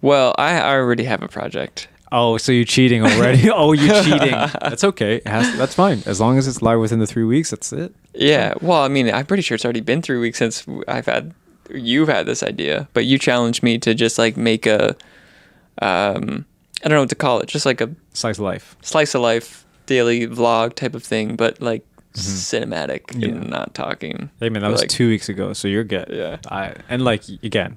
well, 0.00 0.34
I 0.38 0.60
already 0.60 1.04
have 1.04 1.22
a 1.22 1.28
project. 1.28 1.88
Oh, 2.12 2.36
so 2.38 2.52
you're 2.52 2.64
cheating 2.64 3.02
already? 3.04 3.50
oh, 3.54 3.72
you're 3.72 4.02
cheating. 4.02 4.30
That's 4.30 4.84
okay. 4.84 5.16
It 5.16 5.26
has, 5.26 5.56
that's 5.58 5.74
fine. 5.74 6.02
As 6.06 6.20
long 6.20 6.38
as 6.38 6.46
it's 6.46 6.62
live 6.62 6.78
within 6.80 7.00
the 7.00 7.06
three 7.06 7.24
weeks, 7.24 7.50
that's 7.50 7.72
it. 7.72 7.92
Yeah. 8.14 8.54
Well, 8.60 8.82
I 8.82 8.88
mean, 8.88 9.10
I'm 9.12 9.26
pretty 9.26 9.42
sure 9.42 9.56
it's 9.56 9.64
already 9.64 9.80
been 9.80 10.02
three 10.02 10.18
weeks 10.18 10.38
since 10.38 10.64
I've 10.86 11.06
had 11.06 11.34
you've 11.68 12.08
had 12.08 12.26
this 12.26 12.44
idea, 12.44 12.88
but 12.92 13.06
you 13.06 13.18
challenged 13.18 13.62
me 13.64 13.76
to 13.78 13.92
just 13.92 14.18
like 14.18 14.36
make 14.36 14.66
a 14.66 14.90
um 15.82 16.44
I 16.84 16.88
don't 16.88 16.96
know 16.96 17.00
what 17.00 17.08
to 17.08 17.14
call 17.16 17.40
it, 17.40 17.48
just 17.48 17.66
like 17.66 17.80
a 17.80 17.90
Slice 18.12 18.38
of 18.38 18.44
life. 18.44 18.76
slice 18.82 19.14
of 19.14 19.22
life 19.22 19.66
daily 19.86 20.26
vlog 20.28 20.74
type 20.74 20.94
of 20.94 21.02
thing, 21.02 21.34
but 21.36 21.60
like 21.60 21.84
cinematic 22.20 23.06
Mm-hmm. 23.06 23.20
Yeah. 23.20 23.28
and 23.28 23.50
not 23.50 23.74
talking. 23.74 24.30
Hey 24.40 24.48
man, 24.48 24.62
that 24.62 24.68
But, 24.68 24.72
was 24.72 24.80
like, 24.82 24.90
two 24.90 25.08
weeks 25.08 25.28
ago, 25.28 25.52
so 25.52 25.68
you're 25.68 25.84
good. 25.84 26.08
Yeah. 26.10 26.38
I 26.50 26.74
and 26.88 27.02
like 27.04 27.22
again, 27.42 27.76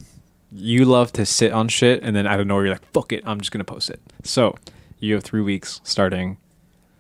you 0.52 0.86
love 0.86 1.12
to 1.14 1.26
sit 1.26 1.52
on 1.52 1.68
shit, 1.68 2.02
and 2.04 2.16
then 2.16 2.26
out 2.28 2.40
of 2.40 2.48
nowhere 2.48 2.66
you're 2.66 2.74
like, 2.74 2.92
"Fuck 2.94 3.14
it, 3.14 3.24
I'm 3.26 3.40
just 3.40 3.52
gonna 3.52 3.64
post 3.64 3.90
it." 3.90 4.00
So 4.24 4.56
you 5.00 5.14
have 5.16 5.24
three 5.24 5.42
weeks 5.42 5.82
starting. 5.84 6.38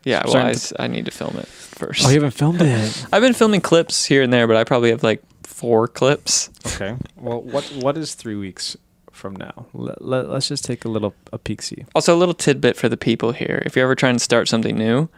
Yeah, 0.06 0.24
well, 0.26 0.38
I, 0.48 0.54
to- 0.54 0.82
I 0.82 0.88
need 0.88 1.06
to 1.06 1.12
film 1.12 1.36
it 1.38 1.46
first. 1.48 2.06
Oh, 2.06 2.10
you 2.10 2.16
haven't 2.16 2.32
filmed 2.32 2.62
it. 2.62 3.06
I've 3.14 3.22
been 3.22 3.34
filming 3.34 3.60
clips 3.62 4.06
here 4.06 4.22
and 4.24 4.32
there, 4.32 4.48
but 4.48 4.56
I 4.56 4.64
probably 4.64 4.92
have 4.92 5.04
like 5.04 5.22
four 5.44 5.88
clips. 5.90 6.50
okay. 6.68 6.96
Well, 7.18 7.42
what 7.42 7.66
what 7.82 7.98
is 7.98 8.16
three 8.16 8.36
weeks 8.36 8.78
from 9.12 9.36
now? 9.36 9.66
Let, 9.74 10.02
let, 10.02 10.30
let's 10.30 10.48
just 10.48 10.64
take 10.64 10.86
a 10.86 10.88
little 10.88 11.14
a 11.34 11.38
peek 11.38 11.62
see. 11.62 11.86
Also, 11.96 12.16
a 12.16 12.18
little 12.18 12.34
tidbit 12.34 12.78
for 12.78 12.88
the 12.88 12.96
people 12.98 13.34
here. 13.34 13.62
If 13.66 13.76
you're 13.76 13.84
ever 13.84 13.96
trying 13.96 14.16
to 14.16 14.24
start 14.24 14.48
something 14.48 14.78
new, 14.78 15.10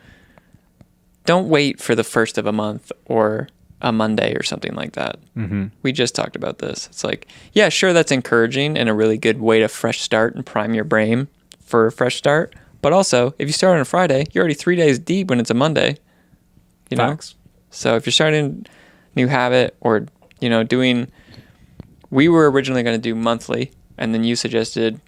don't 1.26 1.50
wait 1.50 1.80
for 1.80 1.96
the 1.96 2.04
first 2.04 2.38
of 2.38 2.46
a 2.46 2.52
month 2.52 2.92
or 3.06 3.48
a 3.82 3.92
Monday 3.92 4.36
or 4.36 4.44
something 4.44 4.74
like 4.74 4.94
that. 4.94 5.18
Mm-hmm. 5.36 5.68
We 5.82 5.92
just 5.92 6.16
talked 6.16 6.36
about 6.36 6.60
this. 6.60 6.88
It's 6.88 7.04
like, 7.04 7.28
yeah, 7.54 7.70
sure, 7.70 7.94
that's 7.94 8.12
encouraging 8.12 8.78
and 8.78 8.90
a 8.90 8.94
really 8.94 9.18
good 9.18 9.40
way 9.40 9.60
to 9.60 9.68
fresh 9.68 10.02
start 10.02 10.36
and 10.36 10.46
prime 10.46 10.74
your 10.74 10.84
brain 10.84 11.28
for 11.64 11.88
a 11.88 11.92
fresh 11.92 12.16
start. 12.16 12.56
But 12.82 12.94
also, 12.94 13.34
if 13.38 13.48
you 13.48 13.54
start 13.54 13.76
on 13.76 13.82
a 13.82 13.86
Friday, 13.86 14.26
you're 14.32 14.44
already 14.44 14.56
three 14.56 14.76
days 14.76 15.00
deep 15.00 15.30
when 15.30 15.40
it's 15.40 15.50
a 15.50 15.56
Monday. 15.56 15.98
You 16.90 16.98
know? 16.98 17.04
So 17.70 17.96
if 17.96 18.06
you're 18.06 18.12
starting 18.12 18.66
a 19.16 19.20
new 19.20 19.28
habit 19.28 19.76
or, 19.80 20.08
you 20.40 20.50
know, 20.50 20.64
doing, 20.64 21.12
we 22.10 22.28
were 22.28 22.50
originally 22.52 22.84
going 22.84 22.98
to 22.98 23.02
do 23.02 23.16
monthly 23.16 23.72
and 23.98 24.14
then 24.14 24.24
you 24.24 24.36
suggested 24.36 25.00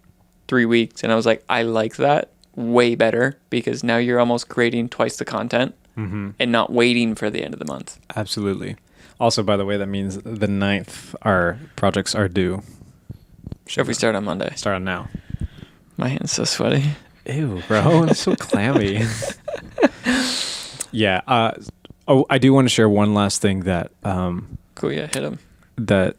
three 0.47 0.65
weeks, 0.65 1.03
and 1.03 1.11
I 1.11 1.15
was 1.15 1.25
like, 1.25 1.43
I 1.49 1.63
like 1.63 1.95
that 1.95 2.31
way 2.55 2.93
better 2.93 3.39
because 3.49 3.83
now 3.83 3.97
you're 3.97 4.19
almost 4.19 4.49
creating 4.49 4.89
twice 4.89 5.17
the 5.17 5.25
content 5.25 5.73
Mm-hmm. 5.97 6.31
and 6.39 6.51
not 6.51 6.71
waiting 6.71 7.13
for 7.15 7.29
the 7.29 7.43
end 7.43 7.53
of 7.53 7.59
the 7.59 7.65
month. 7.71 7.99
Absolutely. 8.15 8.77
Also, 9.19 9.43
by 9.43 9.55
the 9.57 9.65
way, 9.65 9.77
that 9.77 9.85
means 9.87 10.17
the 10.17 10.47
9th 10.47 11.13
our 11.21 11.59
projects 11.75 12.15
are 12.15 12.27
due. 12.27 12.63
If 13.77 13.87
we 13.87 13.93
start 13.93 14.15
on 14.15 14.23
Monday, 14.25 14.51
Start 14.55 14.75
on 14.77 14.83
now. 14.83 15.07
my 15.97 16.07
hand's 16.09 16.31
so 16.31 16.43
sweaty. 16.45 16.83
Ew, 17.25 17.61
bro, 17.67 18.03
it's 18.05 18.19
so 18.21 18.35
clammy. 18.35 19.03
yeah. 20.91 21.21
Uh, 21.27 21.51
oh, 22.07 22.25
I 22.29 22.37
do 22.37 22.53
want 22.53 22.65
to 22.65 22.69
share 22.69 22.89
one 22.89 23.13
last 23.13 23.41
thing 23.41 23.61
that 23.61 23.91
um, 24.03 24.57
Cool, 24.75 24.91
yeah, 24.91 25.07
hit 25.07 25.23
him. 25.23 25.39
that 25.77 26.17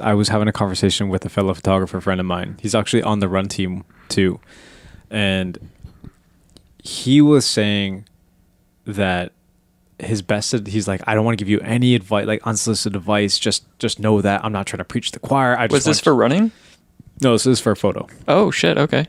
I 0.00 0.14
was 0.14 0.28
having 0.28 0.48
a 0.48 0.52
conversation 0.52 1.08
with 1.08 1.24
a 1.24 1.28
fellow 1.28 1.54
photographer 1.54 2.00
friend 2.00 2.20
of 2.20 2.26
mine. 2.26 2.56
He's 2.60 2.74
actually 2.74 3.02
on 3.02 3.20
the 3.20 3.28
run 3.28 3.48
team 3.48 3.84
too, 4.08 4.40
and 5.10 5.58
he 6.82 7.20
was 7.20 7.44
saying 7.46 8.06
that 8.86 9.32
his 9.98 10.22
best. 10.22 10.66
He's 10.66 10.88
like, 10.88 11.02
I 11.06 11.14
don't 11.14 11.24
want 11.24 11.38
to 11.38 11.42
give 11.44 11.48
you 11.50 11.60
any 11.60 11.94
advice, 11.94 12.26
like 12.26 12.42
unsolicited 12.46 12.96
advice. 12.96 13.38
Just, 13.38 13.64
just 13.78 14.00
know 14.00 14.20
that 14.20 14.44
I'm 14.44 14.52
not 14.52 14.66
trying 14.66 14.78
to 14.78 14.84
preach 14.84 15.12
the 15.12 15.18
choir. 15.20 15.56
I 15.56 15.66
just 15.66 15.72
Was 15.72 15.84
this 15.84 16.00
for 16.00 16.14
running? 16.14 16.50
no? 17.20 17.32
This 17.32 17.46
is 17.46 17.60
for 17.60 17.72
a 17.72 17.76
photo. 17.76 18.06
Oh 18.26 18.50
shit. 18.50 18.78
Okay. 18.78 19.06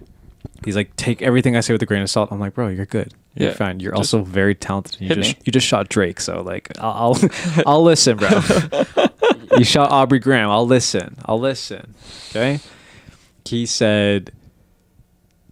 He's 0.65 0.75
like, 0.75 0.95
take 0.95 1.21
everything 1.21 1.55
I 1.57 1.59
say 1.61 1.73
with 1.73 1.81
a 1.81 1.85
grain 1.85 2.01
of 2.01 2.09
salt. 2.09 2.31
I'm 2.31 2.39
like, 2.39 2.53
bro, 2.53 2.67
you're 2.69 2.85
good. 2.85 3.13
You're 3.35 3.49
Yeah, 3.49 3.55
fine. 3.55 3.79
You're 3.79 3.95
also 3.95 4.21
very 4.21 4.55
talented. 4.55 5.01
You 5.01 5.09
just 5.15 5.35
me. 5.37 5.41
you 5.45 5.51
just 5.51 5.67
shot 5.67 5.89
Drake, 5.89 6.21
so 6.21 6.41
like, 6.41 6.71
I'll 6.79 7.15
I'll, 7.21 7.29
I'll 7.65 7.83
listen, 7.83 8.15
bro. 8.17 8.29
you 9.57 9.63
shot 9.65 9.89
Aubrey 9.91 10.19
Graham. 10.19 10.49
I'll 10.49 10.67
listen. 10.67 11.17
I'll 11.25 11.39
listen. 11.39 11.95
Okay. 12.29 12.59
He 13.45 13.65
said, 13.65 14.31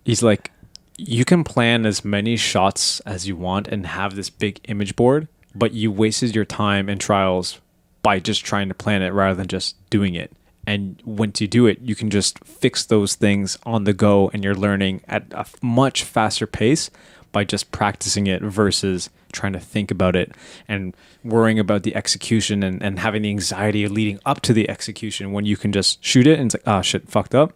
he's 0.05 0.23
like, 0.23 0.51
you 1.07 1.25
can 1.25 1.43
plan 1.43 1.85
as 1.85 2.05
many 2.05 2.37
shots 2.37 2.99
as 3.01 3.27
you 3.27 3.35
want 3.35 3.67
and 3.67 3.87
have 3.87 4.15
this 4.15 4.29
big 4.29 4.59
image 4.65 4.95
board, 4.95 5.27
but 5.55 5.73
you 5.73 5.91
wasted 5.91 6.35
your 6.35 6.45
time 6.45 6.87
and 6.87 7.01
trials 7.01 7.59
by 8.03 8.19
just 8.19 8.45
trying 8.45 8.67
to 8.67 8.75
plan 8.75 9.01
it 9.01 9.09
rather 9.09 9.35
than 9.35 9.47
just 9.47 9.75
doing 9.89 10.13
it. 10.13 10.31
And 10.67 11.01
once 11.03 11.41
you 11.41 11.47
do 11.47 11.65
it, 11.65 11.79
you 11.81 11.95
can 11.95 12.11
just 12.11 12.43
fix 12.43 12.85
those 12.85 13.15
things 13.15 13.57
on 13.65 13.85
the 13.85 13.93
go 13.93 14.29
and 14.31 14.43
you're 14.43 14.55
learning 14.55 15.01
at 15.07 15.25
a 15.31 15.45
much 15.61 16.03
faster 16.03 16.45
pace 16.45 16.91
by 17.31 17.45
just 17.45 17.71
practicing 17.71 18.27
it 18.27 18.43
versus 18.43 19.09
trying 19.31 19.53
to 19.53 19.59
think 19.59 19.89
about 19.89 20.15
it 20.15 20.33
and 20.67 20.95
worrying 21.23 21.57
about 21.57 21.81
the 21.81 21.95
execution 21.95 22.61
and, 22.61 22.83
and 22.83 22.99
having 22.99 23.23
the 23.23 23.29
anxiety 23.29 23.87
leading 23.87 24.19
up 24.25 24.41
to 24.41 24.53
the 24.53 24.69
execution 24.69 25.31
when 25.31 25.45
you 25.45 25.57
can 25.57 25.71
just 25.71 26.03
shoot 26.03 26.27
it 26.27 26.37
and 26.37 26.47
it's 26.47 26.55
like, 26.55 26.67
oh 26.67 26.81
shit, 26.83 27.09
fucked 27.09 27.33
up. 27.33 27.53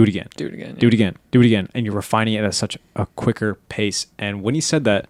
Do 0.00 0.04
it 0.04 0.08
again 0.08 0.28
Do 0.36 0.46
it 0.46 0.54
again. 0.54 0.74
do 0.76 0.86
it 0.88 0.94
again, 0.94 1.16
do 1.30 1.40
it 1.42 1.46
again, 1.46 1.68
and 1.74 1.84
you're 1.84 1.94
refining 1.94 2.34
it 2.34 2.44
at 2.44 2.54
such 2.54 2.78
a 2.96 3.06
quicker 3.16 3.54
pace. 3.68 4.06
And 4.18 4.42
when 4.42 4.54
he 4.54 4.60
said 4.60 4.84
that, 4.84 5.06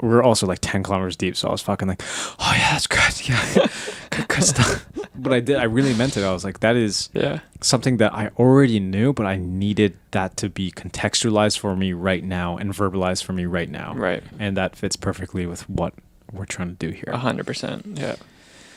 we 0.00 0.08
are 0.14 0.22
also 0.22 0.46
like 0.46 0.60
ten 0.62 0.82
kilometers 0.82 1.14
deep, 1.16 1.36
so 1.36 1.48
I 1.48 1.50
was 1.52 1.60
fucking 1.60 1.86
like, 1.86 2.02
oh 2.38 2.54
yeah, 2.56 2.72
that's 2.72 2.86
good, 2.86 3.28
yeah, 3.28 3.66
good, 4.10 4.28
good 4.28 4.44
stuff. 4.44 4.86
But 5.14 5.34
I 5.34 5.40
did, 5.40 5.56
I 5.56 5.64
really 5.64 5.92
meant 5.94 6.16
it. 6.16 6.24
I 6.24 6.32
was 6.32 6.42
like, 6.44 6.60
that 6.60 6.74
is 6.76 7.10
Yeah. 7.12 7.40
something 7.60 7.98
that 7.98 8.14
I 8.14 8.30
already 8.38 8.80
knew, 8.80 9.12
but 9.12 9.26
I 9.26 9.36
needed 9.36 9.98
that 10.12 10.38
to 10.38 10.48
be 10.48 10.70
contextualized 10.70 11.58
for 11.58 11.76
me 11.76 11.92
right 11.92 12.24
now 12.24 12.56
and 12.56 12.72
verbalized 12.72 13.24
for 13.24 13.34
me 13.34 13.44
right 13.44 13.68
now. 13.70 13.92
Right. 13.94 14.22
And 14.38 14.56
that 14.56 14.74
fits 14.76 14.96
perfectly 14.96 15.44
with 15.44 15.68
what 15.68 15.92
we're 16.32 16.46
trying 16.46 16.68
to 16.68 16.74
do 16.76 16.90
here. 16.90 17.12
Hundred 17.14 17.46
percent. 17.46 17.98
Yeah. 17.98 18.16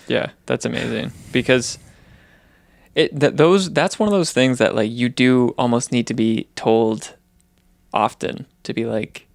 Yeah. 0.09 0.32
That's 0.47 0.65
amazing 0.65 1.13
because 1.32 1.78
it 2.96 3.18
that 3.20 3.38
those 3.38 3.72
that's 3.72 3.98
one 4.00 4.08
of 4.08 4.14
those 4.14 4.32
things 4.32 4.58
that 4.60 4.76
like 4.76 4.91
you 4.91 5.10
do 5.10 5.54
almost 5.58 5.91
need 5.91 6.06
to 6.08 6.14
be 6.14 6.48
told 6.56 7.16
often 7.94 8.46
to 8.64 8.74
be 8.74 8.86
like 8.86 9.28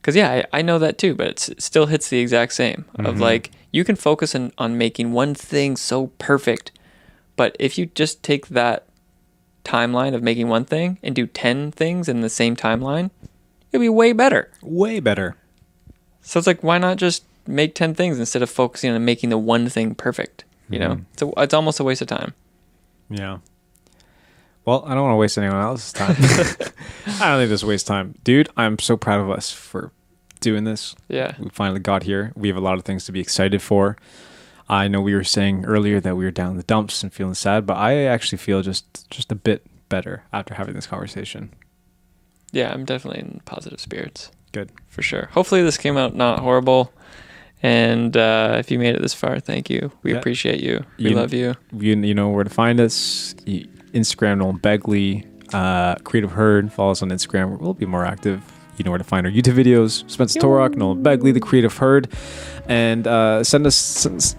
because 0.00 0.14
yeah 0.16 0.44
I, 0.52 0.58
I 0.58 0.62
know 0.62 0.78
that 0.78 0.98
too 0.98 1.14
but 1.14 1.26
it's, 1.28 1.48
it 1.48 1.62
still 1.62 1.86
hits 1.86 2.08
the 2.08 2.18
exact 2.18 2.52
same 2.52 2.84
of 2.98 3.16
Mhm. 3.16 3.20
like 3.20 3.50
you 3.72 3.84
can 3.84 3.96
focus 3.96 4.34
on, 4.34 4.52
on 4.58 4.78
making 4.78 5.12
one 5.12 5.34
thing 5.34 5.76
so 5.76 6.08
perfect 6.18 6.70
but 7.36 7.54
if 7.58 7.78
you 7.78 7.86
just 7.86 8.22
take 8.22 8.48
that 8.48 8.84
timeline 9.64 10.14
of 10.14 10.22
making 10.22 10.48
one 10.48 10.64
thing 10.64 10.98
and 11.02 11.14
do 11.14 11.26
10 11.26 11.72
things 11.72 12.08
in 12.08 12.20
the 12.22 12.30
same 12.30 12.56
timeline 12.56 13.10
it'll 13.70 13.82
be 13.82 13.88
way 13.88 14.12
better 14.12 14.50
Way 14.62 14.98
better. 15.00 15.36
so 16.22 16.38
it's 16.38 16.46
like, 16.46 16.62
why 16.62 16.78
not 16.78 16.96
just 16.96 17.24
make 17.46 17.74
10 17.74 17.94
things 17.94 18.18
instead 18.18 18.42
of 18.42 18.48
focusing 18.50 18.90
on 18.90 19.04
making 19.04 19.28
the 19.30 19.38
one 19.38 19.68
thing 19.68 19.94
perfect? 19.94 20.44
You 20.70 20.78
know, 20.78 20.88
Mhm. 20.96 21.04
it's, 21.12 21.22
a, 21.22 21.30
it's 21.38 21.54
almost 21.54 21.80
a 21.80 21.84
waste 21.84 22.02
of 22.02 22.08
time. 22.08 22.34
Yeah. 23.10 23.38
Well, 24.64 24.84
I 24.86 24.94
don't 24.94 25.02
want 25.02 25.12
to 25.12 25.16
waste 25.16 25.38
anyone 25.38 25.60
else's 25.60 25.92
time. 25.92 26.16
I 27.20 27.30
don't 27.30 27.38
think 27.38 27.48
this 27.48 27.64
waste 27.64 27.86
time. 27.86 28.14
Dude, 28.22 28.48
I'm 28.56 28.78
so 28.78 28.96
proud 28.96 29.20
of 29.20 29.30
us 29.30 29.50
for 29.50 29.92
doing 30.40 30.64
this. 30.64 30.94
Yeah. 31.08 31.34
We 31.38 31.48
finally 31.50 31.80
got 31.80 32.02
here. 32.02 32.32
We 32.36 32.48
have 32.48 32.56
a 32.56 32.60
lot 32.60 32.78
of 32.78 32.84
things 32.84 33.06
to 33.06 33.12
be 33.12 33.20
excited 33.20 33.62
for. 33.62 33.96
I 34.68 34.86
know 34.86 35.00
we 35.00 35.14
were 35.14 35.24
saying 35.24 35.64
earlier 35.64 36.00
that 36.00 36.16
we 36.16 36.24
were 36.24 36.30
down 36.30 36.50
in 36.50 36.56
the 36.58 36.62
dumps 36.62 37.02
and 37.02 37.12
feeling 37.12 37.34
sad, 37.34 37.64
but 37.64 37.78
I 37.78 38.04
actually 38.04 38.38
feel 38.38 38.60
just 38.60 39.10
just 39.10 39.32
a 39.32 39.34
bit 39.34 39.66
better 39.88 40.24
after 40.32 40.54
having 40.54 40.74
this 40.74 40.86
conversation. 40.86 41.54
Yeah, 42.52 42.72
I'm 42.72 42.84
definitely 42.84 43.20
in 43.20 43.40
positive 43.44 43.80
spirits 43.80 44.30
Good. 44.52 44.70
for 44.86 45.02
sure. 45.02 45.30
Hopefully, 45.32 45.62
this 45.62 45.78
came 45.78 45.96
out 45.96 46.14
not 46.14 46.40
horrible. 46.40 46.92
And 47.62 48.16
uh, 48.16 48.56
if 48.58 48.70
you 48.70 48.78
made 48.78 48.94
it 48.94 49.02
this 49.02 49.14
far, 49.14 49.40
thank 49.40 49.68
you. 49.68 49.90
We 50.02 50.12
Yeah. 50.12 50.18
appreciate 50.18 50.60
you. 50.62 50.84
We 50.98 51.10
You- 51.10 51.16
love 51.16 51.32
you. 51.34 51.54
You, 51.76 51.96
you 51.96 52.14
know 52.14 52.28
where 52.28 52.44
to 52.44 52.50
find 52.50 52.78
us. 52.80 53.34
Y- 53.46 53.64
Instagram, 53.94 54.38
Nolan 54.38 54.58
Begley, 54.58 55.24
uh, 55.52 55.96
Creative 56.04 56.30
Herd. 56.32 56.72
Follow 56.72 56.92
us 56.92 57.02
on 57.02 57.08
Instagram. 57.10 57.58
We'll 57.58 57.74
be 57.74 57.86
more 57.86 58.04
active. 58.04 58.42
You 58.76 58.84
know 58.84 58.92
where 58.92 58.98
to 58.98 59.04
find 59.04 59.26
our 59.26 59.32
YouTube 59.32 59.54
videos. 59.54 60.08
Spencer 60.08 60.38
Torok, 60.38 60.76
Nolan 60.76 61.02
Begley, 61.02 61.32
The 61.34 61.40
Creative 61.40 61.76
Herd. 61.76 62.06
And 62.68 63.06
uh, 63.08 63.42
send 63.42 63.66
us. 63.66 63.74
Some, 63.74 64.16
s- 64.16 64.36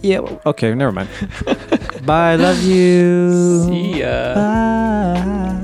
yeah, 0.00 0.20
okay, 0.46 0.72
never 0.74 0.92
mind. 0.92 1.08
Bye. 2.06 2.36
Love 2.36 2.62
you. 2.62 3.64
See 3.66 4.00
ya. 4.00 4.34
Bye. 4.34 5.60